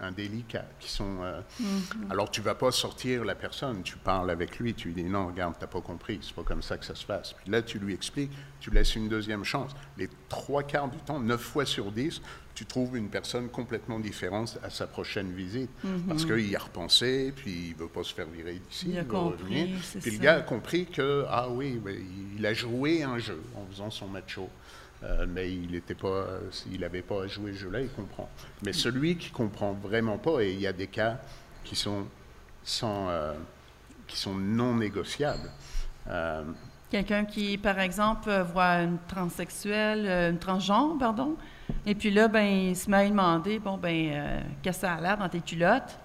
indélicats, 0.00 0.66
qui 0.78 0.90
sont... 0.90 1.18
euh, 1.22 1.40
Alors, 2.10 2.30
tu 2.30 2.40
vas 2.40 2.54
pas 2.54 2.70
sortir 2.70 3.24
la 3.24 3.34
personne, 3.34 3.82
tu 3.82 3.96
parles 3.96 4.30
avec 4.30 4.58
lui, 4.58 4.74
tu 4.74 4.88
lui 4.88 4.94
dis 5.02 5.04
non, 5.08 5.28
regarde, 5.28 5.54
t'as 5.58 5.66
pas 5.66 5.80
compris, 5.80 6.18
c'est 6.22 6.34
pas 6.34 6.42
comme 6.42 6.62
ça 6.62 6.76
que 6.76 6.84
ça 6.84 6.94
se 6.94 7.04
passe. 7.06 7.32
Puis 7.32 7.50
là, 7.50 7.62
tu 7.62 7.78
lui 7.78 7.94
expliques, 7.94 8.32
tu 8.60 8.70
laisses 8.70 8.94
une 8.96 9.08
deuxième 9.08 9.44
chance. 9.44 9.72
Les 9.96 10.08
trois 10.28 10.62
quarts 10.62 10.88
du 10.88 10.98
temps, 10.98 11.20
neuf 11.20 11.40
fois 11.40 11.64
sur 11.64 11.90
dix, 11.92 12.20
tu 12.54 12.64
trouves 12.64 12.96
une 12.96 13.08
personne 13.10 13.48
complètement 13.50 13.98
différente 14.00 14.58
à 14.62 14.70
sa 14.70 14.86
prochaine 14.86 15.30
visite. 15.32 15.70
Parce 16.08 16.24
qu'il 16.24 16.48
y 16.48 16.56
a 16.56 16.58
repensé, 16.58 17.32
puis 17.36 17.68
il 17.68 17.74
veut 17.74 17.88
pas 17.88 18.02
se 18.02 18.14
faire 18.14 18.26
virer 18.28 18.60
d'ici. 18.68 18.86
Il 18.90 18.98
a 18.98 19.02
veut 19.02 19.08
revenir. 19.16 19.78
Puis 20.00 20.10
le 20.12 20.18
gars 20.18 20.36
a 20.36 20.40
compris 20.40 20.86
que, 20.86 21.24
ah 21.28 21.48
oui, 21.50 21.78
ben, 21.84 21.94
il 22.36 22.44
a 22.46 22.54
joué 22.54 23.02
un 23.02 23.18
jeu 23.18 23.42
en 23.56 23.66
faisant 23.70 23.90
son 23.90 24.08
macho. 24.08 24.48
Euh, 25.04 25.26
mais 25.28 25.52
il 25.52 25.70
n'était 25.70 25.94
pas, 25.94 26.26
il 26.70 26.80
n'avait 26.80 27.02
pas 27.02 27.24
à 27.24 27.26
jouer 27.26 27.52
ce 27.52 27.58
jeu-là, 27.58 27.80
il 27.80 27.90
comprend. 27.90 28.28
Mais 28.64 28.72
celui 28.72 29.16
qui 29.16 29.30
comprend 29.30 29.72
vraiment 29.72 30.16
pas, 30.16 30.40
et 30.40 30.52
il 30.52 30.60
y 30.60 30.66
a 30.66 30.72
des 30.72 30.86
cas 30.86 31.18
qui 31.64 31.76
sont 31.76 32.06
sans, 32.64 33.08
euh, 33.08 33.34
qui 34.06 34.16
sont 34.16 34.34
non 34.34 34.74
négociables. 34.74 35.50
Euh, 36.08 36.44
Quelqu'un 36.90 37.24
qui, 37.24 37.58
par 37.58 37.78
exemple, 37.78 38.30
voit 38.52 38.82
une 38.82 38.98
transsexuelle, 39.06 40.30
une 40.30 40.38
transgenre, 40.38 40.96
pardon, 40.98 41.36
et 41.84 41.94
puis 41.94 42.10
là, 42.10 42.28
ben, 42.28 42.46
il 42.46 42.76
se 42.76 42.88
met 42.88 42.96
à 42.96 43.02
lui 43.02 43.10
demander, 43.10 43.58
bon, 43.58 43.76
ben, 43.76 44.44
qu'est-ce 44.62 44.78
que 44.78 44.86
ça 44.86 44.94
a 44.94 45.00
l'air 45.00 45.18
dans 45.18 45.28
tes 45.28 45.40
culottes? 45.40 45.98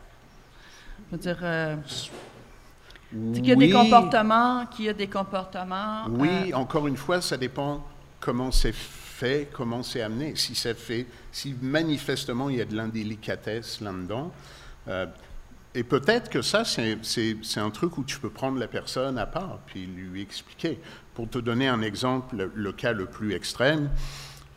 Je 1.11 1.15
veux 1.15 1.21
dire, 1.21 1.37
sais 1.37 3.41
qu'il 3.41 3.45
y 3.45 3.51
a 3.51 3.55
des 3.55 3.67
oui, 3.67 3.71
comportements, 3.71 4.65
qu'il 4.65 4.85
y 4.85 4.89
a 4.89 4.93
des 4.93 5.07
comportements. 5.07 6.05
Oui, 6.09 6.53
encore 6.53 6.87
une 6.87 6.97
fois, 6.97 7.21
ça 7.21 7.37
dépend 7.37 7.83
comment 8.21 8.51
c'est 8.51 8.71
fait, 8.73 9.49
comment 9.51 9.83
c'est 9.83 10.01
amené. 10.01 10.35
Si 10.37 10.55
c'est 10.55 10.77
fait, 10.77 11.05
si 11.33 11.53
manifestement 11.61 12.49
il 12.49 12.57
y 12.57 12.61
a 12.61 12.65
de 12.65 12.75
l'indélicatesse 12.75 13.81
là-dedans, 13.81 14.31
euh, 14.87 15.05
et 15.75 15.83
peut-être 15.83 16.29
que 16.29 16.41
ça, 16.41 16.63
c'est- 16.65 16.97
un 17.57 17.69
truc 17.69 17.97
où 17.97 18.03
tu 18.03 18.19
peux 18.19 18.29
prendre 18.29 18.57
la 18.59 18.67
personne 18.67 19.17
à 19.17 19.25
part, 19.25 19.59
puis 19.67 19.85
lui 19.85 20.21
expliquer. 20.21 20.79
Pour 21.13 21.29
te 21.29 21.37
donner 21.37 21.67
un 21.67 21.81
exemple, 21.81 22.35
le, 22.37 22.51
le 22.55 22.71
cas 22.71 22.93
le 22.93 23.05
plus 23.05 23.33
extrême, 23.33 23.89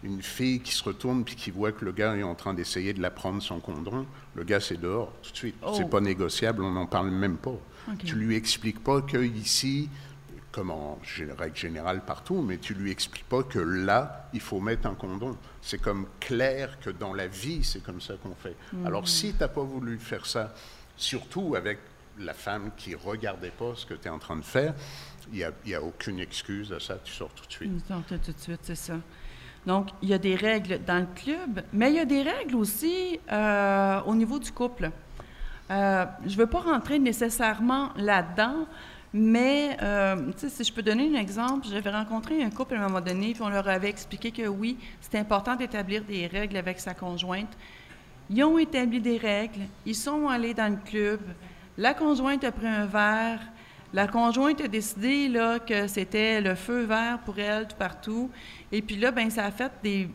une 0.02 0.22
fille 0.22 0.60
qui 0.60 0.72
se 0.72 0.84
retourne 0.84 1.24
puis 1.24 1.34
qui 1.34 1.50
voit 1.50 1.72
que 1.72 1.84
le 1.84 1.92
gars 1.92 2.14
est 2.16 2.22
en 2.22 2.34
train 2.34 2.52
d'essayer 2.52 2.92
de 2.92 3.00
la 3.00 3.10
prendre 3.10 3.42
son 3.42 3.58
condom, 3.60 4.06
le 4.34 4.44
gars 4.44 4.60
c'est 4.60 4.76
dehors 4.80 5.12
tout 5.22 5.30
de 5.32 5.36
suite. 5.36 5.54
Oh. 5.62 5.72
C'est 5.76 5.88
pas 5.88 6.00
négociable, 6.00 6.62
on 6.62 6.72
n'en 6.72 6.86
parle 6.86 7.10
même 7.10 7.36
pas. 7.38 7.56
Ok. 7.88 8.04
Tu 8.04 8.14
lui 8.16 8.34
expliques 8.36 8.82
pas 8.82 9.00
que 9.02 9.16
ici, 9.24 9.88
comme 10.54 10.70
en 10.70 10.98
règle 11.36 11.56
générale 11.56 12.00
partout, 12.04 12.40
mais 12.40 12.58
tu 12.58 12.74
lui 12.74 12.92
expliques 12.92 13.28
pas 13.28 13.42
que 13.42 13.58
là, 13.58 14.28
il 14.32 14.40
faut 14.40 14.60
mettre 14.60 14.86
un 14.86 14.94
condom. 14.94 15.36
C'est 15.60 15.82
comme 15.82 16.06
clair 16.20 16.78
que 16.78 16.90
dans 16.90 17.12
la 17.12 17.26
vie, 17.26 17.64
c'est 17.64 17.82
comme 17.82 18.00
ça 18.00 18.14
qu'on 18.22 18.36
fait. 18.36 18.54
Alors 18.84 19.08
si 19.08 19.32
tu 19.32 19.40
n'as 19.40 19.48
pas 19.48 19.64
voulu 19.64 19.98
faire 19.98 20.26
ça, 20.26 20.54
surtout 20.96 21.56
avec 21.56 21.78
la 22.20 22.34
femme 22.34 22.70
qui 22.76 22.94
regardait 22.94 23.50
pas 23.50 23.72
ce 23.74 23.84
que 23.84 23.94
tu 23.94 24.06
es 24.06 24.10
en 24.10 24.20
train 24.20 24.36
de 24.36 24.44
faire, 24.44 24.74
il 25.32 25.44
n'y 25.66 25.74
a, 25.74 25.82
aucune 25.82 26.20
excuse 26.20 26.72
à 26.72 26.78
ça, 26.78 26.98
tu 27.02 27.12
sors 27.12 27.30
tout 27.30 27.46
de 27.46 27.52
suite. 27.52 27.72
Ils 27.74 27.88
sortent 27.88 28.22
tout 28.22 28.32
de 28.32 28.38
suite, 28.38 28.60
c'est 28.62 28.76
ça. 28.76 28.94
Donc, 29.66 29.88
il 30.02 30.10
y 30.10 30.14
a 30.14 30.18
des 30.18 30.36
règles 30.36 30.84
dans 30.84 31.00
le 31.00 31.08
club, 31.16 31.64
mais 31.72 31.90
il 31.90 31.96
y 31.96 32.00
a 32.00 32.04
des 32.04 32.22
règles 32.22 32.54
aussi 32.54 33.18
euh, 33.32 34.00
au 34.02 34.14
niveau 34.14 34.38
du 34.38 34.52
couple. 34.52 34.92
Euh, 35.70 36.04
je 36.26 36.32
ne 36.32 36.36
veux 36.36 36.46
pas 36.46 36.60
rentrer 36.60 36.98
nécessairement 37.00 37.90
là-dedans, 37.96 38.66
mais 39.16 39.76
euh, 39.80 40.32
si 40.36 40.64
je 40.64 40.72
peux 40.72 40.82
donner 40.82 41.08
un 41.16 41.20
exemple, 41.20 41.68
j'avais 41.70 41.90
rencontré 41.90 42.42
un 42.42 42.50
couple 42.50 42.74
à 42.74 42.80
un 42.80 42.88
moment 42.88 43.00
donné, 43.00 43.32
puis 43.32 43.42
on 43.42 43.48
leur 43.48 43.68
avait 43.68 43.88
expliqué 43.88 44.32
que 44.32 44.48
oui, 44.48 44.76
c'est 45.00 45.16
important 45.16 45.54
d'établir 45.54 46.02
des 46.02 46.26
règles 46.26 46.56
avec 46.56 46.80
sa 46.80 46.94
conjointe. 46.94 47.56
Ils 48.28 48.42
ont 48.42 48.58
établi 48.58 49.00
des 49.00 49.16
règles. 49.16 49.60
Ils 49.86 49.94
sont 49.94 50.26
allés 50.28 50.52
dans 50.52 50.72
le 50.72 50.78
club. 50.84 51.20
La 51.78 51.94
conjointe 51.94 52.42
a 52.42 52.50
pris 52.50 52.66
un 52.66 52.86
verre. 52.86 53.38
La 53.92 54.08
conjointe 54.08 54.60
a 54.60 54.66
décidé 54.66 55.28
là, 55.28 55.60
que 55.60 55.86
c'était 55.86 56.40
le 56.40 56.56
feu 56.56 56.82
vert 56.82 57.20
pour 57.24 57.38
elle 57.38 57.68
tout 57.68 57.76
partout. 57.76 58.30
Et 58.72 58.82
puis 58.82 58.96
là, 58.96 59.12
ben, 59.12 59.30
ça 59.30 59.44
a 59.44 59.52
fait 59.52 59.70
des, 59.84 60.08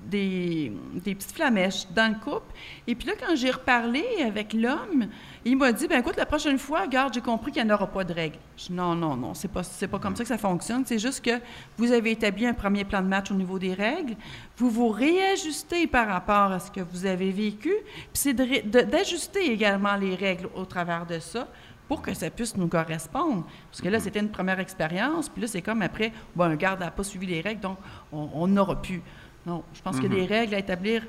des, 0.00 0.72
des 0.94 1.14
petites 1.14 1.32
flamèches 1.32 1.86
dans 1.94 2.12
le 2.12 2.18
couple. 2.18 2.54
Et 2.86 2.94
puis 2.94 3.08
là, 3.08 3.14
quand 3.18 3.34
j'ai 3.34 3.50
reparlé 3.50 4.04
avec 4.24 4.52
l'homme, 4.52 5.08
il 5.44 5.56
m'a 5.56 5.72
dit, 5.72 5.88
ben 5.88 6.00
écoute, 6.00 6.16
la 6.16 6.26
prochaine 6.26 6.58
fois, 6.58 6.82
regarde, 6.82 7.14
j'ai 7.14 7.20
compris 7.20 7.52
qu'il 7.52 7.64
n'y 7.64 7.70
en 7.70 7.74
aura 7.74 7.86
pas 7.86 8.04
de 8.04 8.12
règles. 8.12 8.38
Je 8.56 8.66
dis, 8.66 8.72
non, 8.72 8.94
non, 8.94 9.16
non, 9.16 9.34
c'est 9.34 9.48
pas, 9.48 9.62
c'est 9.62 9.88
pas 9.88 9.98
comme 9.98 10.14
ça 10.14 10.22
que 10.22 10.28
ça 10.28 10.38
fonctionne. 10.38 10.84
C'est 10.86 10.98
juste 10.98 11.24
que 11.24 11.40
vous 11.76 11.92
avez 11.92 12.12
établi 12.12 12.46
un 12.46 12.54
premier 12.54 12.84
plan 12.84 13.02
de 13.02 13.08
match 13.08 13.30
au 13.30 13.34
niveau 13.34 13.58
des 13.58 13.74
règles. 13.74 14.14
Vous 14.56 14.70
vous 14.70 14.88
réajustez 14.88 15.86
par 15.86 16.06
rapport 16.08 16.52
à 16.52 16.60
ce 16.60 16.70
que 16.70 16.80
vous 16.80 17.06
avez 17.06 17.30
vécu. 17.30 17.72
Puis 17.94 18.08
c'est 18.12 18.34
d'ajuster 18.34 19.50
également 19.50 19.96
les 19.96 20.14
règles 20.14 20.48
au 20.54 20.64
travers 20.64 21.06
de 21.06 21.18
ça 21.18 21.48
pour 21.88 22.02
que 22.02 22.12
ça 22.12 22.30
puisse 22.30 22.56
nous 22.56 22.68
correspondre. 22.68 23.46
Parce 23.70 23.80
que 23.80 23.88
là, 23.88 23.98
c'était 23.98 24.20
une 24.20 24.28
première 24.28 24.60
expérience, 24.60 25.28
puis 25.28 25.40
là, 25.40 25.48
c'est 25.48 25.62
comme 25.62 25.80
après, 25.80 26.12
bon, 26.36 26.44
un 26.44 26.54
garde 26.54 26.80
n'a 26.80 26.90
pas 26.90 27.02
suivi 27.02 27.26
les 27.26 27.40
règles, 27.40 27.62
donc 27.62 27.78
on 28.12 28.28
on 28.34 28.46
n'aura 28.46 28.80
plus. 28.80 29.02
Non, 29.48 29.64
je 29.74 29.80
pense 29.80 29.98
qu'il 29.98 30.12
y 30.12 30.14
a 30.14 30.20
des 30.20 30.26
règles 30.26 30.54
à 30.54 30.58
établir 30.58 31.02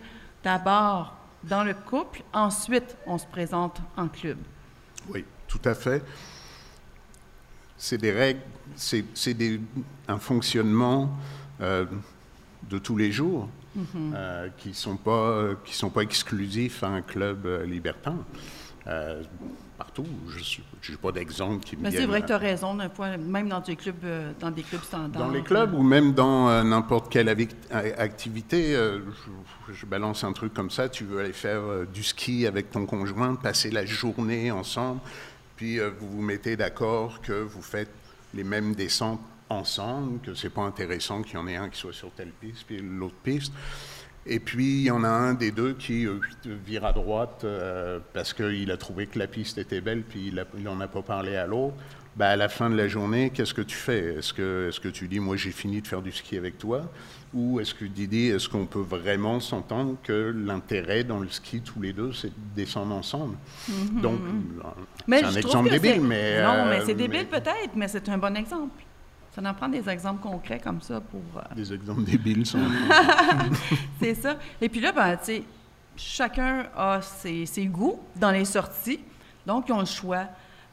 d'abord 0.43 1.13
dans 1.43 1.63
le 1.65 1.73
couple, 1.73 2.21
ensuite, 2.33 2.95
on 3.05 3.17
se 3.17 3.25
présente 3.27 3.81
en 3.97 4.07
club. 4.07 4.37
Oui, 5.09 5.25
tout 5.47 5.59
à 5.65 5.75
fait. 5.75 6.01
C'est 7.77 7.97
des 7.97 8.11
règles, 8.11 8.41
c'est 8.75 9.03
c'est 9.13 9.33
des- 9.33 9.59
un 10.07 10.17
fonctionnement 10.19 11.17
euh, 11.61 11.85
de 12.69 12.77
tous 12.77 12.95
les 12.97 13.11
jours 13.11 13.49
euh, 14.13 14.49
qui 14.57 14.69
ne 14.69 14.73
sont, 14.73 14.95
pas- 14.97 15.49
qui 15.65 15.73
sont 15.75 15.89
pas 15.89 16.01
exclusifs 16.01 16.81
à 16.83 16.87
un 16.87 17.01
club 17.01 17.45
euh, 17.45 17.65
libertin. 17.65 18.15
Euh, 18.87 19.23
partout, 19.79 20.05
je 20.27 20.91
n'ai 20.91 20.97
pas 20.97 21.13
d'exemple 21.13 21.63
qui 21.63 21.77
me 21.77 21.83
Mais 21.83 21.91
c'est 21.91 22.05
vrai 22.05 22.21
que 22.21 22.27
tu 22.27 22.33
as 22.33 22.37
raison, 22.37 22.75
d'un 22.75 22.89
point, 22.89 23.15
même 23.15 23.47
dans 23.47 23.61
des 23.61 23.77
clubs, 23.77 23.95
euh, 24.03 24.33
dans 24.37 24.51
des 24.51 24.61
clubs 24.61 24.83
standards. 24.83 25.27
Dans 25.27 25.31
les 25.31 25.41
clubs 25.41 25.73
ou 25.73 25.81
même 25.81 26.13
dans 26.13 26.49
euh, 26.49 26.63
n'importe 26.63 27.09
quelle 27.09 27.29
activité, 27.29 28.75
euh, 28.75 28.99
je, 29.69 29.73
je 29.73 29.85
balance 29.85 30.25
un 30.25 30.33
truc 30.33 30.53
comme 30.53 30.69
ça, 30.69 30.89
tu 30.89 31.05
veux 31.05 31.21
aller 31.21 31.31
faire 31.31 31.61
euh, 31.61 31.85
du 31.85 32.03
ski 32.03 32.45
avec 32.45 32.71
ton 32.71 32.85
conjoint, 32.85 33.35
passer 33.35 33.71
la 33.71 33.85
journée 33.85 34.51
ensemble, 34.51 34.99
puis 35.55 35.79
euh, 35.79 35.91
vous 35.97 36.09
vous 36.09 36.21
mettez 36.21 36.57
d'accord 36.57 37.21
que 37.21 37.41
vous 37.41 37.61
faites 37.61 37.91
les 38.33 38.43
mêmes 38.43 38.75
descentes 38.75 39.21
ensemble, 39.47 40.19
que 40.19 40.33
c'est 40.35 40.49
pas 40.49 40.63
intéressant 40.63 41.21
qu'il 41.21 41.35
y 41.35 41.37
en 41.37 41.47
ait 41.47 41.55
un 41.55 41.69
qui 41.69 41.79
soit 41.79 41.93
sur 41.93 42.11
telle 42.11 42.31
piste, 42.31 42.65
puis 42.67 42.81
l'autre 42.81 43.15
piste. 43.23 43.53
Et 44.25 44.39
puis, 44.39 44.65
il 44.65 44.83
y 44.83 44.91
en 44.91 45.03
a 45.03 45.09
un 45.09 45.33
des 45.33 45.51
deux 45.51 45.73
qui 45.73 46.05
euh, 46.05 46.19
vire 46.65 46.85
à 46.85 46.93
droite 46.93 47.41
euh, 47.43 47.99
parce 48.13 48.33
qu'il 48.33 48.69
a 48.71 48.77
trouvé 48.77 49.07
que 49.07 49.17
la 49.17 49.27
piste 49.27 49.57
était 49.57 49.81
belle, 49.81 50.03
puis 50.03 50.33
il 50.57 50.63
n'en 50.63 50.79
a 50.81 50.87
pas 50.87 51.01
parlé 51.01 51.35
à 51.35 51.47
l'autre. 51.47 51.75
Ben, 52.15 52.25
à 52.25 52.35
la 52.35 52.49
fin 52.49 52.69
de 52.69 52.75
la 52.75 52.87
journée, 52.87 53.29
qu'est-ce 53.29 53.53
que 53.53 53.61
tu 53.61 53.77
fais? 53.77 54.15
Est-ce 54.15 54.33
que, 54.33 54.69
est 54.69 54.79
que 54.79 54.89
tu 54.89 55.07
dis, 55.07 55.19
moi 55.19 55.37
j'ai 55.37 55.51
fini 55.51 55.81
de 55.81 55.87
faire 55.87 56.01
du 56.01 56.11
ski 56.11 56.35
avec 56.37 56.57
toi? 56.57 56.91
Ou 57.33 57.59
est-ce 57.59 57.73
que 57.73 57.85
tu 57.85 58.07
dis, 58.07 58.27
est-ce 58.27 58.49
qu'on 58.49 58.65
peut 58.65 58.81
vraiment 58.81 59.39
s'entendre 59.39 59.95
que 60.03 60.33
l'intérêt 60.35 61.03
dans 61.03 61.19
le 61.19 61.29
ski, 61.29 61.61
tous 61.61 61.79
les 61.79 61.93
deux, 61.93 62.11
c'est 62.11 62.27
de 62.27 62.55
descendre 62.55 62.93
ensemble? 62.93 63.37
Donc, 64.01 64.19
euh, 64.19 64.67
c'est 65.07 65.23
un 65.23 65.35
exemple 65.35 65.69
débile, 65.69 66.01
mais... 66.01 66.43
Non, 66.43 66.49
euh, 66.49 66.69
mais 66.69 66.85
c'est 66.85 66.95
débile 66.95 67.27
peut-être, 67.27 67.75
mais 67.75 67.87
c'est 67.87 68.09
un 68.09 68.17
bon 68.17 68.35
exemple. 68.35 68.83
Ça 69.41 69.49
en 69.49 69.53
prend 69.53 69.69
des 69.69 69.87
exemples 69.87 70.21
concrets 70.21 70.59
comme 70.59 70.81
ça 70.81 70.99
pour... 70.99 71.21
euh, 71.37 71.55
Des 71.55 71.73
exemples 71.73 72.03
débiles 72.03 72.45
sont... 72.45 72.59
C'est 74.01 74.15
ça. 74.15 74.37
Et 74.59 74.67
puis 74.67 74.81
là, 74.81 74.91
ben, 74.91 75.15
tu 75.17 75.25
sais, 75.25 75.43
chacun 75.95 76.65
a 76.75 77.01
ses, 77.01 77.45
ses 77.45 77.65
goûts 77.65 77.99
dans 78.15 78.31
les 78.31 78.45
sorties. 78.45 78.99
Donc, 79.45 79.65
ils 79.69 79.73
ont 79.73 79.79
le 79.79 79.85
choix. 79.85 80.25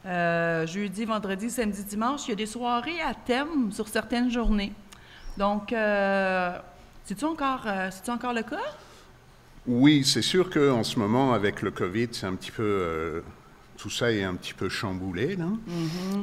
Euh, 0.05 0.67
jeudi, 0.67 1.05
vendredi, 1.05 1.49
samedi, 1.49 1.83
dimanche, 1.83 2.25
il 2.27 2.29
y 2.29 2.33
a 2.33 2.35
des 2.35 2.45
soirées 2.45 3.01
à 3.01 3.13
thème 3.13 3.71
sur 3.71 3.87
certaines 3.87 4.29
journées. 4.29 4.73
Donc, 5.37 5.71
euh, 5.71 6.57
c'est-tu 7.05 7.25
encore, 7.25 7.63
euh, 7.65 7.89
c'est-tu 7.91 8.09
encore 8.11 8.33
le 8.33 8.43
cas? 8.43 8.57
Oui, 9.65 10.03
c'est 10.03 10.21
sûr 10.21 10.49
qu'en 10.49 10.83
ce 10.83 10.97
moment, 10.99 11.33
avec 11.33 11.61
le 11.61 11.71
Covid, 11.71 12.09
c'est 12.11 12.25
un 12.25 12.35
petit 12.35 12.51
peu. 12.51 13.23
Tout 13.77 13.89
ça 13.89 14.11
est 14.11 14.23
un 14.23 14.33
petit 14.35 14.53
peu 14.53 14.69
chamboulé, 14.69 15.35
là. 15.35 15.45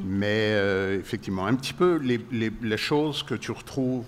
Mais 0.05 0.50
euh, 0.52 0.98
effectivement, 0.98 1.46
un 1.46 1.55
petit 1.55 1.72
peu 1.72 1.96
les, 2.02 2.20
les- 2.32 2.52
les 2.62 2.76
choses 2.76 3.22
que 3.22 3.34
tu 3.34 3.52
retrouves 3.52 4.05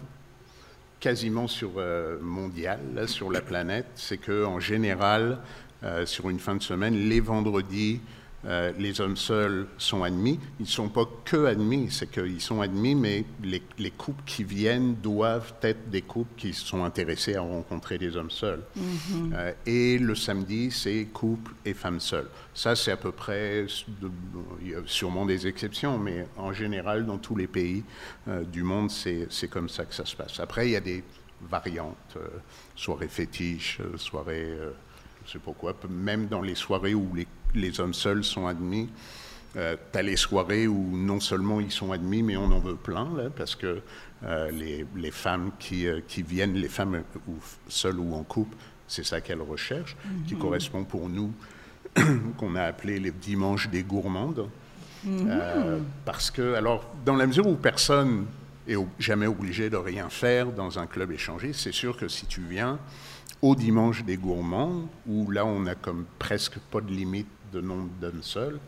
quasiment 1.01 1.47
sur 1.47 1.73
euh, 1.77 2.19
mondial, 2.21 2.81
là, 2.95 3.07
sur 3.07 3.31
la 3.31 3.41
planète, 3.41 3.87
c'est 3.95 4.17
que 4.19 4.45
en 4.45 4.59
général, 4.61 5.39
euh, 5.85 6.07
sur 6.07 6.29
une 6.31 6.39
fin 6.41 6.57
de 6.57 6.63
semaine, 6.63 6.95
les 7.09 7.21
vendredis, 7.21 8.01
euh, 8.47 8.73
les 8.79 9.01
hommes 9.01 9.17
seuls 9.17 9.67
sont 9.77 10.05
admis. 10.05 10.39
Ils 10.61 10.65
ne 10.65 10.69
sont 10.69 10.89
pas 10.89 11.05
que 11.25 11.47
admis, 11.47 11.91
c'est 11.91 12.11
qu'ils 12.11 12.41
sont 12.41 12.61
admis, 12.61 12.95
mais 12.95 13.25
les, 13.43 13.63
les 13.79 13.91
couples 13.91 14.23
qui 14.25 14.45
viennent 14.45 14.95
doivent 14.95 15.55
être 15.63 15.91
des 15.91 16.03
couples 16.03 16.33
qui 16.37 16.53
sont 16.53 16.85
intéressés 16.85 17.35
à 17.35 17.41
rencontrer 17.41 17.99
des 17.99 18.17
hommes 18.17 18.31
seuls. 18.31 18.63
Euh, 19.33 19.53
et 19.67 19.99
le 19.99 20.15
samedi, 20.15 20.71
c'est 20.71 21.07
couple 21.13 21.53
et 21.65 21.75
femmes 21.75 22.01
seules. 22.01 22.29
Ça, 22.55 22.77
c'est 22.77 22.93
à 22.93 22.97
peu 22.97 23.13
près, 23.13 23.67
il 24.63 24.71
y 24.71 24.75
a 24.75 24.79
sûrement 24.87 25.27
des 25.27 25.47
exceptions, 25.47 25.99
mais 25.99 26.27
en 26.37 26.53
général, 26.53 27.05
dans 27.05 27.19
tous 27.19 27.35
les 27.35 27.49
pays 27.49 27.83
euh, 28.29 28.45
du 28.45 28.63
monde, 28.63 28.91
c'est 28.91 29.49
comme 29.51 29.69
ça 29.69 29.85
que 29.85 29.95
ça 29.95 30.05
se 30.05 30.15
passe. 30.15 30.39
Après, 30.39 30.69
il 30.69 30.73
y 30.73 30.77
a 30.77 30.81
des 30.81 31.03
variantes, 31.51 32.17
soirées 32.77 33.09
fétiches, 33.09 33.81
soirées, 33.97 34.57
je 35.25 35.29
ne 35.29 35.33
sais 35.33 35.39
pas 35.39 35.53
quoi, 35.53 35.77
même 35.91 36.29
dans 36.29 36.41
les 36.41 36.55
soirées 36.55 36.95
où 36.95 37.13
les, 37.15 37.27
les 37.55 37.81
hommes 37.81 37.95
seuls 37.95 38.25
sont 38.25 38.47
admis. 38.47 38.89
Euh, 39.57 39.77
tu 39.93 39.99
as 39.99 40.03
les 40.03 40.17
soirées 40.17 40.67
où 40.69 40.97
non 40.97 41.19
seulement 41.21 41.61
ils 41.61 41.71
sont 41.73 41.93
admis, 41.93 42.23
mais 42.23 42.37
on 42.37 42.51
en 42.51 42.59
veut 42.59 42.77
plein, 42.77 43.09
là, 43.17 43.31
parce 43.35 43.55
que 43.55 43.81
euh, 44.25 44.51
les, 44.51 44.85
les 44.97 45.11
femmes 45.11 45.51
qui, 45.59 45.87
euh, 45.87 46.01
qui 46.07 46.23
viennent, 46.23 46.55
les 46.55 46.69
femmes 46.69 46.97
euh, 46.97 47.19
ou 47.29 47.35
seules 47.69 47.99
ou 47.99 48.15
en 48.15 48.23
couple, 48.23 48.57
c'est 48.87 49.05
ça 49.05 49.21
qu'elles 49.21 49.41
recherchent, 49.41 49.97
qui 50.27 50.37
correspond 50.37 50.85
pour 50.85 51.09
nous, 51.09 51.33
qu'on 52.37 52.55
a 52.57 52.63
appelé 52.63 52.99
les 53.01 53.11
dimanches 53.11 53.69
des 53.71 53.83
gourmandes. 53.83 54.49
Euh, 55.07 55.79
parce 56.05 56.31
que, 56.31 56.55
alors, 56.55 56.85
dans 57.05 57.15
la 57.17 57.27
mesure 57.27 57.47
où 57.47 57.55
personne 57.55 58.27
est 58.69 58.77
ob- 58.77 58.89
jamais 58.99 59.27
obligé 59.27 59.71
de 59.71 59.77
rien 59.77 60.09
faire 60.11 60.53
dans 60.53 60.79
un 60.79 60.87
club 60.87 61.13
échangé, 61.13 61.53
c'est 61.53 61.73
sûr 61.73 61.97
que 61.97 62.09
si 62.09 62.27
tu 62.27 62.41
viens 62.43 62.79
au 63.41 63.55
dimanche 63.55 64.03
des 64.05 64.17
gourmands, 64.17 64.89
où 65.07 65.31
là 65.31 65.45
on 65.47 65.67
a 65.67 65.75
comme 65.75 66.05
presque 66.19 66.59
pas 66.71 66.81
de 66.81 66.91
limite 66.91 67.29
de 67.57 67.67
nombre 67.67 67.89
d'hommes 68.01 68.23
seuls, 68.23 68.59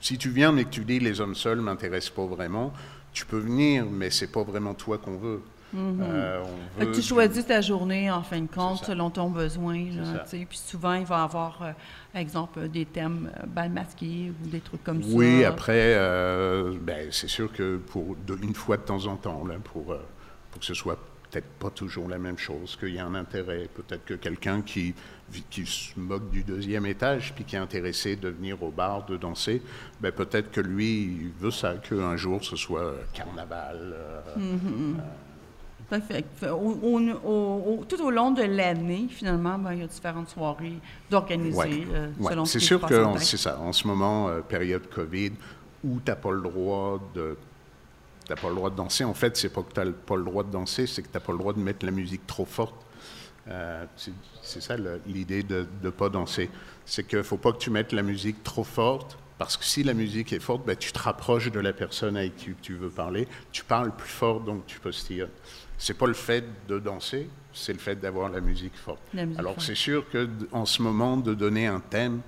si 0.00 0.16
tu 0.18 0.30
viens 0.30 0.52
mais 0.52 0.64
que 0.64 0.70
tu 0.70 0.84
dis 0.84 1.00
les 1.00 1.20
hommes 1.20 1.34
seuls 1.34 1.60
m'intéressent 1.60 2.14
pas 2.14 2.26
vraiment, 2.26 2.72
tu 3.12 3.26
peux 3.26 3.38
venir, 3.38 3.86
mais 3.90 4.10
c'est 4.10 4.30
pas 4.30 4.42
vraiment 4.42 4.74
toi 4.74 4.98
qu'on 4.98 5.16
veut. 5.16 5.42
Euh, 5.76 6.42
on 6.78 6.80
que 6.80 6.86
veut 6.86 6.92
tu 6.92 7.02
choisis 7.02 7.44
ta 7.44 7.60
journée, 7.60 8.10
en 8.10 8.22
fin 8.22 8.40
de 8.40 8.46
compte, 8.46 8.84
selon 8.84 9.10
ton 9.10 9.28
besoin. 9.28 9.76
Là, 9.90 10.24
puis 10.30 10.46
souvent, 10.52 10.94
il 10.94 11.04
va 11.04 11.18
y 11.18 11.20
avoir, 11.20 11.62
euh, 11.62 11.72
par 12.12 12.22
exemple, 12.22 12.68
des 12.68 12.86
thèmes 12.86 13.30
euh, 13.36 13.46
bal 13.46 13.70
masqué 13.70 14.32
ou 14.32 14.48
des 14.48 14.60
trucs 14.60 14.82
comme 14.82 15.02
ça. 15.02 15.08
Oui, 15.12 15.44
après, 15.44 15.94
euh, 15.96 16.72
ben, 16.80 17.08
c'est 17.10 17.28
sûr 17.28 17.52
que 17.52 17.76
pour 17.76 18.16
une 18.42 18.54
fois 18.54 18.78
de 18.78 18.82
temps 18.82 19.06
en 19.06 19.16
temps, 19.16 19.44
là, 19.46 19.56
pour, 19.62 19.92
euh, 19.92 20.00
pour 20.50 20.60
que 20.60 20.66
ce 20.66 20.74
soit 20.74 20.98
peut-être 21.30 21.48
pas 21.58 21.70
toujours 21.70 22.08
la 22.08 22.18
même 22.18 22.38
chose, 22.38 22.76
qu'il 22.76 22.94
y 22.94 22.98
a 22.98 23.04
un 23.04 23.14
intérêt. 23.14 23.68
Peut-être 23.74 24.06
que 24.06 24.14
quelqu'un 24.14 24.62
qui, 24.62 24.94
qui 25.50 25.66
se 25.66 25.98
moque 25.98 26.30
du 26.30 26.42
deuxième 26.42 26.86
étage, 26.86 27.32
puis 27.34 27.44
qui 27.44 27.56
est 27.56 27.58
intéressé 27.58 28.16
de 28.16 28.28
venir 28.28 28.62
au 28.62 28.70
bar, 28.70 29.04
de 29.06 29.16
danser, 29.16 29.62
ben, 30.00 30.10
peut-être 30.12 30.50
que 30.50 30.60
lui, 30.60 31.02
il 31.02 31.30
veut 31.38 31.50
ça, 31.50 31.74
qu'un 31.76 32.16
jour 32.16 32.42
ce 32.44 32.56
soit 32.56 32.94
carnaval. 33.12 33.94
euh, 33.94 34.20
Tout 35.88 35.94
à 35.94 36.00
fait. 36.00 36.24
Fait, 36.36 36.50
au- 36.50 36.78
au- 36.82 37.00
au- 37.24 37.78
au- 37.80 37.84
tout 37.88 38.00
au 38.02 38.10
long 38.10 38.30
de 38.30 38.42
l'année, 38.42 39.06
finalement, 39.10 39.58
ben, 39.58 39.72
il 39.72 39.80
y 39.80 39.82
a 39.82 39.86
différentes 39.86 40.28
soirées 40.28 40.78
d'organiser 41.10 41.56
Ouais. 41.58 41.86
euh, 41.92 42.08
Ouais. 42.18 42.30
selon 42.32 42.44
C'est 42.44 42.60
sûr 42.60 42.80
que 42.80 43.18
c'est 43.18 43.36
ça. 43.38 43.58
En 43.58 43.72
ce 43.72 43.86
moment, 43.86 44.28
euh, 44.28 44.40
période 44.40 44.88
Covid, 44.90 45.32
où 45.84 45.98
tu 46.04 46.10
n'as 46.10 46.16
pas 46.16 46.30
le 46.32 46.42
droit 46.42 47.00
de 47.14 47.36
t'as 48.26 48.36
pas 48.36 48.50
le 48.50 48.56
droit 48.56 48.68
de 48.68 48.76
danser. 48.76 49.04
En 49.04 49.14
fait, 49.14 49.38
c'est 49.38 49.48
pas 49.48 49.62
que 49.62 49.72
tu 49.72 49.80
n'as 49.80 49.90
pas 49.90 50.16
le 50.16 50.22
droit 50.24 50.42
de 50.44 50.50
danser, 50.50 50.86
c'est 50.86 51.00
que 51.00 51.06
tu 51.08 51.14
n'as 51.14 51.20
pas 51.20 51.32
le 51.32 51.38
droit 51.38 51.54
de 51.54 51.60
mettre 51.60 51.86
la 51.86 51.92
musique 51.92 52.26
trop 52.26 52.44
forte. 52.44 52.74
Euh, 53.50 53.84
c'est 54.42 54.60
ça 54.62 54.76
l'idée 55.06 55.42
de 55.42 55.66
ne 55.82 55.90
pas 55.90 56.08
danser. 56.08 56.50
C'est 56.84 57.06
qu'il 57.06 57.18
ne 57.18 57.22
faut 57.22 57.36
pas 57.38 57.52
que 57.52 57.58
tu 57.58 57.70
mettes 57.70 57.92
la 57.92 58.02
musique 58.02 58.42
trop 58.42 58.64
forte, 58.64 59.18
parce 59.38 59.56
que 59.56 59.64
si 59.64 59.82
la 59.84 59.94
musique 59.94 60.32
est 60.32 60.40
forte, 60.40 60.66
ben, 60.66 60.76
tu 60.76 60.92
te 60.92 60.98
rapproches 60.98 61.50
de 61.50 61.60
la 61.60 61.72
personne 61.72 62.16
avec 62.16 62.36
qui 62.36 62.50
tu 62.60 62.74
veux 62.74 62.90
parler. 62.90 63.26
Tu 63.52 63.64
parles 63.64 63.94
plus 63.94 64.08
fort, 64.08 64.40
donc 64.40 64.66
tu 64.66 64.78
postillonnes. 64.80 65.28
C'est 65.78 65.96
pas 65.96 66.06
le 66.06 66.14
fait 66.14 66.44
de 66.68 66.78
danser, 66.78 67.28
c'est 67.52 67.72
le 67.72 67.78
fait 67.78 67.94
d'avoir 67.96 68.28
la 68.30 68.40
musique 68.40 68.76
forte. 68.76 69.00
La 69.14 69.24
musique 69.24 69.38
Alors 69.38 69.60
c'est 69.62 69.76
sûr 69.76 70.08
que 70.10 70.24
d- 70.24 70.46
en 70.52 70.66
ce 70.66 70.82
moment, 70.82 71.16
de 71.16 71.34
donner 71.34 71.66
un 71.68 71.80
thème, 71.80 72.20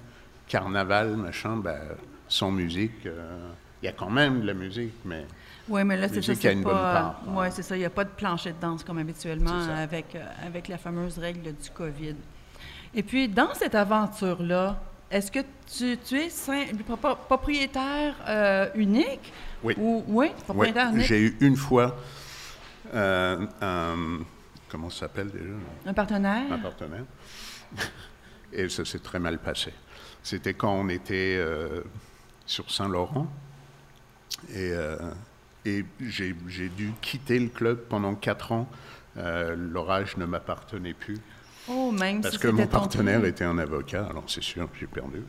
carnaval, 0.48 1.16
machin, 1.16 1.56
ben, 1.56 1.80
sans 2.28 2.50
musique, 2.52 3.06
euh, 3.06 3.50
il 3.82 3.86
y 3.86 3.88
a 3.88 3.92
quand 3.92 4.10
même 4.10 4.40
de 4.42 4.46
la 4.46 4.54
musique, 4.54 4.94
mais 5.04 5.26
Oui, 5.70 5.84
mais 5.84 5.96
là, 5.96 6.08
c'est 6.08 6.20
ça, 6.20 6.34
c'est 6.34 6.62
pas... 6.62 7.20
Oui, 7.28 7.46
c'est 7.50 7.62
ça. 7.62 7.76
Il 7.76 7.80
n'y 7.80 7.84
a 7.84 7.90
pas 7.90 8.04
de 8.04 8.10
plancher 8.10 8.50
de 8.52 8.60
danse 8.60 8.82
comme 8.82 8.98
habituellement 8.98 9.62
avec, 9.68 10.14
euh, 10.16 10.26
avec 10.44 10.66
la 10.66 10.76
fameuse 10.76 11.16
règle 11.18 11.54
du 11.54 11.70
COVID. 11.72 12.16
Et 12.92 13.02
puis, 13.04 13.28
dans 13.28 13.54
cette 13.54 13.76
aventure-là, 13.76 14.82
est-ce 15.10 15.30
que 15.30 15.40
tu, 15.76 15.96
tu 15.98 16.20
es 16.20 16.28
propriétaire 17.28 18.14
euh, 18.28 18.68
unique? 18.74 19.32
Oui. 19.62 19.74
Ou, 19.78 20.04
oui, 20.08 20.26
Ouais, 20.26 20.34
propriétaire 20.44 20.90
unique? 20.90 21.06
J'ai 21.06 21.20
eu 21.20 21.36
une 21.40 21.56
fois 21.56 21.96
euh, 22.94 23.46
un. 23.60 24.18
Comment 24.68 24.90
ça 24.90 25.00
s'appelle 25.00 25.30
déjà? 25.30 25.44
Un 25.86 25.94
partenaire? 25.94 26.52
Un 26.52 26.58
partenaire. 26.58 27.04
Et 28.52 28.68
ça 28.68 28.84
s'est 28.84 28.98
très 28.98 29.20
mal 29.20 29.38
passé. 29.38 29.72
C'était 30.22 30.54
quand 30.54 30.72
on 30.72 30.88
était 30.88 31.36
euh, 31.38 31.82
sur 32.46 32.70
Saint-Laurent. 32.70 33.28
Et, 34.50 34.70
euh, 34.72 34.96
et 35.64 35.84
j'ai 36.00 36.32
dû 36.68 36.92
quitter 37.00 37.38
le 37.38 37.48
club 37.48 37.78
pendant 37.88 38.14
quatre 38.14 38.52
ans. 38.52 38.68
Euh, 39.16 39.54
L'orage 39.56 40.16
ne 40.16 40.24
m'appartenait 40.24 40.94
plus. 40.94 41.18
Oh, 41.68 41.92
même 41.92 42.20
Parce 42.20 42.34
si 42.34 42.40
que 42.40 42.48
mon 42.48 42.66
partenaire 42.66 43.24
était 43.24 43.44
un 43.44 43.58
avocat, 43.58 44.06
alors 44.08 44.24
c'est 44.26 44.42
sûr, 44.42 44.68
j'ai 44.78 44.86
perdu. 44.86 45.22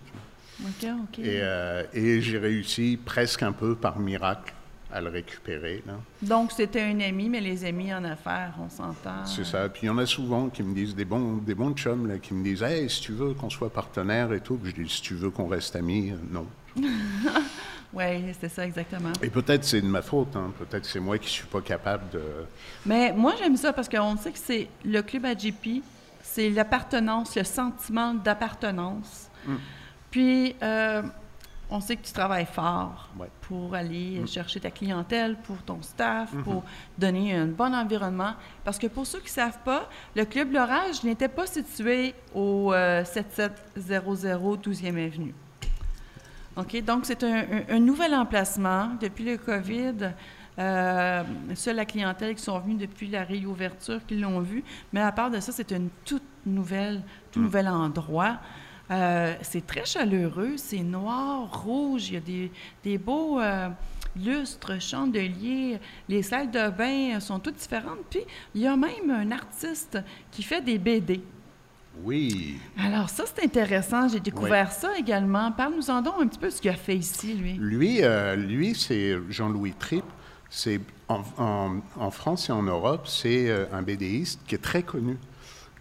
OK, 0.64 0.88
OK. 1.04 1.20
Et, 1.20 1.40
euh, 1.42 1.84
et 1.94 2.22
j'ai 2.22 2.38
réussi 2.38 2.98
presque 3.04 3.44
un 3.44 3.52
peu 3.52 3.76
par 3.76 4.00
miracle 4.00 4.54
à 4.94 5.02
le 5.02 5.10
récupérer. 5.10 5.82
là. 5.88 5.94
Donc, 6.22 6.52
c'était 6.52 6.82
un 6.82 7.00
ami, 7.00 7.30
mais 7.30 7.40
les 7.42 7.64
amis 7.66 7.94
en 7.94 8.04
affaires, 8.04 8.54
on 8.60 8.70
s'entend. 8.70 9.26
C'est 9.26 9.46
ça. 9.46 9.70
Puis 9.70 9.84
il 9.84 9.86
y 9.86 9.90
en 9.90 9.98
a 9.98 10.06
souvent 10.06 10.50
qui 10.50 10.64
me 10.64 10.76
disent, 10.76 10.96
des 10.96 11.06
bons, 11.06 11.38
des 11.38 11.56
bons 11.56 11.74
chums, 11.74 12.08
là, 12.08 12.18
qui 12.18 12.34
me 12.34 12.44
disent 12.44 12.62
Hey, 12.62 12.90
si 12.90 13.02
tu 13.02 13.14
veux 13.14 13.34
qu'on 13.34 13.50
soit 13.50 13.72
partenaire 13.72 14.34
et 14.34 14.42
tout. 14.42 14.58
Puis 14.58 14.74
je 14.76 14.82
dis 14.84 14.90
Si 14.90 15.02
tu 15.02 15.16
veux 15.16 15.30
qu'on 15.30 15.48
reste 15.48 15.76
amis, 15.76 16.12
euh, 16.12 16.16
non. 16.30 16.46
Oui, 17.94 18.34
c'est 18.40 18.48
ça, 18.48 18.66
exactement. 18.66 19.12
Et 19.22 19.30
peut-être 19.30 19.66
c'est 19.66 19.82
de 19.82 19.86
ma 19.88 20.02
faute. 20.02 20.34
hein. 20.38 20.54
Peut-être 20.58 20.86
c'est 20.86 21.02
moi 21.02 21.18
qui 21.18 21.30
suis 21.30 21.46
pas 21.48 21.60
capable 21.60 22.10
de. 22.12 22.22
Mais 22.86 23.12
moi, 23.12 23.34
j'aime 23.38 23.58
ça 23.58 23.74
parce 23.74 23.90
qu'on 23.90 24.16
sait 24.16 24.32
que 24.32 24.38
c'est 24.40 24.70
le 24.86 25.02
club 25.02 25.26
AGP, 25.26 25.84
c'est 26.22 26.50
l'appartenance, 26.50 27.36
le 27.36 27.44
sentiment 27.44 28.14
d'appartenance. 28.14 29.28
Mm. 29.46 29.56
Puis, 30.10 30.56
euh, 30.64 31.02
on 31.70 31.82
sait 31.82 31.98
que 31.98 32.06
tu 32.06 32.14
travailles 32.14 32.46
fort 32.50 33.10
Ouais. 33.20 33.28
pour 33.42 33.76
aller 33.76 34.26
chercher 34.26 34.62
ta 34.62 34.72
clientèle, 34.72 35.36
pour 35.44 35.58
ton 35.58 35.82
staff, 35.82 36.34
Mm-hmm. 36.34 36.44
pour 36.44 36.64
donner 36.98 37.36
un 37.36 37.48
bon 37.48 37.74
environnement. 37.76 38.36
Parce 38.64 38.78
que 38.80 38.88
pour 38.88 39.06
ceux 39.06 39.20
qui 39.20 39.26
ne 39.26 39.30
savent 39.32 39.60
pas, 39.66 39.90
le 40.16 40.24
club 40.24 40.54
L'Orage 40.54 41.04
n'était 41.04 41.28
pas 41.30 41.46
situé 41.46 42.14
au 42.34 42.72
euh, 42.74 43.04
7700 43.04 44.58
12e 44.64 45.06
Avenue. 45.08 45.34
OK? 46.62 46.84
Donc, 46.84 47.06
c'est 47.06 47.24
un, 47.24 47.36
un- 47.40 47.76
un 47.76 47.80
nouvel 47.80 48.14
emplacement. 48.16 48.90
Depuis 49.00 49.24
le 49.26 49.38
COVID, 49.38 50.12
euh, 50.60 51.24
seule 51.56 51.76
la 51.78 51.86
clientèle 51.86 52.36
qui 52.36 52.44
sont 52.44 52.60
venus 52.60 52.78
depuis 52.78 53.08
la 53.08 53.24
réouverture 53.24 54.00
qui 54.06 54.18
l'ont 54.18 54.40
vu. 54.42 54.64
Mais 54.94 55.02
à 55.02 55.12
part 55.12 55.30
de 55.32 55.40
ça, 55.40 55.52
c'est 55.52 55.74
toute 56.06 56.24
nouvelle, 56.46 57.02
tout 57.32 57.40
nouvel 57.40 57.68
endroit. 57.68 58.40
Euh, 58.90 59.34
c'est 59.42 59.66
très 59.66 59.86
chaleureux, 59.86 60.54
c'est 60.58 60.84
noir, 60.84 61.64
rouge, 61.64 62.10
il 62.10 62.14
y 62.16 62.18
a 62.18 62.20
des, 62.20 62.52
des 62.84 62.98
beaux 62.98 63.40
euh, 63.40 63.70
lustres, 64.18 64.82
chandeliers, 64.82 65.80
les 66.10 66.22
salles 66.22 66.52
de 66.52 66.70
bain 66.70 67.18
sont 67.22 67.40
toutes 67.40 67.56
différentes. 67.56 68.00
Puis, 68.10 68.20
il 68.54 68.62
y 68.62 68.68
a 68.68 68.76
même 68.76 69.10
un 69.10 69.32
artiste 69.32 69.98
qui 70.30 70.44
fait 70.44 70.60
des 70.62 70.78
BD. 70.78 71.22
Oui. 72.04 72.58
Alors 72.80 73.10
ça, 73.10 73.26
c'est 73.26 73.44
intéressant. 73.44 74.08
J'ai 74.08 74.20
découvert 74.20 74.72
ça 74.72 74.98
également. 74.98 75.52
Parle-nous-en 75.52 76.02
donc 76.02 76.16
un 76.20 76.28
petit 76.28 76.40
peu 76.40 76.50
ce 76.50 76.62
qu'il 76.62 76.72
a 76.72 76.76
fait 76.76 76.96
ici, 76.96 77.34
lui. 77.34 77.54
Lui, 77.54 78.00
euh, 78.02 78.36
lui 78.36 78.74
c'est 78.76 79.18
Jean-Louis 79.30 79.74
Tripp. 79.78 80.06
C'est 80.50 80.80
en, 81.08 81.22
en- 81.38 81.78
en 81.98 82.12
France 82.12 82.50
et 82.50 82.52
en 82.52 82.64
Europe, 82.64 83.08
c'est 83.08 83.50
euh, 83.50 83.66
un 83.72 83.82
BDiste 83.82 84.42
qui 84.48 84.56
est 84.56 84.62
très 84.62 84.84
connu. 84.84 85.18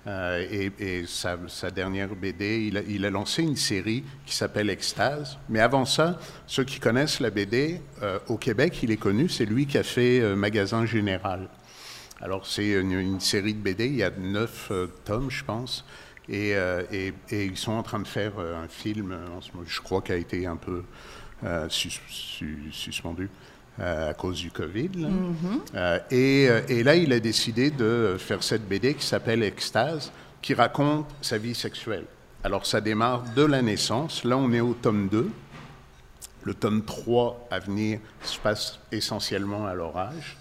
Euh, 0.07 0.47
et 0.51 0.73
et 0.79 1.07
sa, 1.07 1.37
sa 1.49 1.71
dernière 1.71 2.09
BD, 2.15 2.67
il 2.69 2.79
a, 2.79 2.81
il 2.89 3.05
a 3.05 3.11
lancé 3.11 3.43
une 3.43 3.57
série 3.57 4.03
qui 4.25 4.35
s'appelle 4.35 4.71
Extase. 4.71 5.39
Mais 5.49 5.61
avant 5.61 5.85
ça, 5.85 6.19
ceux 6.47 6.65
qui 6.65 6.81
connaissent 6.81 7.21
la 7.21 7.31
BD, 7.31 7.81
euh, 8.03 8.19
au 8.29 8.37
Québec, 8.37 8.79
il 8.83 8.91
est 8.91 8.97
connu, 8.97 9.29
c'est 9.29 9.45
lui 9.45 9.67
qui 9.67 9.77
a 9.77 9.83
fait 9.83 10.21
euh, 10.21 10.35
Magasin 10.37 10.87
Général. 10.87 11.49
Alors, 12.23 12.47
c'est 12.47 12.69
une, 12.73 12.93
une 12.93 13.21
série 13.21 13.55
de 13.55 13.61
BD, 13.61 13.87
il 13.87 13.97
y 13.97 14.03
a 14.03 14.11
neuf 14.11 14.69
euh, 14.71 14.87
tomes, 15.05 15.31
je 15.31 15.43
pense. 15.45 15.85
Et, 16.29 16.55
euh, 16.55 16.83
et- 16.93 17.13
et 17.31 17.45
ils 17.47 17.57
sont 17.57 17.73
en 17.73 17.83
train 17.83 17.99
de 17.99 18.07
faire 18.07 18.33
euh, 18.39 18.63
un 18.63 18.69
film, 18.69 19.17
je 19.67 19.81
crois, 19.81 20.03
qui 20.03 20.13
a 20.13 20.17
été 20.17 20.47
un 20.47 20.57
peu 20.57 20.83
sus- 21.71 22.01
su- 22.09 22.69
suspendu 22.71 23.31
à 23.79 24.13
cause 24.13 24.39
du 24.39 24.51
Covid. 24.51 24.91
là. 24.97 25.09
Euh, 25.75 25.99
et, 26.11 26.45
et 26.69 26.83
là, 26.83 26.97
il 26.97 27.13
a 27.15 27.21
décidé 27.21 27.71
de 27.71 28.17
faire 28.19 28.43
cette 28.43 28.69
BD 28.69 28.93
qui 28.95 29.07
s'appelle 29.07 29.43
Extase, 29.43 30.13
qui 30.43 30.53
raconte 30.53 31.07
sa 31.23 31.39
vie 31.39 31.55
sexuelle. 31.55 32.05
Alors, 32.45 32.67
ça 32.67 32.81
démarre 32.83 33.25
de 33.35 33.43
la 33.43 33.63
naissance. 33.63 34.25
Là, 34.25 34.37
on 34.37 34.53
est 34.53 34.61
au 34.61 34.75
tome 34.75 35.09
2. 35.09 35.31
Le 36.43 36.55
tome 36.55 36.85
3 36.85 37.49
à 37.51 37.59
venir 37.59 38.01
se 38.23 38.39
passe 38.39 38.79
essentiellement 38.93 39.67
à 39.67 39.73
l'orage. 39.75 40.37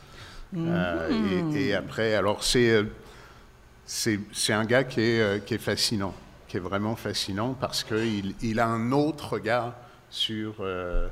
Euh, 0.57 1.51
et, 1.53 1.67
et 1.67 1.73
après, 1.75 2.15
alors 2.15 2.43
c'est 2.43 2.69
euh, 2.71 2.83
c'est 3.85 4.19
c'est 4.33 4.53
un 4.53 4.65
gars 4.65 4.83
qui 4.83 5.01
est, 5.01 5.21
euh, 5.21 5.39
qui 5.39 5.53
est 5.55 5.59
fascinant, 5.59 6.13
qui 6.47 6.57
est 6.57 6.61
vraiment 6.61 6.95
fascinant 6.95 7.53
parce 7.59 7.83
qu'il 7.83 8.33
il 8.41 8.59
a 8.59 8.67
un 8.67 8.91
autre 8.91 9.33
regard 9.33 9.75
sur, 10.09 10.55
euh, 10.61 11.07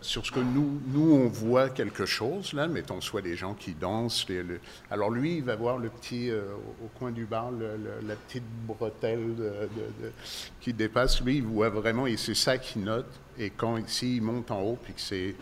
sur 0.00 0.24
ce 0.26 0.30
que 0.30 0.38
nous, 0.40 0.80
nous, 0.92 1.12
on 1.12 1.28
voit 1.28 1.70
quelque 1.70 2.06
chose, 2.06 2.52
là, 2.52 2.68
mettons, 2.68 3.00
soit 3.00 3.22
des 3.22 3.36
gens 3.36 3.54
qui 3.54 3.74
dansent. 3.74 4.28
les- 4.28 4.44
alors 4.90 5.10
lui, 5.10 5.38
il 5.38 5.42
va 5.44 5.56
voir 5.56 5.78
le 5.78 5.88
petit, 5.88 6.30
euh, 6.30 6.42
au, 6.80 6.84
au 6.84 6.88
coin 6.98 7.10
du 7.10 7.24
bar, 7.24 7.50
le- 7.50 7.76
le- 7.76 8.06
la 8.06 8.14
petite 8.14 8.44
bretelle 8.66 9.34
de- 9.34 9.42
de- 9.42 10.04
de- 10.06 10.12
qui 10.60 10.72
dépasse. 10.72 11.20
Lui, 11.22 11.38
il 11.38 11.42
voit 11.44 11.70
vraiment, 11.70 12.06
et 12.06 12.16
c'est 12.16 12.34
ça 12.34 12.58
qu'il 12.58 12.82
note. 12.84 13.10
Et 13.38 13.50
quand 13.50 13.76
ici, 13.76 14.16
il 14.16 14.22
monte 14.22 14.50
en 14.52 14.60
haut, 14.60 14.78
puis 14.80 14.92
que 14.92 15.00
c'est 15.00 15.34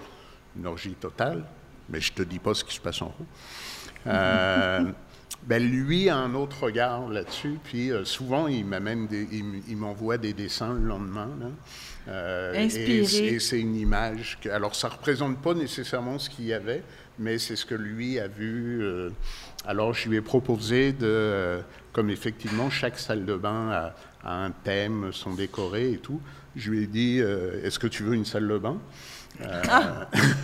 une 0.56 0.66
orgie 0.66 0.94
totale, 0.94 1.44
mais 1.88 2.00
je 2.00 2.12
te 2.12 2.22
dis 2.22 2.38
pas 2.38 2.54
ce 2.54 2.64
qui 2.64 2.74
se 2.74 2.80
passe 2.80 3.02
en 3.02 3.14
haut. 3.18 3.26
Euh, 4.06 4.84
ben 5.46 5.62
lui 5.62 6.08
a 6.08 6.16
un 6.16 6.34
autre 6.34 6.64
regard 6.64 7.08
là-dessus, 7.08 7.58
puis 7.64 7.90
euh, 7.90 8.04
souvent 8.04 8.46
il 8.48 8.64
m'amène 8.64 9.06
des, 9.06 9.26
il, 9.32 9.40
m- 9.40 9.62
il 9.68 9.76
m'envoie 9.76 10.18
des 10.18 10.32
dessins 10.32 10.74
le 10.74 10.80
lendemain. 10.86 11.28
là. 11.40 11.46
Euh, 12.08 12.54
et 12.54 12.64
Inspiré. 12.64 13.04
c'est- 13.04 13.24
Et 13.24 13.38
c'est 13.40 13.60
une 13.60 13.74
image. 13.76 14.38
Que, 14.40 14.48
alors 14.48 14.74
ça 14.74 14.88
représente 14.88 15.40
pas 15.42 15.54
nécessairement 15.54 16.18
ce 16.18 16.30
qu'il 16.30 16.46
y 16.46 16.52
avait, 16.52 16.82
mais 17.18 17.38
c'est 17.38 17.56
ce 17.56 17.66
que 17.66 17.74
lui 17.74 18.18
a 18.20 18.28
vu. 18.28 18.82
alors 19.66 19.92
je 19.94 20.08
lui 20.08 20.16
ai 20.16 20.20
proposé 20.20 20.92
de, 20.92 21.60
comme 21.92 22.10
effectivement 22.10 22.70
chaque 22.70 22.98
salle 22.98 23.24
de 23.24 23.34
bain 23.36 23.70
a, 23.70 23.94
a 24.22 24.44
un 24.44 24.50
thème, 24.52 25.12
sont 25.12 25.34
décorées 25.34 25.92
et 25.92 25.98
tout. 25.98 26.20
Je 26.54 26.70
lui 26.70 26.84
ai 26.84 26.86
dit, 26.86 27.18
est-ce 27.18 27.78
que 27.78 27.86
tu 27.88 28.02
veux 28.04 28.14
une 28.14 28.24
salle 28.24 28.46
de 28.48 28.58
bain? 28.58 28.78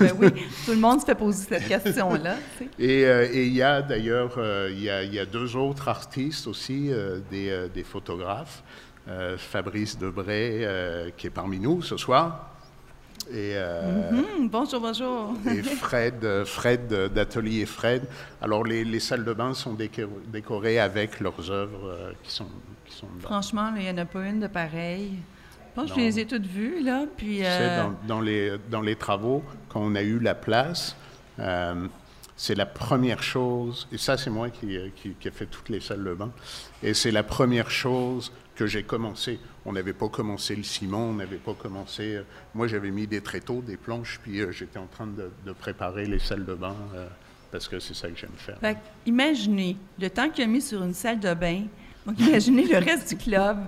Ben 0.00 0.12
oui, 0.18 0.28
tout 0.64 0.72
le 0.72 0.78
monde 0.78 1.00
se 1.00 1.06
fait 1.06 1.14
poser 1.14 1.46
cette 1.48 1.68
question-là. 1.68 2.36
tu 2.58 2.64
sais. 2.64 2.70
Et 2.78 3.04
euh, 3.06 3.28
et 3.32 3.46
il 3.46 3.52
y 3.54 3.62
a 3.62 3.82
d'ailleurs 3.82 4.34
euh, 4.38 4.68
il 4.72 4.82
y, 4.82 4.90
a, 4.90 5.02
il 5.02 5.14
y 5.14 5.18
a 5.18 5.24
deux 5.26 5.56
autres 5.56 5.88
artistes 5.88 6.46
aussi, 6.46 6.88
euh, 6.90 7.18
des, 7.30 7.50
euh, 7.50 7.68
des 7.68 7.84
photographes. 7.84 8.62
Euh, 9.08 9.36
Fabrice 9.36 9.98
Debray, 9.98 10.64
euh, 10.64 11.10
qui 11.16 11.26
est 11.26 11.30
parmi 11.30 11.58
nous 11.58 11.82
ce 11.82 11.96
soir, 11.96 12.50
et, 13.28 13.54
euh, 13.56 14.10
Hum, 14.10 14.48
bonjour, 14.48 14.80
bonjour. 14.80 15.34
et 15.50 15.60
Fred, 15.62 16.24
euh, 16.24 16.44
Fred 16.44 16.92
euh, 16.92 17.08
d'Atelier 17.08 17.66
Fred. 17.66 18.04
Alors 18.40 18.62
les, 18.64 18.84
les 18.84 19.00
salles 19.00 19.24
de 19.24 19.32
bain 19.32 19.54
sont 19.54 19.74
déco- 19.74 20.08
décorées 20.28 20.78
avec 20.78 21.18
leurs 21.18 21.50
œuvres 21.50 21.88
euh, 21.88 22.12
qui 22.22 22.30
sont 22.30 22.46
qui 22.84 22.94
sont. 22.96 23.08
Franchement, 23.20 23.72
il 23.76 23.82
n'y 23.82 23.90
en 23.90 23.98
a 23.98 24.04
pas 24.04 24.24
une 24.24 24.38
de 24.40 24.46
pareille. 24.48 25.14
Je 25.74 25.80
pense 25.80 25.90
que 25.90 25.94
je 25.96 26.00
Non. 26.00 26.06
les 26.06 26.18
ai 26.20 26.26
toutes 26.26 26.46
vues, 26.46 26.82
là. 26.82 27.04
Puis, 27.16 27.38
Tu 27.38 27.42
sais, 27.42 27.46
euh, 27.50 27.82
dans, 27.84 28.16
dans 28.16 28.20
les, 28.20 28.52
dans 28.70 28.80
les 28.82 28.96
travaux, 28.96 29.42
quand 29.68 29.80
on 29.80 29.94
a 29.94 30.02
eu 30.02 30.18
la 30.18 30.34
place, 30.34 30.94
euh, 31.38 31.86
c'est 32.36 32.54
la 32.54 32.66
première 32.66 33.22
chose, 33.22 33.88
et 33.92 33.98
ça 33.98 34.16
c'est 34.18 34.30
moi 34.30 34.50
qui, 34.50 34.76
euh, 34.76 34.88
qui, 34.94 35.10
qui 35.18 35.28
ai 35.28 35.30
fait 35.30 35.46
toutes 35.46 35.68
les 35.70 35.80
salles 35.80 36.04
de 36.04 36.12
bain, 36.14 36.30
et 36.82 36.92
c'est 36.92 37.10
la 37.10 37.22
première 37.22 37.70
chose 37.70 38.32
que 38.54 38.66
j'ai 38.66 38.82
commencé. 38.82 39.38
On 39.64 39.72
n'avait 39.72 39.92
pas 39.94 40.08
commencé 40.08 40.54
le 40.56 40.62
ciment, 40.62 41.06
on 41.06 41.14
n'avait 41.14 41.36
pas 41.36 41.54
commencé... 41.54 42.16
euh, 42.16 42.22
moi 42.54 42.66
j'avais 42.68 42.90
mis 42.90 43.06
des 43.06 43.20
tréteaux, 43.22 43.62
des 43.66 43.76
planches, 43.78 44.20
puis 44.22 44.40
euh, 44.40 44.50
j'étais 44.52 44.78
en 44.78 44.86
train 44.86 45.06
de, 45.06 45.30
de 45.46 45.52
préparer 45.52 46.04
les 46.04 46.18
salles 46.18 46.44
de 46.44 46.54
bain, 46.54 46.76
euh, 46.94 47.06
parce 47.50 47.66
que 47.68 47.78
c'est 47.78 47.94
ça 47.94 48.08
que 48.10 48.18
j'aime 48.18 48.30
faire. 48.36 48.58
Fait 48.60 48.76
imaginez 49.06 49.76
le 49.98 50.10
temps 50.10 50.28
qu'il 50.28 50.44
a 50.44 50.46
mis 50.48 50.60
sur 50.60 50.82
une 50.82 50.94
salle 50.94 51.18
de 51.20 51.32
bain. 51.32 51.62
Donc, 52.04 52.18
imaginez 52.18 52.66
le 52.66 52.78
reste 52.78 53.10
du 53.10 53.16
club. 53.16 53.58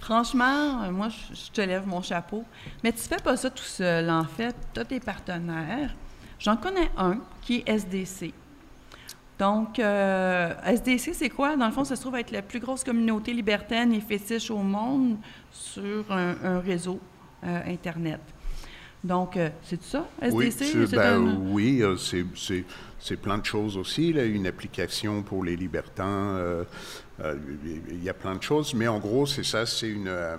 Franchement, 0.00 0.82
euh, 0.84 0.90
moi, 0.90 1.08
je, 1.08 1.50
te 1.52 1.60
lève 1.60 1.86
mon 1.86 2.02
chapeau. 2.02 2.44
Mais 2.82 2.92
tu 2.92 3.00
fais 3.00 3.16
pas 3.22 3.36
ça 3.36 3.50
tout 3.50 3.62
seul, 3.62 4.08
en 4.10 4.24
fait. 4.24 4.54
Tu 4.74 4.80
as 4.80 4.84
tes 4.84 5.00
partenaires. 5.00 5.94
J'en 6.38 6.56
connais 6.56 6.90
un 6.96 7.18
qui 7.42 7.56
est 7.66 7.68
SDC. 7.68 8.32
Donc, 9.38 9.78
euh, 9.78 10.52
SDC, 10.66 11.14
c'est 11.14 11.28
quoi? 11.30 11.56
Dans 11.56 11.66
le 11.66 11.72
fond, 11.72 11.84
ça 11.84 11.96
se 11.96 12.00
trouve 12.02 12.16
être 12.16 12.30
la 12.30 12.42
plus 12.42 12.60
grosse 12.60 12.84
communauté 12.84 13.32
libertaine 13.32 13.92
et 13.92 14.00
fétiche 14.00 14.50
au 14.50 14.58
monde 14.58 15.16
sur 15.50 16.10
un, 16.10 16.34
un 16.44 16.60
réseau 16.60 16.98
euh, 17.44 17.60
Internet. 17.66 18.20
Donc, 19.02 19.36
euh, 19.38 19.48
c'est 19.62 19.82
ça, 19.82 20.06
Oui, 20.30 20.46
SDC? 20.48 20.64
c'est- 20.64 20.86
c'est 20.88 20.96
ben, 20.96 21.26
un- 21.26 21.36
oui, 21.52 21.82
c'est- 21.96 23.16
plein 23.16 23.38
de 23.38 23.46
choses 23.46 23.78
aussi. 23.78 24.12
Là, 24.12 24.24
une 24.24 24.46
application 24.46 25.22
pour 25.22 25.42
les 25.42 25.56
libertins, 25.56 26.36
il 27.64 28.02
y 28.02 28.08
a 28.08 28.14
plein 28.14 28.34
de 28.34 28.42
choses. 28.42 28.74
Mais 28.74 28.88
en 28.88 28.98
gros, 28.98 29.26
c'est 29.26 29.44
ça, 29.44 29.66
c'est 29.66 29.88
une, 29.88 30.08
euh, 30.08 30.36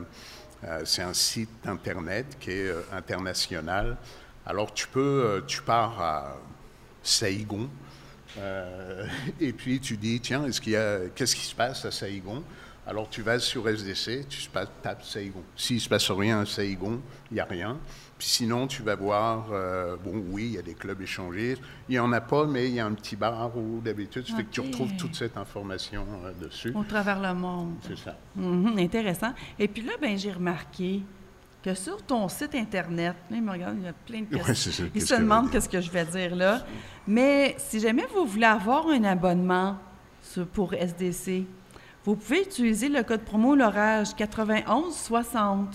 euh, 0.63 0.81
c'est 0.85 1.01
un 1.01 1.13
site 1.13 1.49
internet 1.65 2.37
qui 2.39 2.51
est 2.51 2.67
euh, 2.67 2.81
international. 2.91 3.97
Alors 4.45 4.73
tu 4.73 4.87
peux, 4.87 5.23
euh, 5.25 5.41
tu 5.45 5.61
pars 5.61 5.99
à 6.01 6.37
Saïgon. 7.01 7.69
euh, 8.37 9.05
et 9.39 9.53
puis 9.53 9.79
tu 9.79 9.97
dis, 9.97 10.19
tiens, 10.19 10.45
qu'est-ce 10.49 11.35
qui 11.35 11.45
se 11.45 11.55
passe 11.55 11.85
à 11.85 11.91
Saïgon 11.91 12.43
Alors 12.87 13.07
tu 13.09 13.21
vas 13.21 13.37
sur 13.39 13.67
SDC, 13.69 14.27
tu 14.27 14.47
tapes 14.81 15.03
Saïgon. 15.03 15.43
S'il 15.55 15.75
ne 15.75 15.81
se 15.81 15.87
passe 15.89 16.09
rien 16.09 16.39
à 16.41 16.45
Saïgon, 16.45 16.99
il 17.29 17.35
n'y 17.35 17.39
a 17.39 17.45
rien. 17.45 17.77
Puis 18.17 18.27
sinon, 18.27 18.67
tu 18.67 18.81
vas 18.83 18.95
voir, 18.95 19.47
euh, 19.51 19.95
bon, 20.03 20.23
oui, 20.29 20.45
il 20.45 20.51
y 20.53 20.57
a 20.57 20.61
des 20.61 20.73
clubs 20.73 20.99
échangés. 21.01 21.57
Il 21.89 21.93
n'y 21.93 21.99
en 21.99 22.11
a 22.11 22.21
pas, 22.21 22.45
mais 22.45 22.67
il 22.67 22.73
y 22.75 22.79
a 22.79 22.85
un 22.85 22.93
petit 22.93 23.15
bar 23.15 23.55
où 23.57 23.81
d'habitude, 23.81 24.27
ça 24.27 24.35
fait 24.35 24.43
que 24.43 24.49
tu 24.51 24.61
retrouves 24.61 24.95
toute 24.97 25.15
cette 25.15 25.37
information 25.37 26.05
euh, 26.25 26.31
dessus. 26.45 26.71
Au 26.75 26.83
travers 26.83 27.19
le 27.19 27.33
monde. 27.33 27.75
C'est 27.87 27.97
ça. 27.97 28.15
Mhm, 28.35 28.77
intéressant. 28.77 29.33
Et 29.57 29.67
puis 29.67 29.83
là, 29.83 29.93
ben, 30.01 30.17
j'ai 30.17 30.31
remarqué 30.31 31.01
que 31.63 31.73
sur 31.75 32.01
ton 32.03 32.27
site 32.29 32.55
Internet, 32.55 33.15
là, 33.29 33.37
il 33.37 33.43
me 33.43 33.51
regarde, 33.51 33.77
il 33.79 33.85
y 33.85 33.87
a 33.87 33.93
plein 33.93 34.21
de 34.21 34.25
questions. 34.43 34.83
Ouais, 34.85 34.91
il 34.95 35.01
se 35.01 35.13
que 35.13 35.19
demande 35.19 35.49
qu'est-ce 35.51 35.69
que 35.69 35.81
je 35.81 35.91
vais 35.91 36.05
dire 36.05 36.35
là. 36.35 36.63
Mais 37.07 37.55
si 37.59 37.79
jamais 37.79 38.05
vous 38.13 38.25
voulez 38.25 38.45
avoir 38.45 38.87
un 38.87 39.03
abonnement 39.03 39.77
sur- 40.21 40.47
pour 40.47 40.73
SDC, 40.73 41.45
vous 42.05 42.15
pouvez 42.15 42.41
utiliser 42.41 42.89
le 42.89 43.03
code 43.03 43.21
promo 43.21 43.55
l'orage 43.55 44.09
9160. 44.19 45.67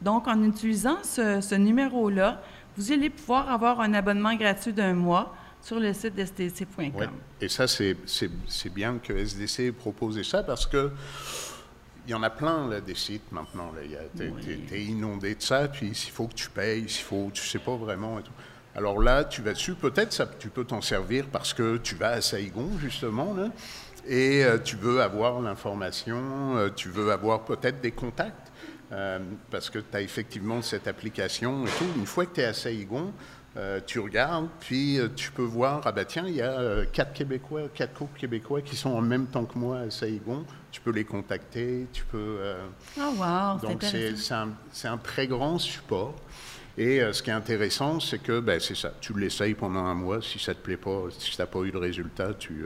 Donc, 0.00 0.28
en 0.28 0.42
utilisant 0.44 0.98
ce, 1.02 1.40
ce 1.40 1.54
numéro-là, 1.54 2.40
vous 2.76 2.92
allez 2.92 3.10
pouvoir 3.10 3.50
avoir 3.50 3.80
un 3.80 3.92
abonnement 3.94 4.34
gratuit 4.36 4.72
d'un 4.72 4.94
mois 4.94 5.34
sur 5.60 5.80
le 5.80 5.92
site 5.92 6.16
sdc.com. 6.16 6.84
Ouais. 6.94 7.08
Et 7.40 7.48
ça, 7.48 7.66
c'est 7.66 7.96
bien 8.72 8.98
que 9.02 9.12
SDC 9.12 9.60
ait 9.66 9.72
proposé 9.72 10.22
ça 10.22 10.42
parce 10.42 10.66
que 10.66 10.92
il 12.06 12.12
y 12.12 12.14
en 12.14 12.22
a 12.22 12.30
plein 12.30 12.66
là, 12.68 12.80
des 12.80 12.94
sites 12.94 13.30
maintenant. 13.32 13.70
Oui. 13.76 13.94
t'es- 14.16 14.56
t'es 14.66 14.82
inondé 14.84 15.34
de 15.34 15.42
ça, 15.42 15.68
puis 15.68 15.88
il 15.88 16.10
faut 16.10 16.26
que 16.26 16.34
tu 16.34 16.48
payes, 16.48 16.80
il 16.82 16.88
faut, 16.88 17.30
tu 17.34 17.42
sais 17.46 17.58
pas 17.58 17.76
vraiment. 17.76 18.18
Et 18.18 18.22
tout. 18.22 18.30
Alors 18.74 19.02
là, 19.02 19.24
tu 19.24 19.42
vas 19.42 19.52
dessus, 19.52 19.74
peut-être 19.74 20.16
tu 20.38 20.48
peux 20.48 20.64
t'en 20.64 20.80
servir 20.80 21.26
parce 21.30 21.52
que 21.52 21.76
tu 21.78 21.96
vas 21.96 22.10
à 22.10 22.20
Saïgon 22.22 22.70
justement, 22.80 23.34
là, 23.34 23.48
et 24.06 24.44
euh, 24.44 24.58
tu 24.58 24.76
veux 24.76 25.00
avoir 25.00 25.40
l'information, 25.40 26.56
euh, 26.56 26.68
tu 26.74 26.88
veux 26.88 27.10
avoir 27.10 27.44
peut-être 27.44 27.80
des 27.80 27.92
contacts. 27.92 28.52
euh, 28.92 29.18
parce 29.50 29.68
que 29.70 29.78
tu 29.78 29.96
as 29.96 30.00
effectivement 30.00 30.62
cette 30.62 30.88
application 30.88 31.66
et 31.66 31.70
tout. 31.78 31.84
Une 31.96 32.06
fois 32.06 32.24
que 32.26 32.34
tu 32.36 32.40
es 32.40 32.44
à 32.44 32.54
Saïgon, 32.54 33.12
euh, 33.56 33.80
tu 33.84 33.98
regardes, 33.98 34.48
puis 34.60 34.98
euh, 34.98 35.08
tu 35.14 35.30
peux 35.30 35.42
voir, 35.42 35.80
ah 35.84 35.92
bah 35.92 36.04
tiens, 36.04 36.24
il 36.26 36.36
y 36.36 36.42
a 36.42 36.52
euh, 36.58 36.84
quatre 36.92 37.12
Québécois, 37.12 37.62
quatre 37.74 37.94
couples 37.94 38.18
québécois 38.18 38.62
qui 38.62 38.76
sont 38.76 38.90
en 38.90 39.00
même 39.00 39.26
temps 39.26 39.44
que 39.44 39.58
moi 39.58 39.80
à 39.80 39.90
Saïgon. 39.90 40.44
Tu 40.70 40.80
peux 40.80 40.90
les 40.90 41.04
contacter, 41.04 41.86
tu 41.92 42.04
peux. 42.04 42.38
Ah, 43.00 43.10
wow, 43.10 43.58
c'est 43.60 43.66
donc 43.66 44.54
c'est 44.70 44.88
un, 44.88 44.98
très 44.98 45.26
grand 45.26 45.58
support. 45.58 46.14
Et 46.76 47.00
ce 47.12 47.22
qui 47.22 47.30
est 47.30 47.32
intéressant, 47.32 47.98
c'est 47.98 48.22
que 48.22 48.38
ben, 48.38 48.60
c'est 48.60 48.76
ça. 48.76 48.92
Tu 49.00 49.18
l'essayes 49.18 49.54
pendant 49.54 49.84
un 49.84 49.94
mois. 49.94 50.22
Si 50.22 50.38
ça 50.38 50.54
te 50.54 50.60
plaît 50.60 50.76
pas, 50.76 51.06
si 51.18 51.32
tu 51.32 51.40
n'as 51.40 51.46
pas 51.46 51.60
eu 51.60 51.72
de 51.72 51.78
résultat, 51.78 52.34
tu 52.34 52.64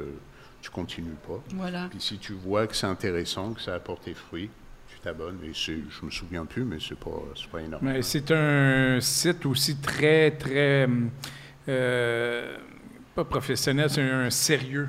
tu 0.62 0.70
continues 0.70 1.16
pas. 1.26 1.42
Voilà. 1.54 1.88
Puis 1.90 2.00
si 2.00 2.16
tu 2.18 2.32
vois 2.32 2.66
que 2.66 2.74
c'est 2.74 2.86
intéressant, 2.86 3.52
que 3.52 3.60
ça 3.60 3.74
apporte 3.74 4.04
tes 4.04 4.14
fruits, 4.14 4.48
tu 4.88 4.98
t'abonnes. 5.00 5.38
Et 5.44 5.52
je 5.52 5.74
me 6.04 6.10
souviens 6.10 6.46
plus, 6.46 6.64
mais 6.64 6.78
c'est 6.80 6.98
pas 6.98 7.10
c'est 7.36 7.48
pas 7.50 7.60
énorme. 7.60 7.84
Mais 7.84 8.00
c'est 8.02 8.30
un 8.30 8.98
site 9.00 9.44
aussi 9.44 9.76
très, 9.76 10.30
très. 10.30 10.88
euh, 11.68 12.56
pas 13.14 13.24
professionnel, 13.24 13.90
c'est 13.90 14.02
un 14.02 14.30
sérieux. 14.30 14.88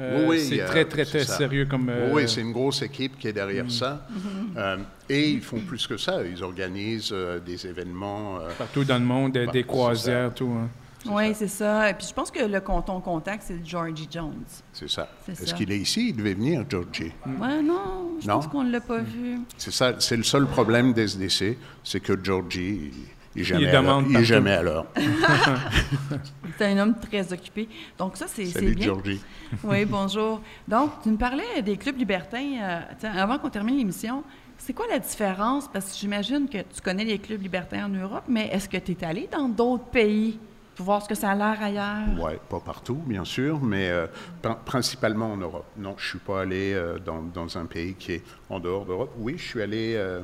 Euh, 0.00 0.26
Oui, 0.26 0.36
oui, 0.38 0.40
c'est 0.40 0.60
a- 0.60 0.66
très, 0.66 0.84
très, 0.86 1.04
très 1.04 1.24
sérieux 1.24 1.66
comme. 1.66 1.88
euh, 1.88 2.10
Oui, 2.12 2.28
c'est 2.28 2.40
une 2.40 2.52
grosse 2.52 2.82
équipe 2.82 3.16
qui 3.18 3.28
est 3.28 3.32
derrière 3.32 3.66
Mm. 3.66 3.70
ça. 3.70 4.06
Mm-hmm. 4.10 4.56
Euh, 4.58 4.76
et 5.08 5.30
ils 5.30 5.42
font 5.42 5.60
plus 5.60 5.86
que 5.86 5.96
ça. 5.96 6.22
Ils 6.24 6.42
organisent 6.42 7.10
euh, 7.12 7.38
des 7.38 7.66
événements. 7.66 8.40
euh, 8.40 8.50
partout 8.58 8.84
dans 8.84 8.98
le 8.98 9.04
monde, 9.04 9.32
Bah, 9.34 9.46
des 9.52 9.60
c'est 9.60 9.66
croisières, 9.66 10.34
tout. 10.34 10.50
hein. 10.58 10.68
Oui, 11.06 11.34
c'est 11.34 11.48
ça. 11.48 11.90
Et 11.90 11.94
puis 11.94 12.06
je 12.08 12.12
pense 12.14 12.30
que 12.30 12.44
le 12.44 12.60
con- 12.60 12.82
ton 12.82 13.00
contact, 13.00 13.44
c'est 13.46 13.64
Georgie 13.66 14.08
Jones. 14.10 14.44
c'est 14.72 14.88
ça. 14.88 15.08
Est-ce 15.28 15.54
qu'il 15.54 15.70
est 15.72 15.78
ici? 15.78 16.10
Il 16.10 16.16
devait 16.16 16.34
venir, 16.34 16.64
Georgie. 16.68 17.12
Ouais, 17.26 17.62
non, 17.62 18.12
je 18.20 18.26
Non? 18.28 18.34
pense 18.34 18.46
qu'on 18.46 18.62
ne 18.64 18.70
l'a 18.72 18.80
pas 18.80 18.98
vu. 18.98 19.40
C'est 19.56 19.72
ça. 19.72 19.94
C'est 19.98 20.16
le 20.16 20.22
seul 20.22 20.46
problème 20.46 20.92
d'SDC, 20.92 21.56
c'est 21.82 22.00
que 22.00 22.12
Georgie, 22.22 22.90
il, 22.92 22.92
il 23.34 23.40
est 23.42 23.44
jamais, 23.44 23.72
Il 24.10 24.16
est 24.16 24.24
jamais 24.24 24.52
à 24.52 24.62
l'heure. 24.62 24.86
C'est 26.58 26.66
un 26.66 26.78
homme 26.78 26.94
très 27.00 27.32
occupé. 27.32 27.68
Donc 27.98 28.16
ça, 28.16 28.26
c'est 28.28 28.44
Salut, 28.46 28.74
bien. 28.74 28.86
Georgie. 28.86 29.20
Oui, 29.64 29.84
bonjour. 29.84 30.40
Donc, 30.68 30.90
tu 31.02 31.08
me 31.10 31.16
parlais 31.16 31.62
des 31.62 31.76
clubs 31.76 31.96
libertins. 31.98 32.58
euh, 32.62 32.80
avant 33.16 33.38
qu'on 33.38 33.48
termine 33.50 33.76
l'émission, 33.76 34.22
c'est 34.58 34.72
quoi 34.72 34.86
la 34.88 34.98
différence? 34.98 35.68
Parce 35.72 35.90
que 35.92 35.98
j'imagine 35.98 36.48
que 36.48 36.58
tu 36.58 36.80
connais 36.84 37.04
les 37.04 37.18
clubs 37.18 37.40
libertins 37.42 37.86
en 37.86 37.88
Europe, 37.88 38.24
mais 38.28 38.48
est-ce 38.52 38.68
que 38.68 38.76
tu 38.76 38.92
es 38.92 39.04
allé 39.04 39.28
dans 39.32 39.48
d'autres 39.48 39.84
pays? 39.86 40.38
Pour 40.76 40.86
voir 40.86 41.02
ce 41.02 41.08
que 41.08 41.14
ça 41.14 41.30
a 41.30 41.34
l'air 41.34 41.62
ailleurs? 41.62 42.20
Ouais, 42.22 42.38
pas 42.48 42.60
partout, 42.60 42.94
bien 43.06 43.24
sûr, 43.24 43.60
mais 43.60 43.88
euh, 43.90 44.06
prin- 44.42 44.58
principalement 44.64 45.32
en 45.32 45.36
Europe. 45.36 45.66
Non, 45.76 45.94
je 45.98 46.06
suis 46.08 46.18
pas 46.18 46.42
allé 46.42 46.72
euh, 46.72 46.98
dans, 46.98 47.22
dans 47.22 47.58
un 47.58 47.66
pays 47.66 47.94
qui 47.94 48.12
est 48.14 48.22
en 48.48 48.58
dehors 48.60 48.84
d'Europe. 48.86 49.12
Oui, 49.18 49.34
je 49.36 49.42
suis 49.44 49.62
allé. 49.62 49.94
euh, 49.96 50.22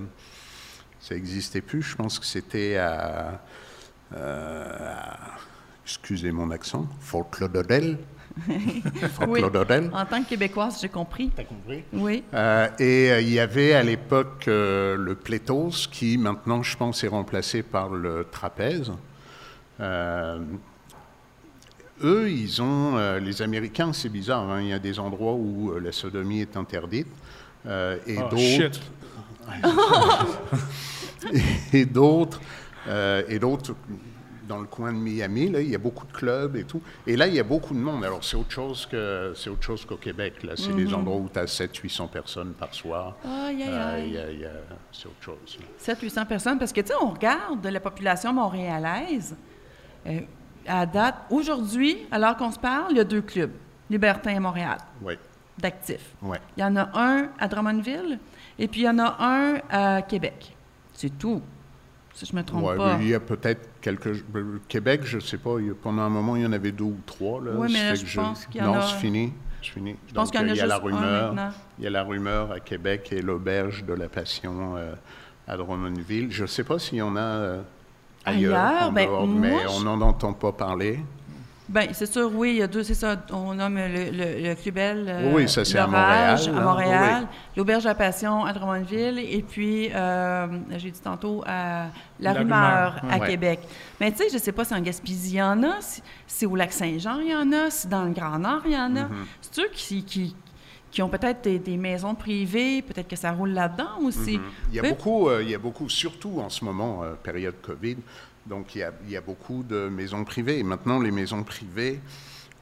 ça 1.00 1.14
n'existait 1.14 1.60
plus. 1.60 1.82
Je 1.82 1.96
pense 1.96 2.18
que 2.18 2.26
c'était 2.26 2.76
à, 2.76 3.40
euh, 4.14 4.64
à- 4.94 5.36
excusez 5.84 6.32
mon 6.32 6.50
accent, 6.50 6.86
Fort 7.00 7.30
Lauderdale. 7.40 7.98
Fort 9.14 9.28
Oui. 9.28 9.40
Lauderdale. 9.40 9.90
En 9.92 10.06
tant 10.06 10.22
que 10.22 10.28
Québécoise, 10.28 10.78
j'ai 10.80 10.88
compris. 10.88 11.30
T'as 11.34 11.44
compris? 11.44 11.82
Oui. 11.92 12.22
Euh, 12.34 12.68
et 12.78 13.10
euh, 13.10 13.20
il 13.20 13.30
y 13.32 13.40
avait 13.40 13.74
à 13.74 13.82
l'époque 13.82 14.46
euh, 14.48 14.96
le 14.96 15.14
pléthos 15.16 15.88
qui 15.90 16.16
maintenant, 16.18 16.62
je 16.62 16.76
pense, 16.76 17.02
est 17.04 17.08
remplacé 17.08 17.62
par 17.62 17.88
le 17.90 18.26
trapèze. 18.30 18.92
Euh, 19.80 20.38
eux, 22.02 22.30
ils 22.30 22.62
ont, 22.62 22.96
euh, 22.96 23.18
les 23.18 23.42
Américains, 23.42 23.92
c'est 23.92 24.08
bizarre, 24.08 24.48
hein, 24.50 24.60
il 24.60 24.68
y 24.68 24.72
a 24.72 24.78
des 24.78 24.98
endroits 24.98 25.34
où 25.34 25.72
euh, 25.72 25.80
la 25.80 25.92
sodomie 25.92 26.40
est 26.40 26.56
interdite. 26.56 27.08
euh, 27.66 27.98
et 28.06 28.16
Oh, 28.18 28.22
d'autres, 28.30 28.38
shit. 28.38 28.80
et 31.72 31.84
d'autres, 31.84 32.40
euh, 32.86 33.22
et 33.28 33.38
d'autres 33.38 33.74
dans 34.46 34.58
le 34.58 34.66
coin 34.66 34.92
de 34.94 34.98
Miami, 34.98 35.50
là, 35.50 35.60
il 35.60 35.68
y 35.68 35.74
a 35.74 35.78
beaucoup 35.78 36.06
de 36.06 36.12
clubs 36.12 36.56
et 36.56 36.64
tout. 36.64 36.80
Et 37.06 37.16
là, 37.16 37.26
il 37.26 37.34
y 37.34 37.40
a 37.40 37.44
beaucoup 37.44 37.74
de 37.74 37.78
monde. 37.78 38.02
Alors, 38.02 38.24
c'est 38.24 38.36
autre 38.36 38.50
chose 38.50 38.86
que 38.86 39.34
c'est 39.36 39.50
autre 39.50 39.62
chose 39.62 39.84
qu'au 39.84 39.98
Québec. 39.98 40.42
Là, 40.42 40.54
c'est 40.56 40.74
des 40.74 40.94
endroits 40.94 41.16
où 41.18 41.28
tu 41.30 41.38
as 41.38 41.44
700-800 41.44 42.08
personnes 42.08 42.52
par 42.54 42.72
soir. 42.72 43.16
Aïe, 43.26 43.62
aïe, 43.62 44.16
aïe. 44.16 44.48
c'est 44.90 45.06
autre 45.06 45.20
chose. 45.20 45.58
700-800 45.84 46.26
personnes, 46.26 46.58
parce 46.58 46.72
que, 46.72 46.80
tu 46.80 46.86
sais, 46.88 46.94
on 46.98 47.10
regarde 47.10 47.66
la 47.66 47.80
population 47.80 48.32
montréalaise. 48.32 49.36
Euh, 50.08 50.20
à 50.66 50.86
date, 50.86 51.16
aujourd'hui, 51.30 51.96
alors 52.10 52.36
qu'on 52.36 52.50
se 52.50 52.58
parle, 52.58 52.86
il 52.90 52.96
y 52.96 53.00
a 53.00 53.04
deux 53.04 53.22
clubs, 53.22 53.52
Libertin 53.90 54.30
et 54.30 54.40
Montréal, 54.40 54.78
Oui, 55.02 55.14
d'actifs. 55.58 56.14
oui. 56.22 56.36
Il 56.56 56.60
y 56.60 56.64
en 56.64 56.76
a 56.76 56.88
un 56.94 57.28
à 57.38 57.48
Drummondville 57.48 58.18
et 58.58 58.68
puis 58.68 58.82
il 58.82 58.84
y 58.84 58.88
en 58.88 58.98
a 58.98 59.16
un 59.20 59.54
à 59.70 60.02
Québec. 60.02 60.54
C'est 60.92 61.16
tout. 61.18 61.40
Si 62.14 62.26
je 62.26 62.34
me 62.34 62.42
trompe 62.42 62.64
Ouais, 62.64 62.76
pas. 62.76 62.98
il 63.00 63.08
y 63.08 63.14
a 63.14 63.20
peut-être 63.20 63.68
quelques. 63.80 64.08
euh, 64.34 64.60
Québec, 64.68 65.02
je 65.04 65.20
sais 65.20 65.38
pas. 65.38 65.54
pendant 65.82 66.02
un 66.02 66.08
moment, 66.08 66.34
il 66.34 66.42
y 66.42 66.46
en 66.46 66.52
avait 66.52 66.72
deux 66.72 66.82
ou 66.84 66.98
trois. 67.06 67.40
Là, 67.40 67.52
Oui, 67.54 67.68
mais 67.72 67.90
là, 67.90 67.94
je 67.94 68.04
que 68.04 68.16
pense 68.16 68.44
qu'il 68.46 68.60
y 68.60 68.64
en 68.64 68.72
non, 68.72 68.80
a- 68.80 68.82
c'est 68.82 68.96
fini. 68.96 69.32
C'est 69.62 69.70
fini. 69.70 69.96
Je 70.08 70.14
pense 70.14 70.30
qu'il 70.30 70.40
y 70.40 70.44
en 70.44 70.48
a 70.48 70.52
il 70.52 70.56
y 70.56 70.60
a 70.60 70.66
la 70.66 70.78
rumeur. 70.78 71.34
Il 71.78 71.84
y 71.84 71.86
a 71.86 71.90
la 71.90 72.02
rumeur 72.02 72.50
à 72.52 72.58
Québec 72.60 73.08
et 73.12 73.22
l'auberge 73.22 73.84
de 73.84 73.92
la 73.94 74.08
Passion 74.08 74.76
euh, 74.76 74.94
à 75.46 75.56
Drummondville. 75.56 76.30
Je 76.32 76.42
ne 76.42 76.46
sais 76.48 76.64
pas 76.64 76.78
s'il 76.80 76.98
y 76.98 77.02
en 77.02 77.14
a 77.16 77.20
euh, 77.20 77.62
ailleurs, 78.28 78.56
Ailleurs? 78.58 78.88
en 78.88 78.92
Ben, 78.92 79.06
dehors, 79.06 79.26
moi, 79.26 79.40
mais 79.50 79.66
on 79.68 79.80
n'en 79.80 80.00
entend 80.00 80.32
pas 80.32 80.52
parler. 80.52 81.00
Bien, 81.68 81.88
c'est 81.92 82.06
sûr, 82.10 82.30
oui, 82.34 82.52
il 82.52 82.56
y 82.56 82.62
a 82.62 82.66
deux, 82.66 82.82
c'est 82.82 82.94
ça. 82.94 83.14
On 83.30 83.52
nomme 83.52 83.76
le, 83.76 84.10
le, 84.10 84.48
le 84.48 84.54
Clubel. 84.54 85.04
euh, 85.06 85.32
Oui, 85.34 85.46
ça, 85.50 85.66
c'est 85.66 85.76
à 85.76 85.86
Montréal, 85.86 86.38
À 86.46 86.50
là. 86.50 86.60
Montréal. 86.62 87.26
L'Auberge 87.58 87.84
la 87.84 87.94
Passion 87.94 88.46
à 88.46 88.54
Drummondville. 88.54 89.18
Et 89.18 89.44
puis, 89.46 89.90
euh, 89.94 90.46
j'ai 90.78 90.90
dit 90.90 91.00
tantôt, 91.00 91.44
à 91.46 91.88
La, 92.20 92.32
La 92.32 92.38
Rumeur, 92.38 92.94
Rumeur, 93.02 93.14
à 93.14 93.18
ouais. 93.18 93.26
Québec. 93.28 93.60
Mais 94.00 94.10
tu 94.12 94.16
sais, 94.16 94.28
je 94.30 94.34
ne 94.36 94.38
sais 94.40 94.52
pas 94.52 94.64
si 94.64 94.72
en 94.74 94.80
Gaspésie, 94.80 95.32
il 95.34 95.36
y 95.36 95.42
en 95.42 95.62
a, 95.62 95.76
si, 95.80 96.02
si 96.26 96.46
au 96.46 96.56
Lac-Saint-Jean, 96.56 97.18
il 97.20 97.32
y 97.32 97.36
en 97.36 97.52
a, 97.52 97.68
si 97.68 97.86
dans 97.86 98.04
le 98.04 98.12
Grand 98.12 98.38
Nord, 98.38 98.62
il 98.64 98.72
y 98.72 98.76
en 98.78 98.96
a. 98.96 99.02
Mm-hmm. 99.02 99.26
C'est 99.42 99.60
eux 99.60 99.68
qui, 99.74 100.04
qui, 100.04 100.34
qui 100.90 101.02
ont 101.02 101.08
peut-être 101.08 101.42
des, 101.44 101.58
des 101.58 101.76
maisons 101.76 102.14
privées, 102.14 102.82
peut-être 102.82 103.08
que 103.08 103.16
ça 103.16 103.32
roule 103.32 103.50
là-dedans 103.50 103.98
aussi. 104.02 104.40
Il 104.70 104.76
y 104.76 104.78
a 104.78 104.82
Oui. 104.82 104.88
beaucoup, 104.90 105.28
euh, 105.28 105.42
il 105.42 105.50
y 105.50 105.54
a 105.54 105.58
beaucoup, 105.58 105.88
surtout 105.88 106.40
en 106.40 106.48
ce 106.48 106.64
moment, 106.64 107.02
euh, 107.04 107.14
période 107.14 107.56
Covid, 107.62 107.96
donc 108.46 108.74
il 108.74 108.78
y, 108.78 108.82
a, 108.82 108.92
il 109.04 109.10
y 109.10 109.16
a 109.16 109.20
beaucoup 109.20 109.62
de 109.62 109.88
maisons 109.88 110.24
privées. 110.24 110.58
Et 110.58 110.62
maintenant, 110.62 110.98
les 111.00 111.10
maisons 111.10 111.42
privées, 111.42 112.00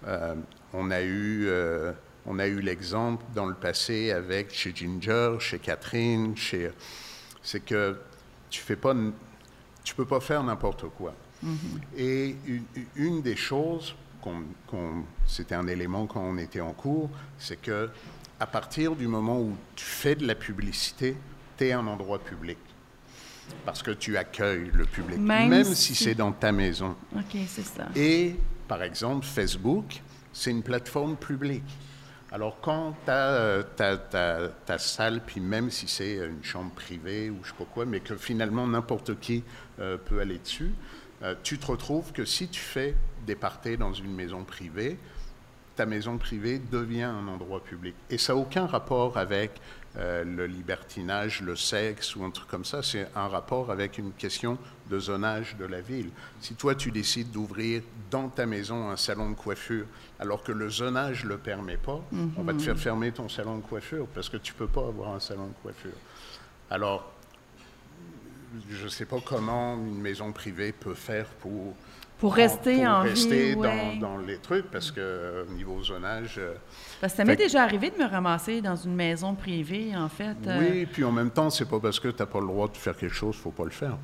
euh, 0.06 0.34
on 0.72 0.90
a 0.90 1.02
eu, 1.02 1.48
on 2.26 2.38
a 2.40 2.46
eu 2.48 2.60
l'exemple 2.60 3.24
dans 3.34 3.46
le 3.46 3.54
passé 3.54 4.10
avec 4.10 4.52
chez 4.52 4.72
Ginger, 4.74 5.36
chez 5.38 5.58
Catherine, 5.60 6.36
chez, 6.36 6.70
c'est 7.42 7.60
que 7.64 7.96
tu 8.50 8.60
fais 8.60 8.76
pas, 8.76 8.94
tu 9.84 9.94
peux 9.94 10.04
pas 10.04 10.20
faire 10.20 10.42
n'importe 10.42 10.86
quoi. 10.96 11.14
Et 11.96 12.34
une, 12.46 12.64
une 12.96 13.22
des 13.22 13.36
choses, 13.36 13.94
c'était 15.26 15.54
un 15.54 15.68
élément 15.68 16.06
quand 16.06 16.20
on 16.20 16.36
était 16.38 16.60
en 16.60 16.72
cours, 16.72 17.08
c'est 17.38 17.60
que 17.62 17.88
à 18.38 18.46
partir 18.46 18.94
du 18.94 19.06
moment 19.08 19.40
où 19.40 19.56
tu 19.74 19.84
fais 19.84 20.14
de 20.14 20.26
la 20.26 20.34
publicité, 20.34 21.16
tu 21.56 21.64
es 21.66 21.72
un 21.72 21.86
endroit 21.86 22.18
public. 22.18 22.58
Parce 23.64 23.82
que 23.82 23.92
tu 23.92 24.16
accueilles 24.16 24.70
le 24.72 24.84
public, 24.84 25.18
Même 25.18 25.48
même, 25.48 25.74
si- 25.74 25.94
si 25.94 26.04
c'est 26.04 26.14
dans 26.14 26.32
ta 26.32 26.52
maison. 26.52 26.96
OK, 27.14 27.36
c'est 27.46 27.62
ça. 27.64 27.86
Et, 27.94 28.36
par 28.68 28.82
exemple, 28.82 29.24
Facebook, 29.24 30.02
c'est 30.32 30.50
une 30.50 30.62
plateforme 30.62 31.16
publique. 31.16 31.64
Alors, 32.32 32.60
quand 32.60 32.94
tu 33.04 33.10
as 33.12 33.64
ta, 34.66 34.78
salle, 34.78 35.22
puis 35.24 35.40
même 35.40 35.70
si 35.70 35.86
c'est 35.88 36.16
une 36.16 36.42
chambre 36.42 36.72
privée 36.72 37.30
ou 37.30 37.38
je 37.42 37.50
sais 37.50 37.54
pas 37.56 37.64
quoi, 37.64 37.86
mais 37.86 38.00
que 38.00 38.16
finalement 38.16 38.66
n'importe 38.66 39.18
qui 39.20 39.44
euh, 39.78 39.96
peut 39.96 40.20
aller 40.20 40.38
dessus, 40.38 40.72
euh, 41.22 41.34
tu 41.42 41.56
te 41.58 41.66
retrouves 41.66 42.12
que 42.12 42.24
si 42.24 42.48
tu 42.48 42.60
fais 42.60 42.94
des 43.26 43.36
parties 43.36 43.76
dans 43.76 43.92
une 43.94 44.12
maison 44.12 44.42
privée, 44.44 44.98
ta 45.76 45.86
maison 45.86 46.16
privée 46.16 46.58
devient 46.58 47.02
un 47.02 47.28
endroit 47.28 47.62
public. 47.62 47.94
Et 48.10 48.18
ça 48.18 48.32
n'a 48.32 48.40
aucun 48.40 48.66
rapport 48.66 49.18
avec 49.18 49.60
euh, 49.98 50.24
le 50.24 50.46
libertinage, 50.46 51.40
le 51.42 51.56
sexe 51.56 52.16
ou 52.16 52.24
un 52.24 52.30
truc 52.30 52.48
comme 52.48 52.64
ça. 52.64 52.82
C'est 52.82 53.08
un 53.14 53.28
rapport 53.28 53.70
avec 53.70 53.98
une 53.98 54.12
question 54.12 54.58
de 54.90 54.98
zonage 54.98 55.56
de 55.56 55.64
la 55.64 55.80
ville. 55.80 56.10
Si 56.40 56.54
toi, 56.54 56.74
tu 56.74 56.90
décides 56.90 57.30
d'ouvrir 57.30 57.82
dans 58.10 58.28
ta 58.28 58.46
maison 58.46 58.90
un 58.90 58.96
salon 58.96 59.30
de 59.30 59.34
coiffure, 59.34 59.86
alors 60.18 60.42
que 60.42 60.52
le 60.52 60.68
zonage 60.68 61.24
ne 61.24 61.30
le 61.30 61.38
permet 61.38 61.76
pas, 61.76 62.00
on 62.36 62.42
va 62.42 62.52
te 62.52 62.62
faire 62.62 62.78
fermer 62.78 63.12
ton 63.12 63.28
salon 63.28 63.58
de 63.58 63.62
coiffure 63.62 64.06
parce 64.08 64.28
que 64.28 64.36
tu 64.38 64.52
ne 64.52 64.58
peux 64.58 64.66
pas 64.66 64.86
avoir 64.86 65.14
un 65.14 65.20
salon 65.20 65.46
de 65.46 65.54
coiffure. 65.62 65.96
Alors, 66.70 67.12
je 68.70 68.84
ne 68.84 68.88
sais 68.88 69.04
pas 69.04 69.18
comment 69.24 69.74
une 69.76 70.00
maison 70.00 70.32
privée 70.32 70.72
peut 70.72 70.94
faire 70.94 71.26
pour 71.26 71.74
Pour 72.18 72.34
rester 72.34 72.76
pour 72.76 72.86
en 72.88 73.00
rester 73.02 73.48
vie, 73.50 73.54
dans, 73.56 73.62
ouais. 73.62 73.98
dans 74.00 74.16
les 74.18 74.38
trucs, 74.38 74.70
parce 74.70 74.90
que 74.90 75.00
euh, 75.00 75.44
niveau 75.54 75.82
zonage, 75.82 76.36
euh, 76.38 76.54
Parce 77.00 77.12
que 77.12 77.16
ça 77.18 77.24
m'est 77.26 77.36
déjà 77.36 77.62
arrivé 77.62 77.90
de 77.90 78.02
me 78.02 78.08
ramasser 78.08 78.62
dans 78.62 78.74
une 78.76 78.94
maison 78.94 79.34
privée, 79.34 79.92
en 79.94 80.08
fait. 80.08 80.34
euh, 80.46 80.58
oui, 80.60 80.86
puis 80.86 81.04
en 81.04 81.12
même 81.12 81.30
temps, 81.30 81.50
c'est 81.50 81.68
pas 81.68 81.78
parce 81.78 82.00
que 82.00 82.08
tu 82.08 82.16
n'as 82.18 82.26
pas 82.26 82.40
le 82.40 82.46
droit 82.46 82.68
de 82.68 82.76
faire 82.76 82.96
quelque 82.96 83.14
chose, 83.14 83.36
faut 83.36 83.50
pas 83.50 83.64
le 83.64 83.70
faire. 83.70 83.98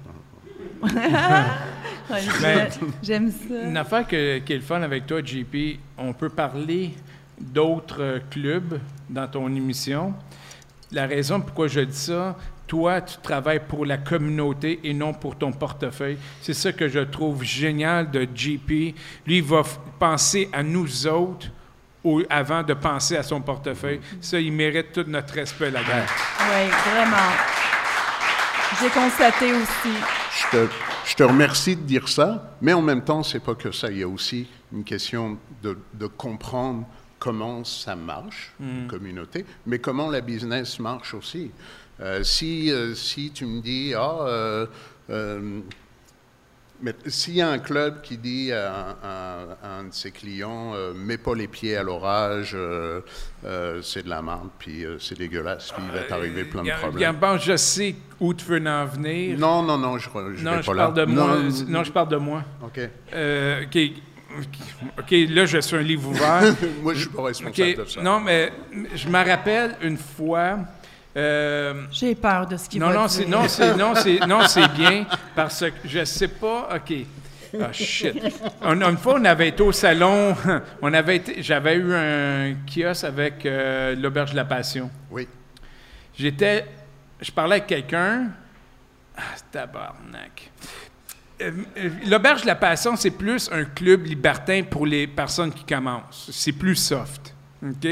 ouais, 0.83 2.69
J'aime 3.03 3.31
ça. 3.31 3.63
Une 3.65 3.77
affaire 3.77 4.07
que- 4.07 4.39
qui 4.39 4.53
est 4.53 4.57
le 4.57 4.63
fun 4.63 4.83
avec 4.83 5.07
toi, 5.07 5.21
JP, 5.25 5.79
on 5.99 6.13
peut 6.13 6.29
parler 6.29 6.93
d'autres 7.41 8.03
euh, 8.03 8.19
clubs 8.31 8.79
dans 9.09 9.27
ton 9.27 9.49
émission. 9.55 10.15
La 10.91 11.07
raison 11.07 11.41
pourquoi 11.41 11.69
je 11.69 11.81
dis 11.81 11.97
ça, 11.97 12.37
toi, 12.73 13.03
tu 13.03 13.19
travailles 13.23 13.61
pour 13.69 13.85
la 13.85 13.99
communauté 13.99 14.81
et 14.83 14.95
non 14.95 15.13
pour 15.13 15.37
ton 15.37 15.53
portefeuille. 15.53 16.17
C'est 16.41 16.55
ça 16.55 16.73
que 16.73 16.89
je 16.89 17.01
trouve 17.01 17.43
génial 17.45 18.11
de 18.11 18.27
JP. 18.35 18.71
Lui, 18.71 18.95
il 19.27 19.43
va 19.43 19.63
penser 19.99 20.49
à 20.55 20.63
nous 20.63 21.07
autres 21.07 21.49
au- 22.03 22.23
avant 22.31 22.63
de 22.63 22.73
penser 22.73 23.19
à 23.19 23.23
son 23.23 23.43
portefeuille. 23.43 24.01
Ça, 24.23 24.41
il 24.41 24.55
mérite 24.55 24.91
tout 24.93 25.05
notre 25.07 25.35
respect 25.35 25.71
là-dedans. 25.71 26.07
Oui, 26.41 26.71
vraiment. 26.95 27.31
J'ai 28.81 28.89
constaté 28.89 29.53
aussi. 29.53 29.95
Je 30.41 30.57
te, 30.57 30.73
je 31.11 31.15
te 31.15 31.23
remercie 31.25 31.77
de 31.77 31.83
dire 31.83 32.09
ça, 32.09 32.57
mais 32.63 32.73
en 32.73 32.81
même 32.81 33.05
temps, 33.05 33.23
c'est 33.23 33.41
pas 33.45 33.55
que 33.55 33.71
ça. 33.71 33.91
Il 33.91 33.99
y 33.99 34.03
a 34.03 34.09
aussi 34.09 34.49
une 34.73 34.83
question 34.83 35.37
de, 35.63 35.77
de 35.93 36.07
comprendre 36.07 36.87
comment 37.19 37.63
ça 37.65 37.95
marche, 37.95 38.53
une 38.59 38.87
communauté, 38.89 39.45
mais 39.67 39.79
comment 39.79 40.11
la 40.11 40.23
business 40.23 40.81
marche 40.81 41.13
aussi. 41.15 41.51
Euh, 42.01 42.23
si, 42.25 42.71
euh, 42.73 42.95
si 42.95 43.31
tu 43.33 43.45
me 43.47 43.61
dis, 43.61 43.93
ah, 43.97 44.17
euh, 45.11 45.61
mais 46.85 46.95
s'il 47.07 47.35
y 47.35 47.41
a 47.43 47.49
un 47.49 47.61
club 47.61 48.01
qui 48.03 48.17
dit 48.19 48.51
à, 48.51 48.73
un- 48.75 48.97
à- 49.05 49.47
à 49.63 49.69
un 49.79 49.85
de 49.85 49.93
ses 49.93 50.11
clients, 50.11 50.73
euh, 50.75 50.93
mets 50.93 51.17
pas 51.19 51.35
les 51.37 51.47
pieds 51.47 51.77
à 51.77 51.85
l'orage, 51.85 52.53
euh, 52.55 53.03
euh, 53.45 53.81
c'est 53.83 54.03
de 54.03 54.09
la 54.09 54.21
merde, 54.21 54.49
puis 54.59 54.85
c'est 54.99 55.17
dégueulasse, 55.17 55.71
puis 55.71 55.83
il 55.87 55.93
va 55.97 56.03
t'arriver 56.05 56.43
plein 56.45 56.65
de 56.65 56.71
problèmes. 56.81 57.15
bon, 57.17 57.39
je 57.39 57.57
sais 57.57 57.95
où 58.19 58.35
tu 58.35 58.45
veux 58.47 58.67
en 58.67 58.85
venir. 58.87 59.39
Non, 59.39 59.63
non, 59.63 59.79
non, 59.79 59.97
je, 59.99 60.09
je 60.37 60.43
non, 60.45 60.57
vais 60.57 60.63
je 60.63 60.67
pas 60.67 60.75
parle 60.75 60.97
là. 60.97 61.07
de 61.07 61.13
moi. 61.13 61.39
Non, 61.69 61.85
je 61.85 61.93
parle 61.93 62.09
de 62.09 62.17
moi. 62.17 62.43
OK. 62.65 62.81
OK. 63.63 63.79
OK, 64.99 65.11
là, 65.29 65.45
je 65.45 65.59
suis 65.59 65.77
un 65.77 65.83
livre 65.83 66.09
ouvert. 66.09 66.43
Moi, 66.83 66.95
je 66.95 67.01
suis 67.01 67.09
pas 67.11 67.25
responsable 67.25 67.77
de 67.77 67.85
ça. 67.85 68.01
Non, 68.01 68.19
mais 68.19 68.51
je 68.95 69.07
me 69.07 69.19
rappelle 69.29 69.77
une 69.83 69.99
fois. 69.99 70.57
Euh, 71.17 71.85
J'ai 71.91 72.15
peur 72.15 72.47
de 72.47 72.57
ce 72.57 72.69
qu'il 72.69 72.81
va 72.81 72.87
non, 72.93 73.07
dire. 73.07 73.29
non, 73.29 73.47
c'est, 73.49 73.77
non, 73.77 73.95
c'est, 73.95 74.27
non, 74.27 74.47
c'est 74.47 74.69
bien 74.73 75.05
parce 75.35 75.61
que 75.61 75.89
je 75.89 76.05
sais 76.05 76.29
pas. 76.29 76.69
OK. 76.75 76.95
Ah, 77.61 77.71
shit. 77.71 78.15
On- 78.63 78.81
une 78.81 78.97
fois, 78.97 79.17
on 79.21 79.25
avait 79.27 79.49
été 79.49 79.63
au 79.63 79.73
salon. 79.73 80.35
On 80.81 80.93
avait 80.95 81.17
été, 81.17 81.43
j'avais 81.43 81.75
eu 81.77 81.93
un 81.95 82.55
kiosque 82.67 83.05
avec 83.05 83.45
euh, 83.45 83.95
l'Auberge 83.95 84.31
de 84.31 84.37
la 84.37 84.47
Passion. 84.47 84.91
Oui. 85.11 85.29
J'étais. 86.17 86.65
Je 87.21 87.31
parlais 87.31 87.57
avec 87.57 87.67
quelqu'un. 87.67 88.29
Ah, 89.15 89.21
tabarnak. 89.51 90.51
Euh, 91.43 91.51
L'Auberge 92.07 92.41
de 92.43 92.47
la 92.47 92.55
Passion, 92.55 92.97
c'est 92.97 93.11
plus 93.11 93.51
un 93.53 93.65
club 93.65 94.07
libertin 94.07 94.63
pour 94.63 94.87
les 94.87 95.07
personnes 95.07 95.53
qui 95.53 95.65
commencent. 95.65 96.31
C'est 96.33 96.53
plus 96.53 96.77
soft. 96.77 97.35
OK? 97.63 97.87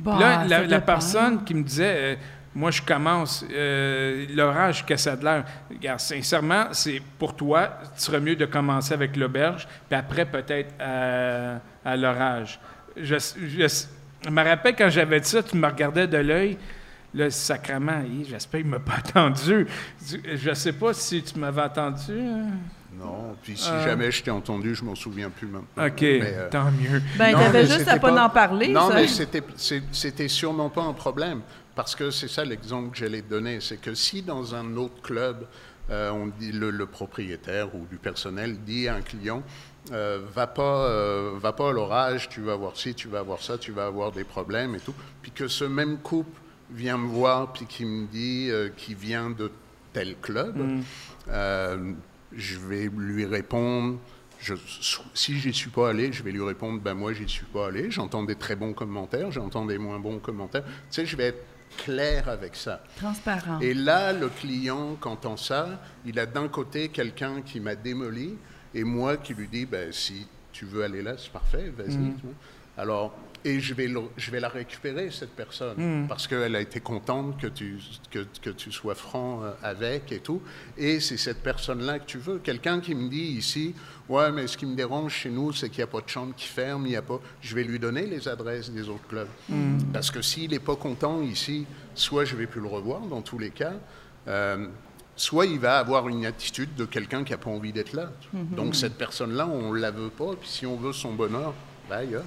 Bon, 0.00 0.18
là, 0.18 0.44
la, 0.46 0.80
personne 0.80 1.44
qui 1.44 1.54
me 1.54 1.62
disait, 1.62 1.96
euh, 1.96 2.16
moi, 2.54 2.70
je 2.70 2.80
commence, 2.82 3.44
euh, 3.52 4.26
l'orage, 4.34 4.86
que 4.86 4.96
ça 4.96 5.12
a 5.12 5.16
de 5.16 5.24
l'air. 5.24 5.44
Regarde, 5.70 6.00
sincèrement, 6.00 6.66
c'est 6.72 7.00
pour 7.18 7.34
toi, 7.34 7.78
il 7.96 8.00
serait 8.00 8.20
mieux 8.20 8.36
de 8.36 8.44
commencer 8.46 8.94
avec 8.94 9.16
l'auberge, 9.16 9.66
puis 9.88 9.98
après, 9.98 10.24
peut-être 10.24 10.74
à, 10.80 11.58
à 11.84 11.96
l'orage. 11.96 12.60
Je, 12.96 13.16
je- 13.16 13.84
je 14.24 14.30
me 14.30 14.42
rappelle 14.42 14.74
quand 14.76 14.88
j'avais 14.88 15.20
dit 15.20 15.28
ça, 15.28 15.42
tu 15.42 15.56
me 15.56 15.66
regardais 15.66 16.06
de 16.06 16.16
l'œil. 16.18 16.56
Là, 17.12 17.30
sacrement, 17.30 18.02
j'espère 18.28 18.60
qu'il 18.60 18.70
ne 18.70 18.76
m'a 18.76 18.80
pas 18.80 18.96
entendu. 19.20 19.66
Je 20.34 20.48
ne 20.50 20.54
sais 20.54 20.72
pas 20.72 20.92
si 20.94 21.22
tu 21.22 21.38
m'avais 21.38 21.62
entendu. 21.62 22.12
hein. 22.18 22.46
Non, 22.98 23.36
puis 23.42 23.56
si 23.56 23.70
Euh. 23.70 23.84
jamais 23.84 24.10
je 24.10 24.22
t'ai 24.22 24.30
entendu, 24.30 24.74
je 24.74 24.84
m'en 24.84 24.94
souviens 24.94 25.30
plus 25.30 25.46
maintenant. 25.46 25.86
OK, 25.86 26.00
Mais, 26.00 26.20
euh, 26.22 26.48
tant 26.50 26.70
mieux. 26.70 27.02
Ben, 27.18 27.32
non, 27.32 27.38
t'avais 27.38 27.62
mais 27.62 27.68
juste 27.68 27.88
à 27.88 27.98
pas 27.98 28.24
en 28.24 28.30
parler. 28.30 28.68
Non, 28.68 28.88
ça. 28.88 28.94
mais 28.94 29.06
c'était, 29.92 30.28
sûrement 30.28 30.68
pas 30.70 30.82
un 30.82 30.92
problème. 30.92 31.40
Parce 31.74 31.96
que 31.96 32.10
c'est 32.10 32.28
ça 32.28 32.44
l'exemple 32.44 32.90
que 32.92 32.98
j'allais 32.98 33.22
te 33.22 33.28
donner. 33.30 33.60
C'est 33.60 33.78
que 33.80 33.94
si 33.94 34.22
dans 34.22 34.54
un 34.54 34.76
autre 34.76 35.02
club, 35.02 35.46
euh, 35.90 36.10
on 36.10 36.28
dit, 36.28 36.52
le, 36.52 36.70
le 36.70 36.86
propriétaire 36.86 37.74
ou 37.74 37.84
du 37.90 37.96
personnel 37.96 38.56
dit 38.64 38.86
à 38.88 38.94
un 38.94 39.00
client 39.02 39.42
euh, 39.92 40.20
va, 40.34 40.46
pas, 40.46 40.86
euh, 40.88 41.32
va 41.38 41.52
pas 41.52 41.70
à 41.70 41.72
l'orage, 41.72 42.28
tu 42.28 42.40
vas 42.40 42.52
avoir 42.52 42.76
ci, 42.76 42.94
tu 42.94 43.08
vas 43.08 43.18
avoir 43.18 43.42
ça, 43.42 43.58
tu 43.58 43.72
vas 43.72 43.86
avoir 43.86 44.12
des 44.12 44.24
problèmes 44.24 44.74
et 44.76 44.80
tout. 44.80 44.94
Puis 45.20 45.32
que 45.32 45.48
ce 45.48 45.64
même 45.64 45.98
couple 45.98 46.38
vient 46.70 46.96
me 46.96 47.08
voir 47.08 47.52
puis 47.52 47.66
qui 47.66 47.84
me 47.84 48.06
dit 48.06 48.48
euh, 48.50 48.68
qu'il 48.76 48.94
vient 48.96 49.28
de 49.30 49.50
tel 49.92 50.16
club, 50.22 50.56
euh, 51.28 51.92
je 52.36 52.58
vais 52.58 52.90
lui 52.96 53.24
répondre. 53.24 53.98
Je, 54.40 54.54
si 55.14 55.38
j'y 55.38 55.54
suis 55.54 55.70
pas 55.70 55.90
allé, 55.90 56.12
je 56.12 56.22
vais 56.22 56.32
lui 56.32 56.42
répondre 56.42 56.80
ben 56.80 56.94
moi 56.94 57.12
j'y 57.12 57.28
suis 57.28 57.46
pas 57.46 57.68
allé. 57.68 57.90
J'entends 57.90 58.24
des 58.24 58.34
très 58.34 58.56
bons 58.56 58.72
commentaires, 58.72 59.30
j'entends 59.30 59.64
des 59.64 59.78
moins 59.78 59.98
bons 59.98 60.18
commentaires. 60.18 60.64
Tu 60.64 60.70
sais, 60.90 61.06
je 61.06 61.16
vais 61.16 61.28
être 61.28 61.44
clair 61.78 62.28
avec 62.28 62.54
ça. 62.54 62.82
Transparent. 62.96 63.60
Et 63.60 63.74
là, 63.74 64.12
le 64.12 64.28
client, 64.28 64.96
quand 65.00 65.12
entend 65.12 65.36
ça, 65.36 65.80
il 66.04 66.18
a 66.18 66.26
d'un 66.26 66.48
côté 66.48 66.88
quelqu'un 66.88 67.40
qui 67.42 67.60
m'a 67.60 67.74
démoli 67.74 68.36
et 68.74 68.84
moi 68.84 69.16
qui 69.16 69.34
lui 69.34 69.48
dis 69.48 69.64
ben 69.64 69.92
si 69.92 70.26
tu 70.52 70.66
veux 70.66 70.84
aller 70.84 71.02
là, 71.02 71.14
c'est 71.16 71.32
parfait, 71.32 71.72
vas-y. 71.76 71.96
Mm. 71.96 72.16
Alors, 72.76 73.16
et 73.44 73.60
je 73.60 73.74
vais, 73.74 73.86
le- 73.88 74.08
je 74.16 74.30
vais 74.30 74.40
la 74.40 74.48
récupérer, 74.48 75.10
cette 75.10 75.34
personne, 75.36 75.74
Mm. 76.04 76.08
parce 76.08 76.26
qu'elle 76.26 76.56
a 76.56 76.60
été 76.60 76.80
contente 76.80 77.38
que 77.40 77.46
tu, 77.46 77.78
que, 78.10 78.20
que 78.42 78.50
tu 78.50 78.72
sois 78.72 78.94
franc 78.94 79.42
euh, 79.42 79.52
avec 79.62 80.10
et 80.12 80.20
tout. 80.20 80.40
Et 80.78 80.98
c'est 81.00 81.16
cette 81.18 81.42
personne-là 81.42 81.98
que 81.98 82.06
tu 82.06 82.18
veux. 82.18 82.38
Quelqu'un 82.38 82.80
qui 82.80 82.94
me 82.94 83.08
dit 83.08 83.18
ici, 83.38 83.74
ouais, 84.08 84.32
mais 84.32 84.46
ce 84.46 84.56
qui 84.56 84.64
me 84.66 84.74
dérange 84.74 85.12
chez 85.14 85.30
nous, 85.30 85.52
c'est 85.52 85.68
qu'il 85.68 85.78
n'y 85.78 85.84
a 85.84 85.88
pas 85.88 86.00
de 86.00 86.08
chambre 86.08 86.34
qui 86.34 86.46
ferme, 86.46 86.86
il 86.86 86.90
n'y 86.90 86.96
a 86.96 87.02
pas. 87.02 87.20
Je 87.42 87.54
vais 87.54 87.64
lui 87.64 87.78
donner 87.78 88.06
les 88.06 88.26
adresses 88.28 88.70
des 88.70 88.88
autres 88.88 89.06
clubs. 89.08 89.28
Parce 89.92 90.10
que 90.10 90.22
s'il 90.22 90.50
n'est 90.50 90.58
pas 90.58 90.76
content 90.76 91.20
ici, 91.22 91.66
soit 91.94 92.24
je 92.24 92.34
ne 92.34 92.40
vais 92.40 92.46
plus 92.46 92.60
le 92.62 92.68
revoir 92.68 93.00
dans 93.02 93.20
tous 93.22 93.38
les 93.38 93.50
cas. 93.50 93.74
euh, 94.26 94.66
soit 95.16 95.46
il 95.46 95.60
va 95.60 95.78
avoir 95.78 96.08
une 96.08 96.26
attitude 96.26 96.74
de 96.74 96.84
quelqu'un 96.86 97.22
qui 97.22 97.30
n'a 97.30 97.38
pas 97.38 97.50
envie 97.50 97.72
d'être 97.72 97.92
là. 97.92 98.10
Donc 98.32 98.74
cette 98.74 98.94
personne-là, 98.98 99.46
on 99.46 99.72
ne 99.72 99.78
la 99.78 99.90
veut 99.92 100.08
pas. 100.08 100.32
Puis 100.40 100.48
si 100.48 100.66
on 100.66 100.76
veut 100.76 100.92
son 100.92 101.12
bonheur, 101.14 101.52
ben, 101.88 101.98
ailleurs. 101.98 102.24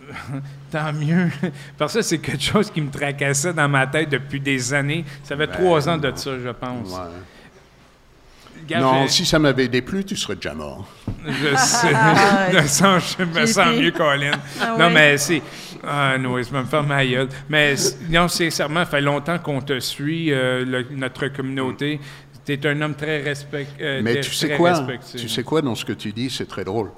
Tant 0.70 0.92
mieux. 0.92 1.28
Parce 1.76 1.94
que 1.94 2.02
c'est 2.02 2.18
quelque 2.18 2.42
chose 2.42 2.70
qui 2.70 2.80
me 2.80 2.90
tracassait 2.90 3.52
dans 3.52 3.68
ma 3.68 3.86
tête 3.86 4.08
depuis 4.10 4.40
des 4.40 4.72
années. 4.74 5.04
Ça 5.24 5.36
fait 5.36 5.46
Ben, 5.46 5.52
trois 5.56 5.88
ans 5.88 5.96
de 5.98 6.12
ça, 6.14 6.30
je 6.42 6.48
pense. 6.50 6.90
Ouais. 6.90 8.76
Non, 8.80 9.06
je- 9.06 9.12
si 9.12 9.24
ça 9.24 9.38
m'avait 9.38 9.68
déplu, 9.68 10.04
tu 10.04 10.16
serais 10.16 10.34
déjà 10.34 10.52
mort. 10.54 10.86
Je 11.26 11.56
sais. 11.56 11.90
Ah, 11.94 12.48
je 12.52 12.56
me 12.58 12.66
sens, 12.66 13.16
je 13.18 13.24
me 13.24 13.46
JP. 13.46 13.46
sens 13.46 13.76
mieux, 13.76 13.90
Colin. 13.92 14.32
Ah 14.60 14.76
non, 14.78 14.90
mais 14.90 15.16
c'est. 15.16 15.40
Ah, 15.86 16.18
non, 16.18 16.36
je 16.42 16.50
vais 16.50 16.58
me 16.60 16.64
faire 16.66 16.82
ma 16.82 17.06
gueule. 17.06 17.28
Mais 17.48 17.74
non, 18.10 18.28
sincèrement, 18.28 18.80
ça 18.84 18.90
fait 18.90 19.00
longtemps 19.00 19.38
qu'on 19.38 19.60
te 19.60 19.78
suit, 19.80 20.32
euh, 20.32 20.64
le- 20.64 20.86
notre 20.90 21.28
communauté. 21.28 22.00
Tu 22.44 22.52
es 22.54 22.66
un 22.66 22.80
homme 22.82 22.94
très 22.94 23.22
respecté. 23.22 24.00
Mais 24.02 24.20
tu 24.20 24.32
sais 24.32 24.56
quoi? 24.56 24.86
Tu 25.16 25.28
sais 25.28 25.42
quoi 25.44 25.62
dans 25.62 25.74
ce 25.74 25.84
que 25.84 25.92
tu 25.92 26.12
dis, 26.12 26.28
c'est 26.28 26.46
très 26.48 26.64
drôle. 26.64 26.90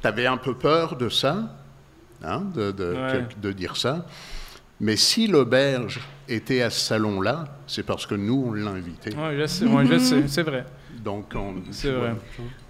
Tu 0.00 0.08
avais 0.08 0.26
un 0.26 0.36
peu 0.36 0.54
peur 0.54 0.96
de 0.96 1.08
ça, 1.08 1.36
hein, 2.24 2.42
de, 2.54 2.70
de, 2.72 2.92
Ouais. 2.94 3.24
que- 3.28 3.40
de 3.40 3.52
dire 3.52 3.76
ça. 3.76 4.04
Mais 4.80 4.96
si 4.96 5.28
l'auberge 5.28 6.00
était 6.28 6.62
à 6.62 6.70
ce 6.70 6.80
salon-là, 6.80 7.44
c'est 7.66 7.84
parce 7.84 8.04
que 8.06 8.14
nous, 8.16 8.46
on 8.48 8.52
l'a 8.52 8.70
invité. 8.72 9.10
Oui, 9.16 9.38
je 9.38 9.46
sais, 9.46 9.64
ouais, 9.66 9.86
je 9.86 9.98
sais, 9.98 10.26
c'est 10.28 10.42
vrai. 10.42 10.64
Donc, 11.04 11.32
on, 11.34 11.54
C'est 11.70 11.90
vrai. 11.90 12.14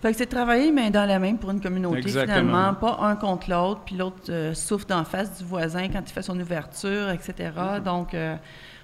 Fait 0.00 0.12
que 0.12 0.16
c'est 0.18 0.26
travailler 0.26 0.70
main 0.72 0.90
dans 0.90 1.06
la 1.06 1.18
main 1.18 1.36
pour 1.36 1.50
une 1.50 1.60
communauté, 1.60 1.98
Exactement. 1.98 2.34
finalement, 2.38 2.74
pas 2.74 2.98
un 3.02 3.16
contre 3.16 3.50
l'autre, 3.50 3.80
puis 3.84 3.96
l'autre 3.96 4.30
euh, 4.30 4.54
souffle 4.54 4.86
d'en 4.86 5.04
face 5.04 5.38
du 5.38 5.44
voisin 5.44 5.88
quand 5.88 6.00
il 6.06 6.12
fait 6.12 6.22
son 6.22 6.38
ouverture, 6.38 7.10
etc. 7.10 7.50
Mm-hmm. 7.56 7.82
Donc, 7.82 8.14
euh, 8.14 8.36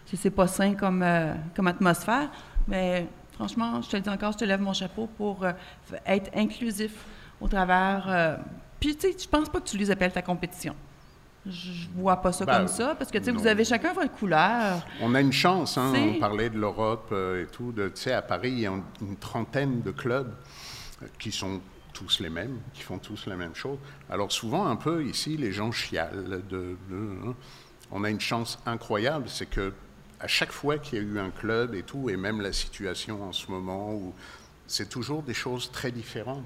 c'est- 0.07 0.31
pas 0.31 0.47
sain 0.47 0.75
comme, 0.75 1.03
euh, 1.03 1.33
comme 1.55 1.67
atmosphère, 1.67 2.31
mais 2.67 3.07
franchement, 3.35 3.81
je 3.83 3.89
te 3.89 3.97
le 3.97 4.03
dis 4.03 4.09
encore, 4.11 4.33
je 4.33 4.39
te 4.39 4.45
lève 4.45 4.61
mon 4.61 4.73
chapeau 4.75 5.09
pour 5.17 5.45
euh, 5.45 5.53
être 6.07 6.31
inclusif 6.37 6.93
au 7.41 7.49
travers. 7.49 8.39
Puis, 8.81 8.97
tu 8.97 9.11
sais, 9.11 9.17
je 9.19 9.29
pense 9.29 9.49
pas 9.49 9.61
que 9.61 9.69
tu 9.69 9.77
les 9.77 9.91
appelles 9.91 10.13
ta 10.13 10.23
compétition. 10.23 10.75
Je 11.47 11.89
vois 11.95 12.17
pas 12.17 12.33
ça 12.33 12.45
Ben, 12.45 12.59
comme 12.59 12.69
ça, 12.69 12.95
parce 12.95 13.11
que, 13.11 13.19
tu 13.19 13.25
sais, 13.25 13.31
vous 13.31 13.47
avez 13.47 13.65
chacun 13.65 13.93
votre 13.93 14.13
couleur. 14.13 14.85
On 15.01 15.15
a 15.15 15.21
une 15.21 15.33
chance, 15.33 15.79
hein, 15.79 15.93
on 15.97 16.19
parlait 16.19 16.51
de 16.51 16.59
l'Europe 16.59 17.09
euh, 17.13 17.45
et 17.45 17.47
tout. 17.47 17.73
Tu 17.77 17.91
sais, 17.95 18.13
à 18.13 18.23
Paris, 18.23 18.51
il 18.51 18.61
y 18.61 18.67
a 18.67 18.71
une, 18.71 19.17
trentaine 19.17 19.81
de 19.83 19.91
clubs 19.91 20.35
euh, 21.03 21.07
qui 21.19 21.33
sont 21.33 21.61
tous 21.95 22.21
les 22.21 22.29
mêmes, 22.29 22.59
qui 22.75 22.83
font 22.83 22.99
tous 22.99 23.27
la 23.27 23.37
même 23.37 23.55
chose. 23.55 23.79
Alors 24.11 24.31
souvent, 24.31 24.67
un 24.67 24.77
peu 24.77 25.05
ici, 25.05 25.37
les 25.37 25.53
gens 25.53 25.73
chialent. 25.73 26.43
De, 26.49 26.77
de- 26.91 27.29
hein. 27.29 27.35
On 27.91 28.05
a 28.05 28.11
une 28.11 28.21
chance 28.21 28.59
incroyable, 28.67 29.25
c'est 29.29 29.49
que 29.49 29.73
à 30.21 30.27
chaque 30.27 30.53
fois 30.53 30.79
qu'il 30.79 30.99
y 30.99 31.01
a 31.01 31.05
eu 31.05 31.19
un 31.19 31.31
club 31.31 31.75
et 31.75 31.83
tout, 31.83 32.11
et 32.11 32.17
même 32.17 32.41
la 32.41 32.53
situation 32.53 33.23
en 33.23 33.33
ce 33.33 33.51
moment, 33.51 34.13
c'est 34.67 34.89
toujours 34.89 35.23
des 35.23 35.35
choses 35.35 35.71
très 35.71 35.91
différentes. 35.91 36.45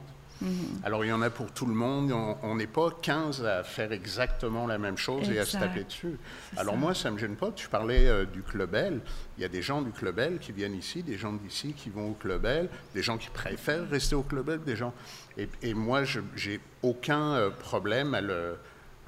Alors, 0.85 1.05
il 1.05 1.09
y 1.09 1.13
en 1.13 1.23
a 1.23 1.31
pour 1.31 1.51
tout 1.53 1.67
le 1.67 1.75
monde. 1.75 2.13
On- 2.43 2.55
n'est 2.57 2.67
pas 2.67 2.91
15 3.03 3.45
à 3.45 3.63
faire 3.65 3.93
exactement 3.93 4.67
la 4.67 4.79
même 4.79 4.97
chose 4.99 5.29
et 5.31 5.39
à 5.39 5.45
se 5.45 5.57
taper 5.57 5.85
dessus. 5.85 6.19
Alors, 6.57 6.75
ça. 6.75 6.81
moi, 6.81 6.95
ça 6.95 7.11
ne 7.11 7.15
me 7.15 7.19
gêne 7.21 7.37
pas. 7.37 7.51
Tu 7.53 7.69
parlais 7.69 8.07
euh, 8.09 8.25
du 8.27 8.43
Club 8.43 8.75
L. 8.75 9.01
Il 9.39 9.43
y 9.43 9.45
a 9.45 9.49
des 9.49 9.63
gens 9.63 9.83
du 9.83 9.91
Club 9.91 10.19
L 10.19 10.39
qui 10.39 10.53
viennent 10.53 10.75
ici, 10.75 11.03
des 11.03 11.17
gens 11.17 11.33
d'ici 11.33 11.73
qui 11.73 11.91
vont 11.91 12.11
au 12.11 12.15
Club 12.15 12.45
L, 12.45 12.69
des 12.95 13.03
gens 13.03 13.17
qui 13.19 13.31
préfèrent 13.31 13.89
rester 13.89 14.15
au 14.15 14.23
Club 14.23 14.49
L, 14.51 14.61
des 14.65 14.77
gens. 14.77 14.93
Et, 15.39 15.49
et 15.63 15.75
moi, 15.75 16.05
je 16.05 16.21
j'ai 16.37 16.61
aucun 16.83 17.33
euh, 17.35 17.51
problème 17.51 18.15
à 18.15 18.21
le. 18.21 18.57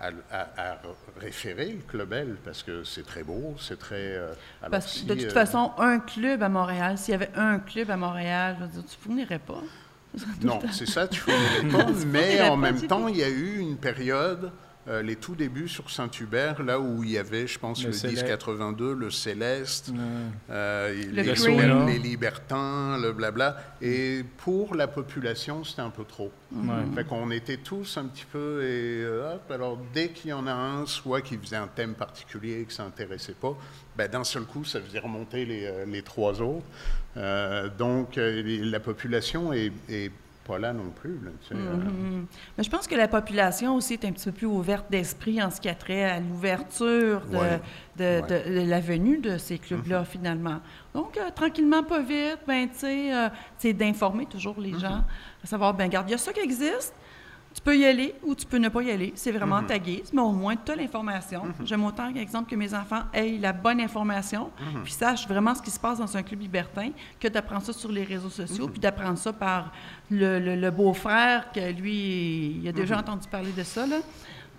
À, 0.01 0.09
à- 0.33 0.73
à 0.73 0.79
référer 1.21 1.67
le 1.69 1.83
Club 1.89 2.13
L 2.13 2.37
parce 2.45 2.65
que 2.65 2.83
c'est 2.83 3.05
très 3.07 3.23
beau, 3.23 3.55
c'est 3.61 3.79
très. 3.79 3.95
euh, 4.17 4.35
Parce 4.69 4.87
que 4.87 4.91
si, 4.91 5.05
de 5.07 5.15
toute 5.15 5.25
euh, 5.27 5.31
façon, 5.31 5.71
un 5.79 6.01
club 6.01 6.43
à 6.43 6.49
Montréal, 6.49 6.99
s'il 6.99 7.13
y 7.13 7.15
avait 7.15 7.31
un 7.37 7.61
club 7.61 7.91
à 7.91 7.97
Montréal, 7.97 8.57
je 8.59 8.65
veux 8.65 8.71
dire, 8.73 8.83
tu 8.91 8.97
fournirais 8.99 9.39
pas. 9.39 9.63
Non, 10.43 10.61
c'est 10.73 10.89
ça, 10.89 11.09
tu 11.09 11.21
fournirais 11.21 11.69
pas. 11.71 11.91
mais 12.07 12.41
en 12.43 12.57
même 12.57 12.81
temps, 12.83 13.09
il 13.09 13.17
y 13.17 13.23
a 13.23 13.29
eu 13.29 13.59
une 13.59 13.77
période, 13.77 14.53
euh, 14.87 15.01
les 15.01 15.17
tout 15.17 15.35
débuts 15.35 15.69
sur 15.69 15.91
Saint-Hubert, 15.91 16.63
là 16.63 16.79
où 16.79 17.03
il 17.03 17.13
y 17.13 17.19
avait, 17.19 17.47
je 17.47 17.59
pense, 17.59 17.81
Le 17.83 17.89
le, 17.89 17.93
Céleste. 17.95 18.23
1082, 18.25 18.93
le 18.93 19.11
Céleste, 19.11 19.93
euh, 20.51 20.95
Le 21.11 21.23
les, 21.23 21.33
Cream. 21.33 21.87
les 21.87 21.99
Libertins, 21.99 22.99
le 23.01 23.13
blabla. 23.13 23.57
Et 23.81 24.25
pour 24.39 24.75
la 24.75 24.87
population, 24.87 25.65
c'était 25.65 25.81
un 25.81 25.91
peu 25.91 26.05
trop. 26.05 26.31
Ouais. 26.53 26.75
Fait 26.95 27.05
qu'on 27.05 27.31
était 27.31 27.57
tous 27.57 27.97
un 27.97 28.05
petit 28.05 28.27
peu 28.31 28.63
et 28.63 29.03
euh, 29.03 29.35
hop, 29.35 29.51
alors 29.51 29.79
dès 29.95 30.11
qu'il 30.11 30.31
y 30.31 30.35
en 30.35 30.47
a 30.47 30.53
un, 30.53 30.85
soit 30.85 31.23
qui 31.23 31.39
faisait 31.39 31.57
un 31.57 31.69
thème 31.69 31.95
particulier 31.95 32.61
et 32.61 32.65
que 32.65 32.73
ça 32.73 32.85
intéressait 32.85 33.33
pas, 33.33 33.57
ben, 33.97 34.09
d'un 34.09 34.25
seul 34.25 34.43
coup, 34.43 34.65
ça 34.65 34.81
faisait 34.83 34.99
remonter 34.99 35.47
les, 35.47 35.87
les 35.87 36.03
trois 36.03 36.43
autres. 36.43 36.67
Euh, 37.17 37.69
donc 37.79 38.19
euh, 38.19 38.43
la 38.65 38.81
population 38.81 39.53
est, 39.53 39.73
est 39.89 40.11
pas 40.47 40.59
là 40.59 40.73
non 40.75 40.91
plus. 40.91 41.19
là, 41.25 41.31
tu 41.43 41.49
sais, 41.49 41.55
euh. 41.55 41.75
Mhm. 41.77 42.27
Mais 42.59 42.65
je 42.65 42.69
pense 42.71 42.87
que 42.87 42.95
la 42.95 43.09
population 43.09 43.77
aussi 43.77 43.95
est 43.95 44.05
un 44.05 44.13
petit 44.13 44.27
peu 44.27 44.33
plus 44.33 44.47
ouverte 44.47 44.91
d'esprit 44.91 45.43
en 45.43 45.51
ce 45.51 45.59
qui 45.61 45.69
a 45.71 45.75
trait 45.75 46.05
à 46.05 46.21
l'ouverture 46.21 47.23
de, 47.27 47.37
Ouais. 47.37 47.61
de, 47.97 48.05
Ouais. 48.05 48.23
de- 48.61 48.61
de 48.65 48.69
la 48.69 48.81
venue 48.81 49.19
de 49.19 49.39
ces 49.39 49.59
clubs-là, 49.59 50.05
finalement. 50.05 50.61
Donc, 50.93 51.17
euh, 51.17 51.31
tranquillement, 51.35 51.83
pas 51.83 52.01
vite, 52.03 52.41
ben, 52.47 52.69
tu 52.69 52.79
sais, 52.81 53.15
euh, 53.15 53.73
d'informer 53.73 54.27
toujours 54.27 54.61
les 54.61 54.79
gens, 54.79 55.05
à 55.43 55.47
savoir, 55.47 55.73
ben, 55.73 55.85
regarde, 55.87 56.09
il 56.09 56.13
y 56.13 56.15
a 56.15 56.19
ça 56.19 56.33
qui 56.33 56.41
existe, 56.41 56.95
tu 57.55 57.61
peux 57.63 57.77
y 57.79 57.85
aller 57.87 58.15
ou 58.25 58.35
tu 58.35 58.45
peux 58.47 58.57
ne 58.59 58.69
pas 58.69 58.83
y 58.83 58.91
aller. 58.91 59.13
C'est 59.15 59.31
vraiment 59.31 59.63
ta 59.63 59.79
guise, 59.79 60.13
mais 60.13 60.21
au 60.21 60.33
moins, 60.33 60.57
tu 60.57 60.73
as 60.73 60.77
l'information. 60.77 61.43
J'aime 61.65 61.85
autant, 61.85 62.13
par 62.13 62.17
exemple, 62.21 62.51
que 62.51 62.57
mes 62.57 62.75
enfants 62.75 63.03
aient 63.13 63.39
la 63.41 63.53
bonne 63.53 63.81
information, 63.81 64.51
puis 64.83 64.93
sachent 64.93 65.29
vraiment 65.29 65.55
ce 65.55 65.63
qui 65.63 65.71
se 65.71 65.79
passe 65.79 65.99
dans 65.99 66.17
un 66.17 66.23
club 66.25 66.41
libertin, 66.41 66.91
que 67.21 67.29
d'apprendre 67.29 67.63
ça 67.63 67.73
sur 67.73 67.93
les 67.93 68.03
réseaux 68.05 68.29
sociaux, 68.29 68.67
puis 68.69 68.81
d'apprendre 68.81 69.19
ça 69.19 69.33
par 69.33 69.73
le, 70.11 70.41
le- 70.41 70.57
le 70.57 70.71
beau-frère, 70.73 71.53
que 71.53 71.71
lui, 71.73 72.59
il 72.61 72.69
a 72.69 72.73
déjà 72.73 72.99
entendu 72.99 73.29
parler 73.29 73.53
de 73.57 73.63
ça. 73.63 73.87
Là. 73.87 74.01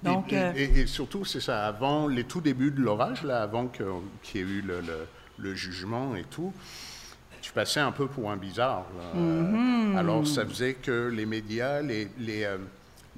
Donc, 0.02 0.32
et, 0.32 0.38
euh, 0.38 0.52
et- 0.56 0.80
et 0.82 0.88
surtout, 0.88 1.26
c'est 1.26 1.40
ça, 1.42 1.66
avant 1.66 2.08
les 2.08 2.24
tout 2.24 2.40
débuts 2.42 2.72
de 2.72 2.82
l'orage, 2.82 3.24
là, 3.24 3.42
avant 3.42 3.68
qu'il 3.68 3.86
y 4.36 4.38
ait 4.38 4.42
eu 4.48 4.64
le, 5.38 5.54
jugement 5.56 6.16
et 6.16 6.24
tout, 6.24 6.54
tu 7.42 7.52
passais 7.52 7.80
un 7.82 7.92
peu 7.92 8.08
pour 8.08 8.32
un 8.32 8.38
bizarre. 8.38 8.86
là. 8.98 9.20
Alors, 10.00 10.26
ça 10.26 10.46
faisait 10.46 10.76
que 10.76 11.10
les 11.14 11.26
médias, 11.26 11.82
les, 11.82 12.10
les, 12.18 12.44
euh, 12.44 12.58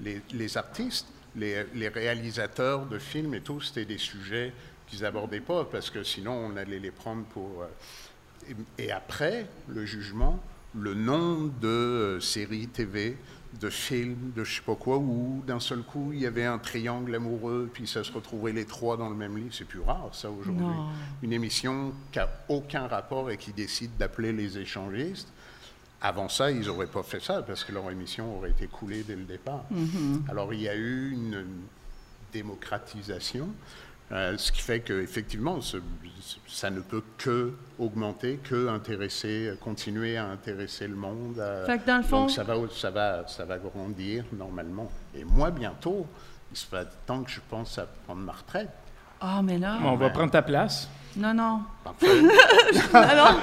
les- 0.03 0.21
les 0.33 0.57
artistes, 0.57 1.07
les, 1.35 1.65
les 1.75 1.87
réalisateurs 1.89 2.85
de 2.85 2.97
films 2.99 3.33
et 3.35 3.41
tout, 3.41 3.61
c'était 3.61 3.85
des 3.85 3.97
sujets 3.97 4.53
qu'ils 4.87 5.01
n'abordaient 5.01 5.41
pas, 5.41 5.65
parce 5.65 5.89
que 5.89 6.03
sinon, 6.03 6.31
on 6.33 6.57
allait 6.57 6.79
les 6.79 6.91
prendre 6.91 7.23
pour... 7.25 7.63
euh, 7.63 7.67
et, 8.79 8.83
et 8.85 8.91
après 8.91 9.45
le 9.67 9.85
jugement, 9.85 10.39
le 10.75 10.93
nombre 10.93 11.51
de 11.59 11.67
euh, 11.67 12.19
séries 12.19 12.67
TV, 12.67 13.17
de 13.61 13.69
films, 13.69 14.31
de 14.35 14.43
je 14.43 14.55
sais 14.57 14.61
pas 14.61 14.75
quoi, 14.75 14.97
où 14.97 15.41
d'un 15.47 15.59
seul 15.59 15.79
coup 15.81 16.11
il 16.13 16.19
y 16.19 16.25
avait 16.25 16.43
un 16.45 16.57
triangle 16.59 17.15
amoureux, 17.15 17.69
puis 17.73 17.87
ça 17.87 18.03
se 18.03 18.11
retrouvait 18.11 18.51
les 18.51 18.65
trois 18.65 18.97
dans 18.97 19.09
le 19.09 19.15
même 19.15 19.37
lit, 19.37 19.47
c'est 19.51 19.65
plus 19.65 19.79
rare 19.79 20.09
ça 20.11 20.29
aujourd'hui. 20.29 20.65
Une 21.23 21.33
émission 21.33 21.93
qui 22.11 22.19
a 22.19 22.29
aucun 22.49 22.87
rapport 22.87 23.31
et 23.31 23.37
qui 23.37 23.53
décide 23.53 23.95
d'appeler 23.97 24.31
les 24.33 24.57
échangistes. 24.59 25.29
Avant 26.01 26.29
ça, 26.29 26.51
ils 26.51 26.61
n'auraient 26.67 26.85
pas 26.87 27.01
fait 27.03 27.19
ça 27.19 27.41
parce 27.41 27.63
que 27.63 27.71
leur 27.71 27.89
émission 27.89 28.37
aurait 28.37 28.51
été 28.51 28.67
coulée 28.67 29.03
dès 29.03 29.15
le 29.15 29.23
départ. 29.23 29.63
Alors 30.29 30.53
il 30.53 30.61
y 30.61 30.69
a 30.69 30.75
eu 30.75 31.11
une 31.11 31.43
démocratisation, 32.31 33.49
euh, 34.11 34.37
ce 34.37 34.51
qui 34.51 34.61
fait 34.61 34.79
qu'effectivement, 34.81 35.59
ça 36.47 36.69
ne 36.69 36.79
peut 36.81 37.03
que 37.17 37.53
augmenter, 37.79 38.37
que 38.43 38.67
intéresser, 38.69 39.53
continuer 39.59 40.17
à 40.17 40.27
intéresser 40.27 40.87
le 40.87 40.95
monde. 40.95 41.39
à- 41.39 41.65
Fait 41.65 41.79
que 41.79 41.87
dans 41.87 41.97
le 41.97 42.03
fond- 42.03 42.21
Donc 42.21 42.31
ça 42.31 42.43
va, 42.43 42.55
ça, 42.71 42.89
va, 42.91 43.27
ça 43.27 43.45
va 43.45 43.57
grandir 43.57 44.23
normalement. 44.33 44.89
Et 45.15 45.23
moi, 45.23 45.51
bientôt, 45.51 46.05
il 46.51 46.57
sera 46.57 46.85
temps 46.85 47.23
que 47.23 47.31
je 47.31 47.41
pense 47.49 47.77
à 47.77 47.85
prendre 48.05 48.21
ma 48.21 48.33
retraite. 48.33 48.69
ah, 49.19 49.41
mais 49.43 49.57
là, 49.57 49.77
On 49.83 49.95
va 49.95 50.09
prendre 50.11 50.31
ta 50.31 50.41
place. 50.41 50.87
Non, 51.17 51.33
non. 51.33 51.61
Parfait. 51.83 52.21
Alors, 52.93 53.35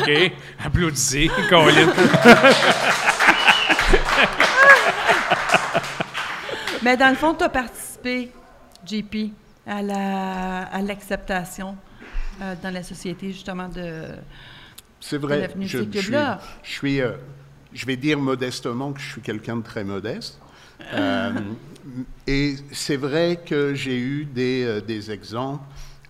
OK. 0.00 0.32
Applaudissez, 0.64 1.30
Colin. 1.48 1.88
mais 6.82 6.96
dans 6.96 7.08
le 7.10 7.14
fond, 7.16 7.34
tu 7.34 7.44
as 7.44 7.48
participé, 7.48 8.30
JP, 8.86 9.32
à 9.66 9.82
la- 9.82 10.62
à 10.64 10.82
l'acceptation 10.82 11.76
euh, 12.42 12.54
dans 12.62 12.72
la 12.72 12.82
société, 12.82 13.32
justement, 13.32 13.68
de... 13.68 14.04
C'est 15.00 15.18
vrai. 15.18 15.48
de 15.48 15.62
Je, 15.62 15.66
je 15.66 15.98
suis, 15.98 16.12
je 16.62 16.70
suis, 16.70 17.00
euh, 17.00 17.12
je 17.72 17.86
vais 17.86 17.96
dire 17.96 18.18
modestement 18.18 18.92
que 18.92 19.00
je 19.00 19.10
suis 19.12 19.20
quelqu'un 19.20 19.56
de 19.56 19.62
très 19.62 19.84
modeste. 19.84 20.38
Euh, 20.92 21.32
et 22.26 22.56
c'est 22.72 22.96
vrai 22.96 23.40
que 23.44 23.74
j'ai 23.74 23.98
eu 23.98 24.24
des, 24.24 24.64
euh, 24.64 24.80
des 24.80 25.10
exemples. 25.10 25.64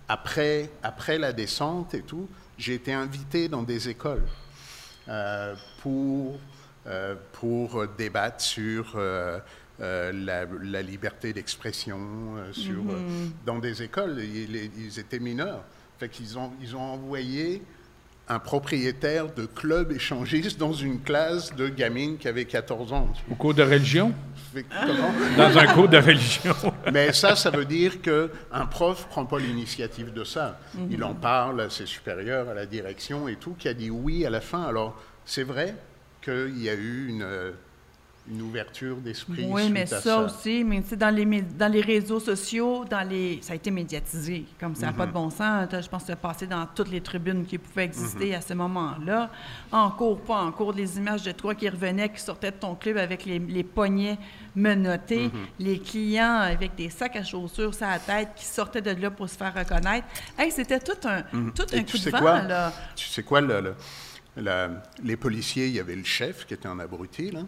Après, 0.07 0.69
après 0.83 1.17
la 1.17 1.33
descente 1.33 1.93
et 1.93 2.01
tout, 2.01 2.29
j'ai 2.57 2.75
été 2.75 2.93
invité 2.93 3.49
dans 3.49 3.63
des 3.63 3.89
écoles 3.89 4.25
euh, 5.07 5.55
pour, 5.81 6.39
euh, 6.87 7.15
pour 7.33 7.87
débattre 7.97 8.41
sur 8.41 8.93
euh, 8.95 9.39
la, 9.79 10.45
la 10.45 10.81
liberté 10.81 11.33
d'expression, 11.33 11.99
sur, 12.51 12.81
euh, 12.89 13.27
dans 13.45 13.59
des 13.59 13.81
écoles. 13.81 14.19
Ils, 14.23 14.71
ils 14.77 14.99
étaient 14.99 15.19
mineurs. 15.19 15.63
Fait 15.97 16.09
qu'ils 16.09 16.37
ont, 16.37 16.51
ils 16.61 16.75
ont 16.75 16.81
envoyé 16.81 17.61
un 18.27 18.39
propriétaire 18.39 19.31
de 19.33 19.45
club 19.45 19.91
échangiste 19.91 20.59
dans 20.59 20.73
une 20.73 20.99
classe 21.01 21.55
de 21.55 21.67
gamines 21.67 22.17
qui 22.17 22.27
avait 22.27 22.45
14 22.45 22.91
ans. 22.93 23.13
Au 23.29 23.35
cours 23.35 23.53
de 23.53 23.61
religion? 23.61 24.13
Comment? 24.53 25.13
Dans 25.37 25.57
un 25.57 25.67
cours 25.67 25.89
de 25.89 25.97
religion. 25.97 26.55
Mais 26.93 27.13
ça, 27.13 27.35
ça 27.35 27.49
veut 27.51 27.65
dire 27.65 28.01
qu'un 28.01 28.65
prof 28.69 29.05
ne 29.05 29.09
prend 29.11 29.25
pas 29.25 29.37
l'initiative 29.37 30.13
de 30.13 30.23
ça. 30.23 30.59
Il 30.89 31.03
en 31.03 31.13
parle 31.13 31.61
à 31.61 31.69
ses 31.69 31.85
supérieurs, 31.85 32.49
à 32.49 32.53
la 32.53 32.65
direction 32.65 33.27
et 33.27 33.35
tout, 33.35 33.55
qui 33.59 33.67
a 33.67 33.73
dit 33.73 33.89
oui 33.89 34.25
à 34.25 34.29
la 34.29 34.41
fin. 34.41 34.63
Alors, 34.63 34.99
c'est 35.25 35.43
vrai 35.43 35.75
qu'il 36.21 36.61
y 36.61 36.69
a 36.69 36.73
eu 36.73 37.07
une, 37.09 37.23
euh, 37.23 37.51
une 38.27 38.41
ouverture 38.41 38.97
d'esprit. 38.97 39.45
Oui, 39.47 39.69
mais 39.69 39.85
ça, 39.85 40.21
aussi, 40.21 40.63
mais 40.63 40.81
tu 40.81 40.89
sais, 40.89 40.95
dans 40.95 41.13
les, 41.13 41.25
dans 41.43 41.71
les 41.71 41.81
réseaux 41.81 42.19
sociaux, 42.19 42.83
dans 42.89 43.07
les, 43.07 43.39
ça 43.43 43.53
a 43.53 43.55
été 43.55 43.69
médiatisé, 43.69 44.45
comme 44.59 44.73
ça 44.75 44.87
n'a 44.87 44.91
Mhm. 44.93 44.97
pas 44.97 45.05
de 45.05 45.11
bon 45.11 45.29
sens. 45.29 45.67
T'as- 45.69 45.81
Je 45.81 45.87
pense 45.89 46.01
que 46.03 46.07
c'est 46.07 46.15
passé 46.15 46.47
dans 46.47 46.65
toutes 46.65 46.89
les 46.89 47.01
tribunes 47.01 47.45
qui 47.45 47.57
pouvaient 47.59 47.83
exister 47.85 48.29
Mhm. 48.29 48.33
à 48.35 48.41
ce 48.41 48.53
moment-là. 48.55 49.29
En 49.71 49.91
cours, 49.91 50.19
pas 50.21 50.41
en 50.41 50.51
cours, 50.51 50.73
les 50.73 50.97
images 50.97 51.21
de 51.23 51.31
toi 51.33 51.53
qui 51.53 51.69
revenaient, 51.69 52.09
qui 52.09 52.19
sortaient 52.19 52.51
de 52.51 52.57
ton 52.57 52.73
club 52.73 52.97
avec 52.97 53.25
les, 53.25 53.37
les 53.37 53.63
poignets 53.63 54.17
menottés, 54.55 55.25
Mhm. 55.25 55.31
les 55.59 55.79
clients 55.79 56.37
avec 56.39 56.75
des 56.75 56.89
sacs 56.89 57.15
à 57.17 57.23
chaussures 57.23 57.75
sur 57.75 57.85
la 57.85 57.99
tête 57.99 58.29
qui 58.35 58.45
sortaient 58.45 58.81
de 58.81 58.91
là 58.99 59.11
pour 59.11 59.29
se 59.29 59.37
faire 59.37 59.53
reconnaître. 59.53 60.07
Hey, 60.37 60.49
c'était 60.51 60.79
tout 60.79 60.93
un, 61.07 61.21
tout 61.21 61.37
Mhm. 61.37 61.51
Et 61.73 61.77
un 61.79 61.83
tu 61.83 61.91
coup 61.91 61.97
de 61.97 62.03
sais 62.03 62.09
vent, 62.09 62.19
quoi? 62.19 62.41
là. 62.41 62.73
Tu 62.95 63.07
sais 63.07 63.21
quoi, 63.23 63.41
la- 64.37 64.69
les 65.03 65.15
policiers, 65.15 65.67
il 65.67 65.73
y 65.75 65.79
avait 65.79 65.95
le 65.95 66.03
chef 66.03 66.45
qui 66.45 66.53
était 66.55 66.67
un 66.67 66.79
abruti, 66.79 67.31
là, 67.31 67.41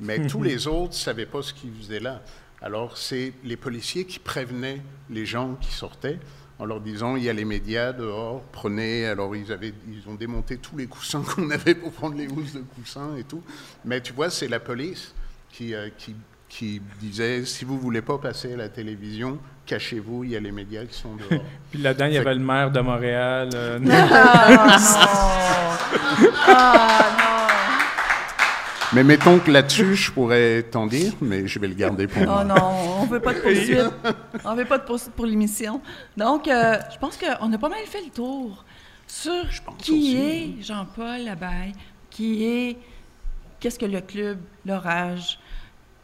mais 0.00 0.26
tous 0.26 0.42
les 0.50 0.66
autres 0.66 0.90
ne 0.92 0.94
savaient 0.94 1.26
pas 1.26 1.42
ce 1.42 1.52
qu'ils 1.52 1.72
faisaient 1.80 2.00
là. 2.00 2.22
Alors, 2.62 2.96
c'est 2.96 3.32
les 3.44 3.56
policiers 3.56 4.04
qui 4.06 4.18
prévenaient 4.18 4.80
les 5.10 5.26
gens 5.26 5.56
qui 5.60 5.72
sortaient 5.72 6.18
en 6.58 6.64
leur 6.64 6.80
disant 6.80 7.16
il 7.16 7.24
y 7.24 7.28
a 7.28 7.34
les 7.34 7.44
médias 7.44 7.92
dehors, 7.92 8.40
prenez. 8.50 9.06
Alors, 9.06 9.36
ils, 9.36 9.52
avaient, 9.52 9.74
ils 9.88 10.08
ont 10.08 10.14
démonté 10.14 10.56
tous 10.56 10.76
les 10.76 10.86
coussins 10.86 11.22
qu'on 11.34 11.50
avait 11.50 11.74
pour 11.74 11.92
prendre 11.92 12.16
les 12.16 12.26
housses 12.28 12.54
de 12.54 12.60
coussins 12.60 13.14
et 13.18 13.24
tout. 13.24 13.42
Mais 13.84 14.00
tu 14.00 14.12
vois, 14.14 14.30
c'est 14.30 14.48
la 14.48 14.58
police 14.58 15.14
qui, 15.52 15.74
euh, 15.74 15.90
qui, 15.98 16.16
qui 16.48 16.80
disait 17.00 17.44
si 17.44 17.64
vous 17.66 17.78
voulez 17.78 18.00
pas 18.02 18.16
passer 18.18 18.54
à 18.54 18.56
la 18.56 18.68
télévision, 18.70 19.38
cachez-vous, 19.66 20.24
il 20.24 20.30
y 20.30 20.36
a 20.36 20.40
les 20.40 20.52
médias 20.52 20.86
qui 20.86 20.94
sont 20.98 21.14
dehors. 21.16 21.42
Puis 21.70 21.80
là-dedans, 21.82 22.06
il 22.06 22.14
y 22.14 22.18
avait 22.18 22.34
le 22.34 22.40
maire 22.40 22.70
de 22.70 22.80
Montréal. 22.80 23.50
euh, 23.54 23.78
Ah 23.90 24.48
non! 24.50 24.72
Ah 26.48 27.85
Mais 28.94 29.02
mettons 29.04 29.38
que 29.40 29.50
là-dessus, 29.50 29.94
je 29.96 30.10
pourrais 30.12 30.62
t'en 30.62 30.86
dire, 30.86 31.12
mais 31.20 31.46
je 31.46 31.58
vais 31.58 31.68
le 31.68 31.74
garder 31.74 32.06
pour 32.06 32.22
non! 32.22 32.28
moi. 32.28 32.42
Oh 32.44 32.46
non, 32.48 33.00
on 33.00 33.06
veut 33.06 33.20
pas 33.20 33.34
de 33.34 33.40
poursuite. 33.40 33.78
On 34.44 34.54
veut 34.54 34.64
pas 34.64 34.78
de 34.78 34.84
poursuite 34.84 35.12
pour 35.12 35.26
l'émission. 35.26 35.80
Donc, 36.16 36.46
euh, 36.48 36.76
je 36.92 36.98
pense 36.98 37.16
qu'on 37.18 37.52
a 37.52 37.58
pas 37.58 37.68
mal 37.68 37.80
fait 37.86 38.02
le 38.04 38.10
tour 38.10 38.64
sur 39.06 39.32
pense 39.64 39.76
qui 39.78 39.92
aussi. 39.92 40.16
est 40.16 40.62
Jean-Paul 40.62 41.24
Labaye, 41.24 41.72
qui 42.10 42.44
est 42.44 42.76
qu'est-ce 43.60 43.78
que 43.78 43.86
le 43.86 44.00
club, 44.00 44.38
l'orage, 44.64 45.38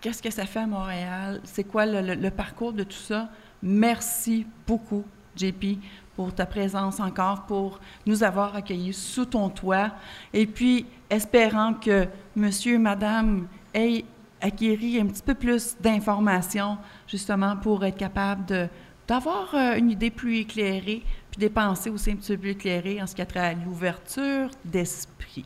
qu'est-ce 0.00 0.22
que 0.22 0.30
ça 0.30 0.44
fait 0.44 0.60
à 0.60 0.66
Montréal, 0.66 1.40
c'est 1.44 1.64
quoi 1.64 1.86
le, 1.86 2.00
le- 2.00 2.14
le 2.14 2.30
parcours 2.30 2.72
de 2.72 2.82
tout 2.82 2.96
ça. 2.98 3.28
Merci 3.62 4.44
beaucoup, 4.66 5.04
JP, 5.36 5.78
pour 6.16 6.34
ta 6.34 6.46
présence 6.46 7.00
encore, 7.00 7.42
pour 7.46 7.80
nous 8.06 8.22
avoir 8.22 8.54
accueillis 8.54 8.92
sous 8.92 9.24
ton 9.24 9.48
toit. 9.48 9.92
Et 10.32 10.46
puis, 10.46 10.86
espérant 11.08 11.74
que 11.74 12.06
monsieur, 12.36 12.78
madame 12.78 13.46
aient 13.74 14.04
acquéri 14.40 15.00
un 15.00 15.06
petit 15.06 15.22
peu 15.22 15.34
plus 15.34 15.76
d'informations, 15.80 16.76
justement, 17.06 17.56
pour 17.56 17.84
être 17.84 17.96
capable 17.96 18.44
de 18.46 18.68
d'avoir 19.08 19.54
euh, 19.54 19.74
une 19.76 19.90
idée 19.90 20.10
plus 20.10 20.38
éclairée, 20.38 21.02
puis 21.30 21.38
des 21.38 21.50
pensées 21.50 21.90
aussi 21.90 22.12
un 22.12 22.16
petit 22.16 22.32
peu 22.32 22.38
plus 22.38 22.50
éclairées 22.50 23.02
en 23.02 23.06
ce 23.06 23.14
qui 23.14 23.20
a 23.20 23.26
trait 23.26 23.40
à 23.40 23.52
l'ouverture 23.52 24.48
d'esprit. 24.64 25.44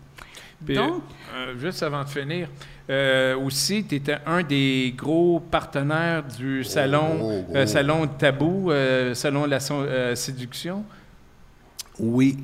Puis, 0.65 0.75
Donc, 0.75 1.03
euh, 1.35 1.57
juste 1.59 1.83
avant 1.83 2.05
de 2.05 2.09
finir, 2.09 2.49
euh, 2.89 3.37
aussi, 3.37 3.85
tu 3.85 3.97
étais 3.97 4.19
un 4.27 4.43
des 4.43 4.95
gros 4.97 5.41
partenaires 5.41 6.23
du 6.23 6.63
salon, 6.63 7.19
oh, 7.21 7.55
euh, 7.55 7.65
oh. 7.65 7.67
salon 7.67 8.07
Tabou, 8.07 8.71
euh, 8.71 9.15
salon 9.15 9.47
de 9.47 9.51
la 9.51 10.15
séduction. 10.15 10.85
Oui. 11.99 12.39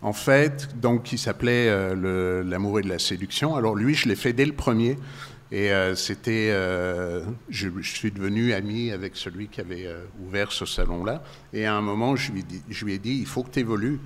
En 0.00 0.12
fait, 0.12 0.68
donc, 0.80 1.04
qui 1.04 1.18
s'appelait 1.18 1.94
L'amour 2.44 2.80
et 2.80 2.82
de 2.82 2.88
la 2.88 2.98
séduction. 2.98 3.54
Alors, 3.54 3.76
lui, 3.76 3.94
je 3.94 4.08
l'ai 4.08 4.16
fait 4.16 4.32
dès 4.32 4.44
le 4.44 4.52
premier. 4.52 4.98
Et 5.54 5.70
euh, 5.70 5.94
c'était. 5.94 6.48
euh, 6.50 7.22
je, 7.50 7.68
je 7.80 7.90
suis 7.94 8.10
devenu 8.10 8.54
ami 8.54 8.90
avec 8.90 9.16
celui 9.16 9.48
qui 9.48 9.60
avait 9.60 9.84
euh, 9.86 10.04
ouvert 10.24 10.50
ce 10.50 10.64
salon-là. 10.64 11.22
Et 11.52 11.66
à 11.66 11.74
un 11.74 11.82
moment, 11.82 12.16
je 12.16 12.32
lui, 12.32 12.42
dis- 12.42 12.62
je 12.70 12.84
lui 12.86 12.94
ai 12.94 12.98
dit 12.98 13.18
il 13.20 13.26
faut 13.26 13.42
que 13.42 13.50
tu 13.50 13.60
évolues. 13.60 14.00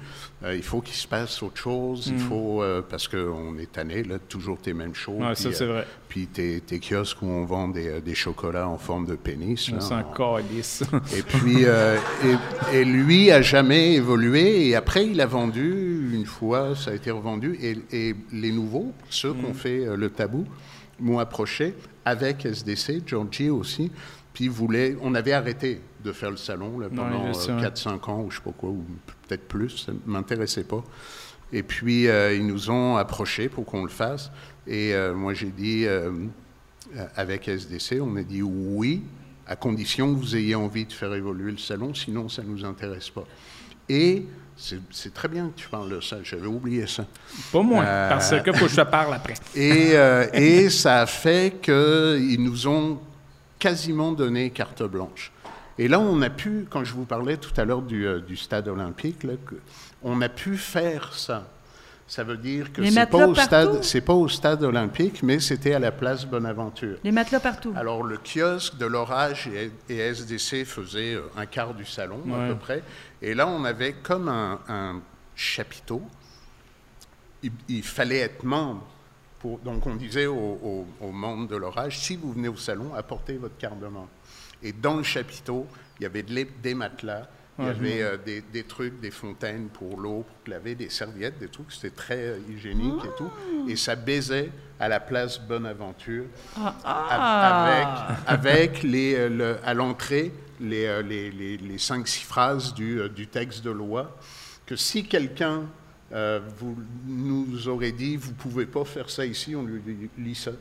il 0.53 0.62
faut 0.64 0.80
qu'il 0.80 0.97
se 0.97 1.07
passe 1.07 1.40
autre 1.44 1.57
chose. 1.59 2.09
Il 2.12 2.18
faut. 2.18 2.64
euh, 2.64 2.82
parce 2.82 3.07
qu'on 3.07 3.57
est 3.59 3.70
tanné, 3.70 4.03
là, 4.03 4.18
toujours 4.18 4.59
tes 4.59 4.72
mêmes 4.72 4.97
choses. 4.97 5.20
Ouais, 5.22 5.34
puis, 5.34 5.55
c'est 5.55 5.66
vrai. 5.66 5.86
Puis 6.09 6.26
tes, 6.26 6.61
tes 6.62 6.80
kiosques 6.80 7.22
où 7.22 7.26
on 7.26 7.44
vend 7.44 7.68
des, 7.68 8.01
des 8.01 8.14
chocolats 8.16 8.68
en 8.68 8.76
forme 8.78 9.07
de 9.07 9.14
pénis. 9.14 9.68
On 9.70 9.76
là, 9.76 9.80
s'en 9.80 10.01
en- 10.01 10.12
calisse. 10.42 10.82
et 11.16 11.22
puis, 11.22 11.62
et, 11.62 12.76
et 12.76 12.84
lui 12.84 13.30
a 13.30 13.40
jamais 13.40 13.94
évolué. 13.94 14.66
Et 14.66 14.74
après, 14.74 15.07
il 15.07 15.20
a 15.20 15.26
vendu 15.26 16.11
une 16.12 16.26
fois, 16.26 16.74
ça 16.74 16.90
a 16.90 16.94
été 16.94 17.12
revendu. 17.12 17.57
Et, 17.62 17.78
et 17.92 18.16
les 18.32 18.51
nouveaux, 18.51 18.92
ceux 19.11 19.32
qui 19.32 19.44
ont 19.44 19.55
fait 19.55 19.84
le 19.97 20.11
tabou, 20.11 20.44
m'ont 21.01 21.18
approché 21.18 21.74
avec 22.05 22.47
SDC, 22.47 23.03
Georgie 23.07 23.51
aussi. 23.51 23.90
Puis 24.32 24.44
ils 24.44 24.51
voulaient, 24.51 24.97
on 25.01 25.14
avait 25.14 25.32
arrêté 25.32 25.80
de 26.05 26.12
faire 26.12 26.30
le 26.30 26.36
salon 26.36 26.78
là, 26.78 26.88
pendant 26.94 27.28
je 27.28 27.32
sais, 27.32 27.53
ouais. 27.53 27.62
4-5 27.62 28.11
ans, 28.11 28.22
ou 28.22 28.30
je 28.30 28.36
sais 28.36 28.42
pas 28.42 28.53
quoi, 28.53 28.68
ou 28.70 28.84
peut-être 29.26 29.49
plus. 29.49 29.84
Ça 29.86 29.92
ne 29.92 29.99
m'intéressait 30.05 30.64
pas. 30.64 30.84
Et 31.53 31.62
puis, 31.62 32.09
euh, 32.09 32.34
ils 32.34 32.47
nous 32.47 32.70
ont 32.70 32.97
approchés 32.97 33.49
pour 33.49 33.64
qu'on 33.64 33.82
le 33.82 33.90
fasse. 33.90 34.30
Et 34.66 34.94
euh, 34.94 35.14
moi, 35.14 35.32
j'ai 35.32 35.51
dit, 35.51 35.86
euh, 35.86 36.11
euh, 36.94 37.07
avec 37.16 37.49
SDC, 37.49 38.01
on 38.01 38.16
a 38.16 38.22
dit 38.22 38.42
oui, 38.42 39.03
à 39.47 39.57
condition 39.57 40.14
que 40.14 40.18
vous 40.18 40.36
ayez 40.36 40.55
envie 40.55 40.84
de 40.84 40.92
faire 40.92 41.12
évoluer 41.14 41.51
le 41.51 41.59
salon, 41.59 41.94
sinon 41.94 42.28
ça 42.28 42.42
ne 42.42 42.49
nous 42.49 42.64
intéresse 42.64 43.11
pas. 43.11 43.24
Et 43.88 44.24
c'est 44.57 44.78
c'est 44.90 45.12
très 45.12 45.28
bien 45.28 45.48
que 45.48 45.61
tu 45.61 45.68
parles 45.68 45.90
de 45.90 46.00
ça, 46.00 46.16
j'avais 46.22 46.46
oublié 46.46 46.86
ça. 46.86 47.04
Pas 47.52 47.62
moi, 47.62 47.84
Euh, 47.84 48.09
parce 48.09 48.30
que 48.42 48.52
faut 48.52 48.64
que 48.66 48.70
je 48.70 48.76
te 48.76 48.80
parle 48.90 49.14
après. 49.14 49.34
Et, 49.54 49.90
euh, 49.94 50.26
et 50.32 50.70
ça 50.70 51.00
a 51.02 51.07
fait 51.07 51.57
qu'ils 51.62 52.42
nous 52.42 52.66
ont 52.66 52.98
quasiment 53.59 54.12
donné 54.12 54.50
carte 54.50 54.82
blanche. 54.82 55.32
Et 55.78 55.88
là, 55.88 56.00
on 56.00 56.22
a 56.22 56.30
pu, 56.30 56.66
quand 56.70 56.84
je 56.84 56.94
vous 56.94 57.04
parlais 57.04 57.36
tout 57.36 57.52
à 57.59 57.64
l'heure 57.64 57.82
du, 57.82 58.07
euh, 58.07 58.20
du 58.20 58.36
stade 58.36 58.66
olympique, 58.68 59.22
là, 59.24 59.34
que- 59.44 59.57
on 60.02 60.20
a 60.22 60.28
pu 60.28 60.57
faire 60.57 61.12
ça. 61.12 61.46
Ça 62.09 62.22
veut 62.22 62.36
dire 62.36 62.72
que 62.72 62.82
Les 62.82 62.92
c'est 62.92 63.07
pas, 63.07 63.26
au 63.26 63.32
partout? 63.32 63.40
stade, 63.42 63.82
c'est 63.84 64.00
pas 64.00 64.12
au 64.12 64.28
stade 64.28 64.62
olympique, 64.62 65.24
mais 65.24 65.40
c'était 65.40 65.74
à 65.74 65.80
la 65.80 65.90
place 65.90 66.24
Bonaventure. 66.24 66.98
les 67.02 67.11
matelas 67.11 67.40
partout. 67.40 67.74
Alors, 67.76 68.04
le 68.04 68.16
kiosque 68.18 68.76
de 68.78 68.86
l'orage 68.86 69.48
et, 69.48 69.72
et 69.92 69.98
SDC 69.98 70.64
faisait 70.64 71.14
euh, 71.14 71.22
un 71.36 71.46
quart 71.46 71.74
du 71.74 71.84
salon, 71.84 72.20
à 72.32 72.46
peu 72.48 72.54
près. 72.54 72.82
Et 73.22 73.34
là, 73.34 73.46
on 73.48 73.64
avait 73.64 73.94
comme 73.94 74.28
un, 74.28 74.60
un 74.68 75.00
chapiteau. 75.34 76.02
Il, 77.42 77.52
il 77.68 77.82
fallait 77.82 78.18
être 78.18 78.44
membre. 78.44 78.84
Pour, 79.40 79.58
donc, 79.58 79.86
on 79.86 79.94
disait 79.96 80.26
aux, 80.26 80.86
membres 81.12 81.46
de 81.48 81.56
l'orage, 81.56 81.98
si 81.98 82.16
vous 82.16 82.32
venez 82.32 82.48
au 82.48 82.56
salon, 82.56 82.94
apportez 82.94 83.36
votre 83.36 83.56
carte 83.58 83.78
de 83.78 83.86
membre. 83.86 84.08
Et 84.62 84.72
dans 84.72 84.96
le 84.96 85.02
chapiteau, 85.02 85.66
il 86.00 86.04
y 86.04 86.06
avait 86.06 86.22
de 86.22 86.46
des 86.62 86.74
matelas, 86.74 87.28
il 87.58 87.64
y 87.64 87.68
avait 87.68 88.02
euh, 88.02 88.16
des, 88.18 88.40
des 88.42 88.64
trucs, 88.64 89.00
des 89.00 89.10
fontaines 89.10 89.68
pour 89.68 89.98
l'eau, 89.98 90.24
pour 90.44 90.52
laver, 90.52 90.74
des 90.74 90.90
serviettes, 90.90 91.38
des 91.38 91.48
trucs. 91.48 91.72
C'était 91.72 91.94
très 91.94 92.16
euh, 92.18 92.38
hygiénique 92.50 93.02
et 93.04 93.16
tout. 93.16 93.30
Et 93.68 93.76
ça 93.76 93.94
baisait 93.96 94.50
à 94.80 94.88
la 94.88 95.00
place 95.00 95.38
Bonaventure 95.40 96.24
Ah, 96.84 97.64
avec, 98.26 98.68
avec 98.72 98.82
les, 98.82 99.14
euh, 99.14 99.28
le- 99.28 99.58
à 99.64 99.72
l'entrée 99.74 100.32
les, 100.61 100.86
euh, 100.86 101.02
les, 101.02 101.30
les, 101.30 101.57
les 101.57 101.78
cinq, 101.78 102.09
six 102.09 102.24
phrases 102.24 102.74
du, 102.74 103.00
euh, 103.00 103.09
du 103.09 103.26
texte 103.26 103.64
de 103.64 103.70
loi, 103.70 104.16
que 104.66 104.76
si 104.76 105.04
quelqu'un 105.04 105.64
euh, 106.12 106.40
vous, 106.59 106.76
nous 107.07 107.68
aurait 107.68 107.92
dit, 107.92 108.16
vous 108.16 108.30
ne 108.30 108.36
pouvez 108.36 108.66
pas 108.66 108.84
faire 108.84 109.11
ça 109.11 109.26
ici, 109.26 109.57
on 109.57 109.64
lui 109.64 110.11
lis 110.18 110.34
ça. 110.34 110.52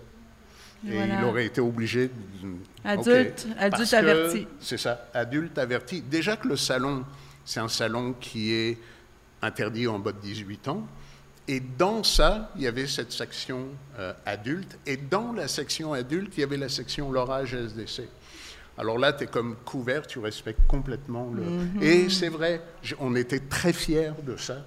Et 0.87 0.93
voilà. 0.93 1.19
il 1.19 1.25
aurait 1.25 1.45
été 1.45 1.61
obligé 1.61 2.07
de... 2.07 2.13
Adulte, 2.83 3.47
adulte 3.57 3.93
averti. 3.93 4.47
C'est 4.59 4.77
ça, 4.77 5.09
adulte 5.13 5.57
averti. 5.57 6.01
Déjà 6.01 6.37
que 6.37 6.47
le 6.47 6.57
salon, 6.57 7.03
c'est 7.43 7.59
un 7.59 7.67
salon 7.67 8.13
qui 8.13 8.51
est 8.51 8.77
interdit 9.41 9.87
en 9.87 9.99
bas 9.99 10.11
de 10.11 10.19
18 10.19 10.67
ans. 10.67 10.87
Et 11.47 11.59
dans 11.59 12.03
ça, 12.03 12.51
il 12.55 12.63
y 12.63 12.67
avait 12.67 12.87
cette 12.87 13.11
section 13.11 13.67
euh, 13.99 14.13
adulte. 14.25 14.77
Et 14.85 14.97
dans 14.97 15.31
la 15.31 15.47
section 15.47 15.93
adulte, 15.93 16.33
il 16.37 16.41
y 16.41 16.43
avait 16.43 16.57
la 16.57 16.69
section 16.69 17.11
l'orage 17.11 17.53
SDC. 17.53 18.07
Alors 18.77 18.97
là, 18.97 19.13
tu 19.13 19.23
es 19.23 19.27
comme 19.27 19.55
couvert, 19.63 20.05
tu 20.05 20.19
respectes 20.19 20.67
complètement 20.67 21.31
le... 21.33 21.43
Mm-hmm. 21.43 21.81
Et 21.83 22.09
c'est 22.09 22.27
vrai, 22.29 22.61
on 22.99 23.15
était 23.15 23.39
très 23.39 23.71
fiers 23.71 24.11
de 24.25 24.35
ça. 24.35 24.65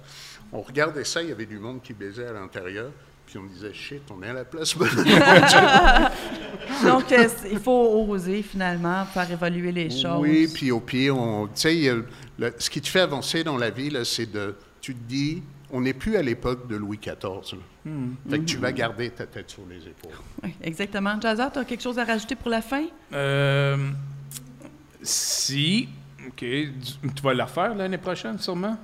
On 0.51 0.61
regardait 0.61 1.03
ça, 1.03 1.21
il 1.21 1.29
y 1.29 1.31
avait 1.31 1.45
du 1.45 1.59
monde 1.59 1.81
qui 1.81 1.93
baisait 1.93 2.25
à 2.25 2.33
l'intérieur. 2.33 2.89
Puis 3.27 3.37
on 3.37 3.45
disait, 3.45 3.71
shit, 3.73 4.01
on 4.09 4.23
est 4.23 4.29
à 4.29 4.33
la 4.33 4.45
place. 4.45 4.75
Donc, 6.83 7.11
euh, 7.11 7.27
il 7.51 7.59
faut 7.59 8.05
oser 8.09 8.41
finalement 8.41 9.05
faire 9.05 9.29
évoluer 9.31 9.71
les 9.71 9.91
choses. 9.91 10.19
Oui, 10.21 10.49
puis 10.51 10.71
au 10.71 10.79
pire, 10.79 11.15
on- 11.15 11.47
le- 11.63 12.53
ce 12.57 12.69
qui 12.71 12.81
te 12.81 12.87
fait 12.87 13.01
avancer 13.01 13.43
dans 13.43 13.57
la 13.57 13.69
vie, 13.69 13.95
c'est 14.03 14.31
de, 14.31 14.55
tu 14.81 14.95
te 14.95 15.03
dis, 15.07 15.43
on 15.71 15.81
n'est 15.81 15.93
plus 15.93 16.15
à 16.17 16.21
l'époque 16.21 16.67
de 16.67 16.75
Louis 16.75 16.97
XIV. 16.97 17.13
là. 17.85 17.91
Fait 18.29 18.39
que 18.39 18.45
tu 18.45 18.57
vas 18.57 18.71
garder 18.71 19.09
ta 19.11 19.25
tête 19.25 19.49
sur 19.49 19.63
les 19.69 19.77
épaules. 19.87 20.11
Oui, 20.43 20.53
exactement. 20.61 21.19
Jazzer, 21.21 21.51
tu 21.53 21.59
as 21.59 21.65
quelque 21.65 21.81
chose 21.83 21.97
à 21.99 22.05
rajouter 22.05 22.35
pour 22.35 22.49
la 22.49 22.61
fin? 22.61 22.85
Euh, 23.13 23.77
si, 25.01 25.87
OK, 26.27 26.37
tu 26.39 27.21
vas 27.23 27.33
la 27.33 27.45
refaire 27.45 27.75
l'année 27.75 27.97
prochaine, 27.97 28.37
sûrement? 28.39 28.77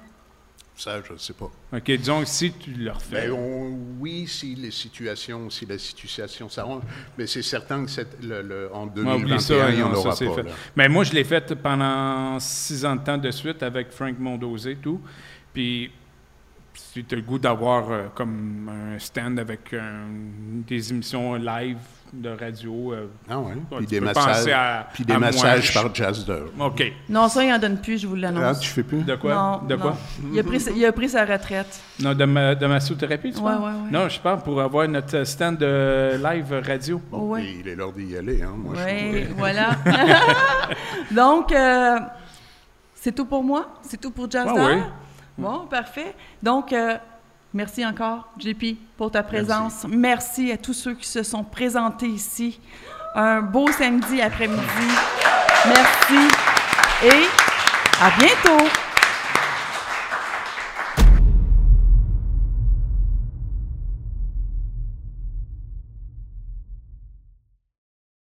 Ça, 0.77 1.01
je 1.07 1.13
ne 1.13 1.17
sais 1.17 1.31
pas. 1.33 1.49
OK, 1.73 1.83
disons 1.85 2.19
que 2.19 2.27
si 2.27 2.51
tu 2.51 2.71
le 2.71 2.91
refais. 2.91 3.27
Ben, 3.27 3.31
on- 3.31 3.79
oui, 3.99 4.27
si 4.27 4.55
les 4.55 4.71
situations, 4.71 5.49
si 5.49 5.65
la 5.65 5.77
situation 5.77 6.49
s'arrange, 6.49 6.83
mais 7.17 7.27
c'est 7.27 7.41
certain 7.43 7.85
que 7.85 7.89
cette- 7.91 8.21
le- 8.21 8.41
le- 8.41 8.69
en 8.73 8.83
Ouais, 8.87 8.89
oublie 8.89 9.03
2021, 9.05 9.39
ça, 9.39 9.69
il 9.69 9.77
n'y 9.77 9.83
en 9.83 9.89
non, 9.89 9.95
ça, 9.95 9.99
aura 10.07 10.15
c'est 10.17 10.25
pas. 10.25 10.35
fait. 10.43 10.49
Mais 10.75 10.89
moi, 10.89 11.05
je 11.05 11.13
l'ai 11.13 11.23
fait 11.23 11.55
pendant 11.55 12.37
six 12.41 12.83
ans 12.83 12.97
de 12.97 13.01
temps 13.05 13.17
de 13.17 13.31
suite 13.31 13.63
avec 13.63 13.91
Frank 13.91 14.19
Mondosé 14.19 14.71
et 14.71 14.75
tout. 14.75 14.99
Puis, 15.53 15.91
si 16.75 17.03
tu 17.03 17.15
as 17.15 17.17
le 17.17 17.23
goût 17.23 17.39
d'avoir 17.39 17.89
euh, 17.91 18.03
comme 18.13 18.69
un 18.69 18.99
stand 18.99 19.39
avec 19.39 19.73
euh, 19.73 20.05
des 20.67 20.91
émissions 20.91 21.35
live 21.35 21.77
de 22.13 22.29
radio, 22.29 22.93
euh, 22.93 23.07
Ah 23.29 23.39
ouais. 23.39 23.47
Ouais, 23.53 23.57
Puis 23.77 23.85
tu 23.87 23.91
des 23.95 23.99
peux 23.99 24.05
massages, 24.05 24.25
penser 24.37 24.51
à- 24.53 24.87
puis 24.93 25.03
des 25.03 25.13
à 25.13 25.19
moi. 25.19 25.27
massages 25.31 25.73
par 25.73 25.93
Jasder. 25.93 26.43
OK. 26.59 26.93
Non, 27.09 27.27
ça, 27.27 27.43
il 27.43 27.51
en 27.51 27.57
donne 27.59 27.77
plus, 27.81 27.97
je 28.01 28.07
vous 28.07 28.15
Ah, 28.15 28.19
l'annonce. 28.31 28.59
tu 28.61 28.69
fais 28.69 28.83
plus? 28.83 29.03
De 29.03 29.15
quoi? 29.15 29.33
Non, 29.35 29.67
de 29.67 29.75
quoi? 29.75 29.97
non. 30.21 30.29
Il 30.31 30.39
a, 30.39 30.43
pris, 30.43 30.59
sa- 30.61 30.71
il 30.71 30.85
a 30.85 30.91
pris 30.93 31.09
sa 31.09 31.25
retraite. 31.25 31.81
Non, 32.01 32.13
de, 32.13 32.23
ma, 32.23 32.55
de 32.55 32.65
massothérapie, 32.67 33.31
tu 33.33 33.39
Ouais, 33.39 33.43
parles? 33.43 33.63
ouais, 33.63 33.67
ouais. 33.85 33.91
Non, 33.91 34.07
je 34.07 34.19
parle 34.21 34.41
pour 34.43 34.61
avoir 34.61 34.87
notre 34.87 35.23
stand 35.25 35.57
de 35.57 36.13
live 36.23 36.61
radio. 36.65 37.01
Bon, 37.11 37.31
Ouais. 37.31 37.43
et 37.43 37.57
il 37.59 37.67
est 37.67 37.75
l'heure 37.75 37.91
d'y 37.91 38.15
aller. 38.15 38.41
Hein. 38.41 38.53
Moi, 38.55 38.75
je 38.77 38.85
Oui, 38.85 39.27
voilà. 39.37 39.71
Donc, 41.11 41.51
euh, 41.51 41.99
c'est 42.93 43.13
tout 43.13 43.25
pour 43.25 43.43
moi? 43.43 43.67
C'est 43.81 43.99
tout 43.99 44.11
pour 44.11 44.29
Jazz 44.31 44.47
Ah 44.49 44.53
oui. 44.55 44.81
Bon, 45.37 45.65
parfait. 45.67 46.15
Donc, 46.41 46.71
euh, 46.71 46.97
merci 47.53 47.85
encore, 47.85 48.29
JP, 48.39 48.77
pour 48.97 49.11
ta 49.11 49.23
présence. 49.23 49.85
Merci. 49.87 50.51
à 50.51 50.57
tous 50.57 50.73
ceux 50.73 50.93
qui 50.93 51.07
se 51.07 51.23
sont 51.23 51.43
présentés 51.43 52.07
ici. 52.07 52.59
Un 53.15 53.41
beau 53.41 53.71
samedi 53.71 54.21
après-midi. 54.21 54.61
Merci. 55.67 56.35
Et 57.03 57.25
à 58.01 58.11
bientôt. 58.17 58.65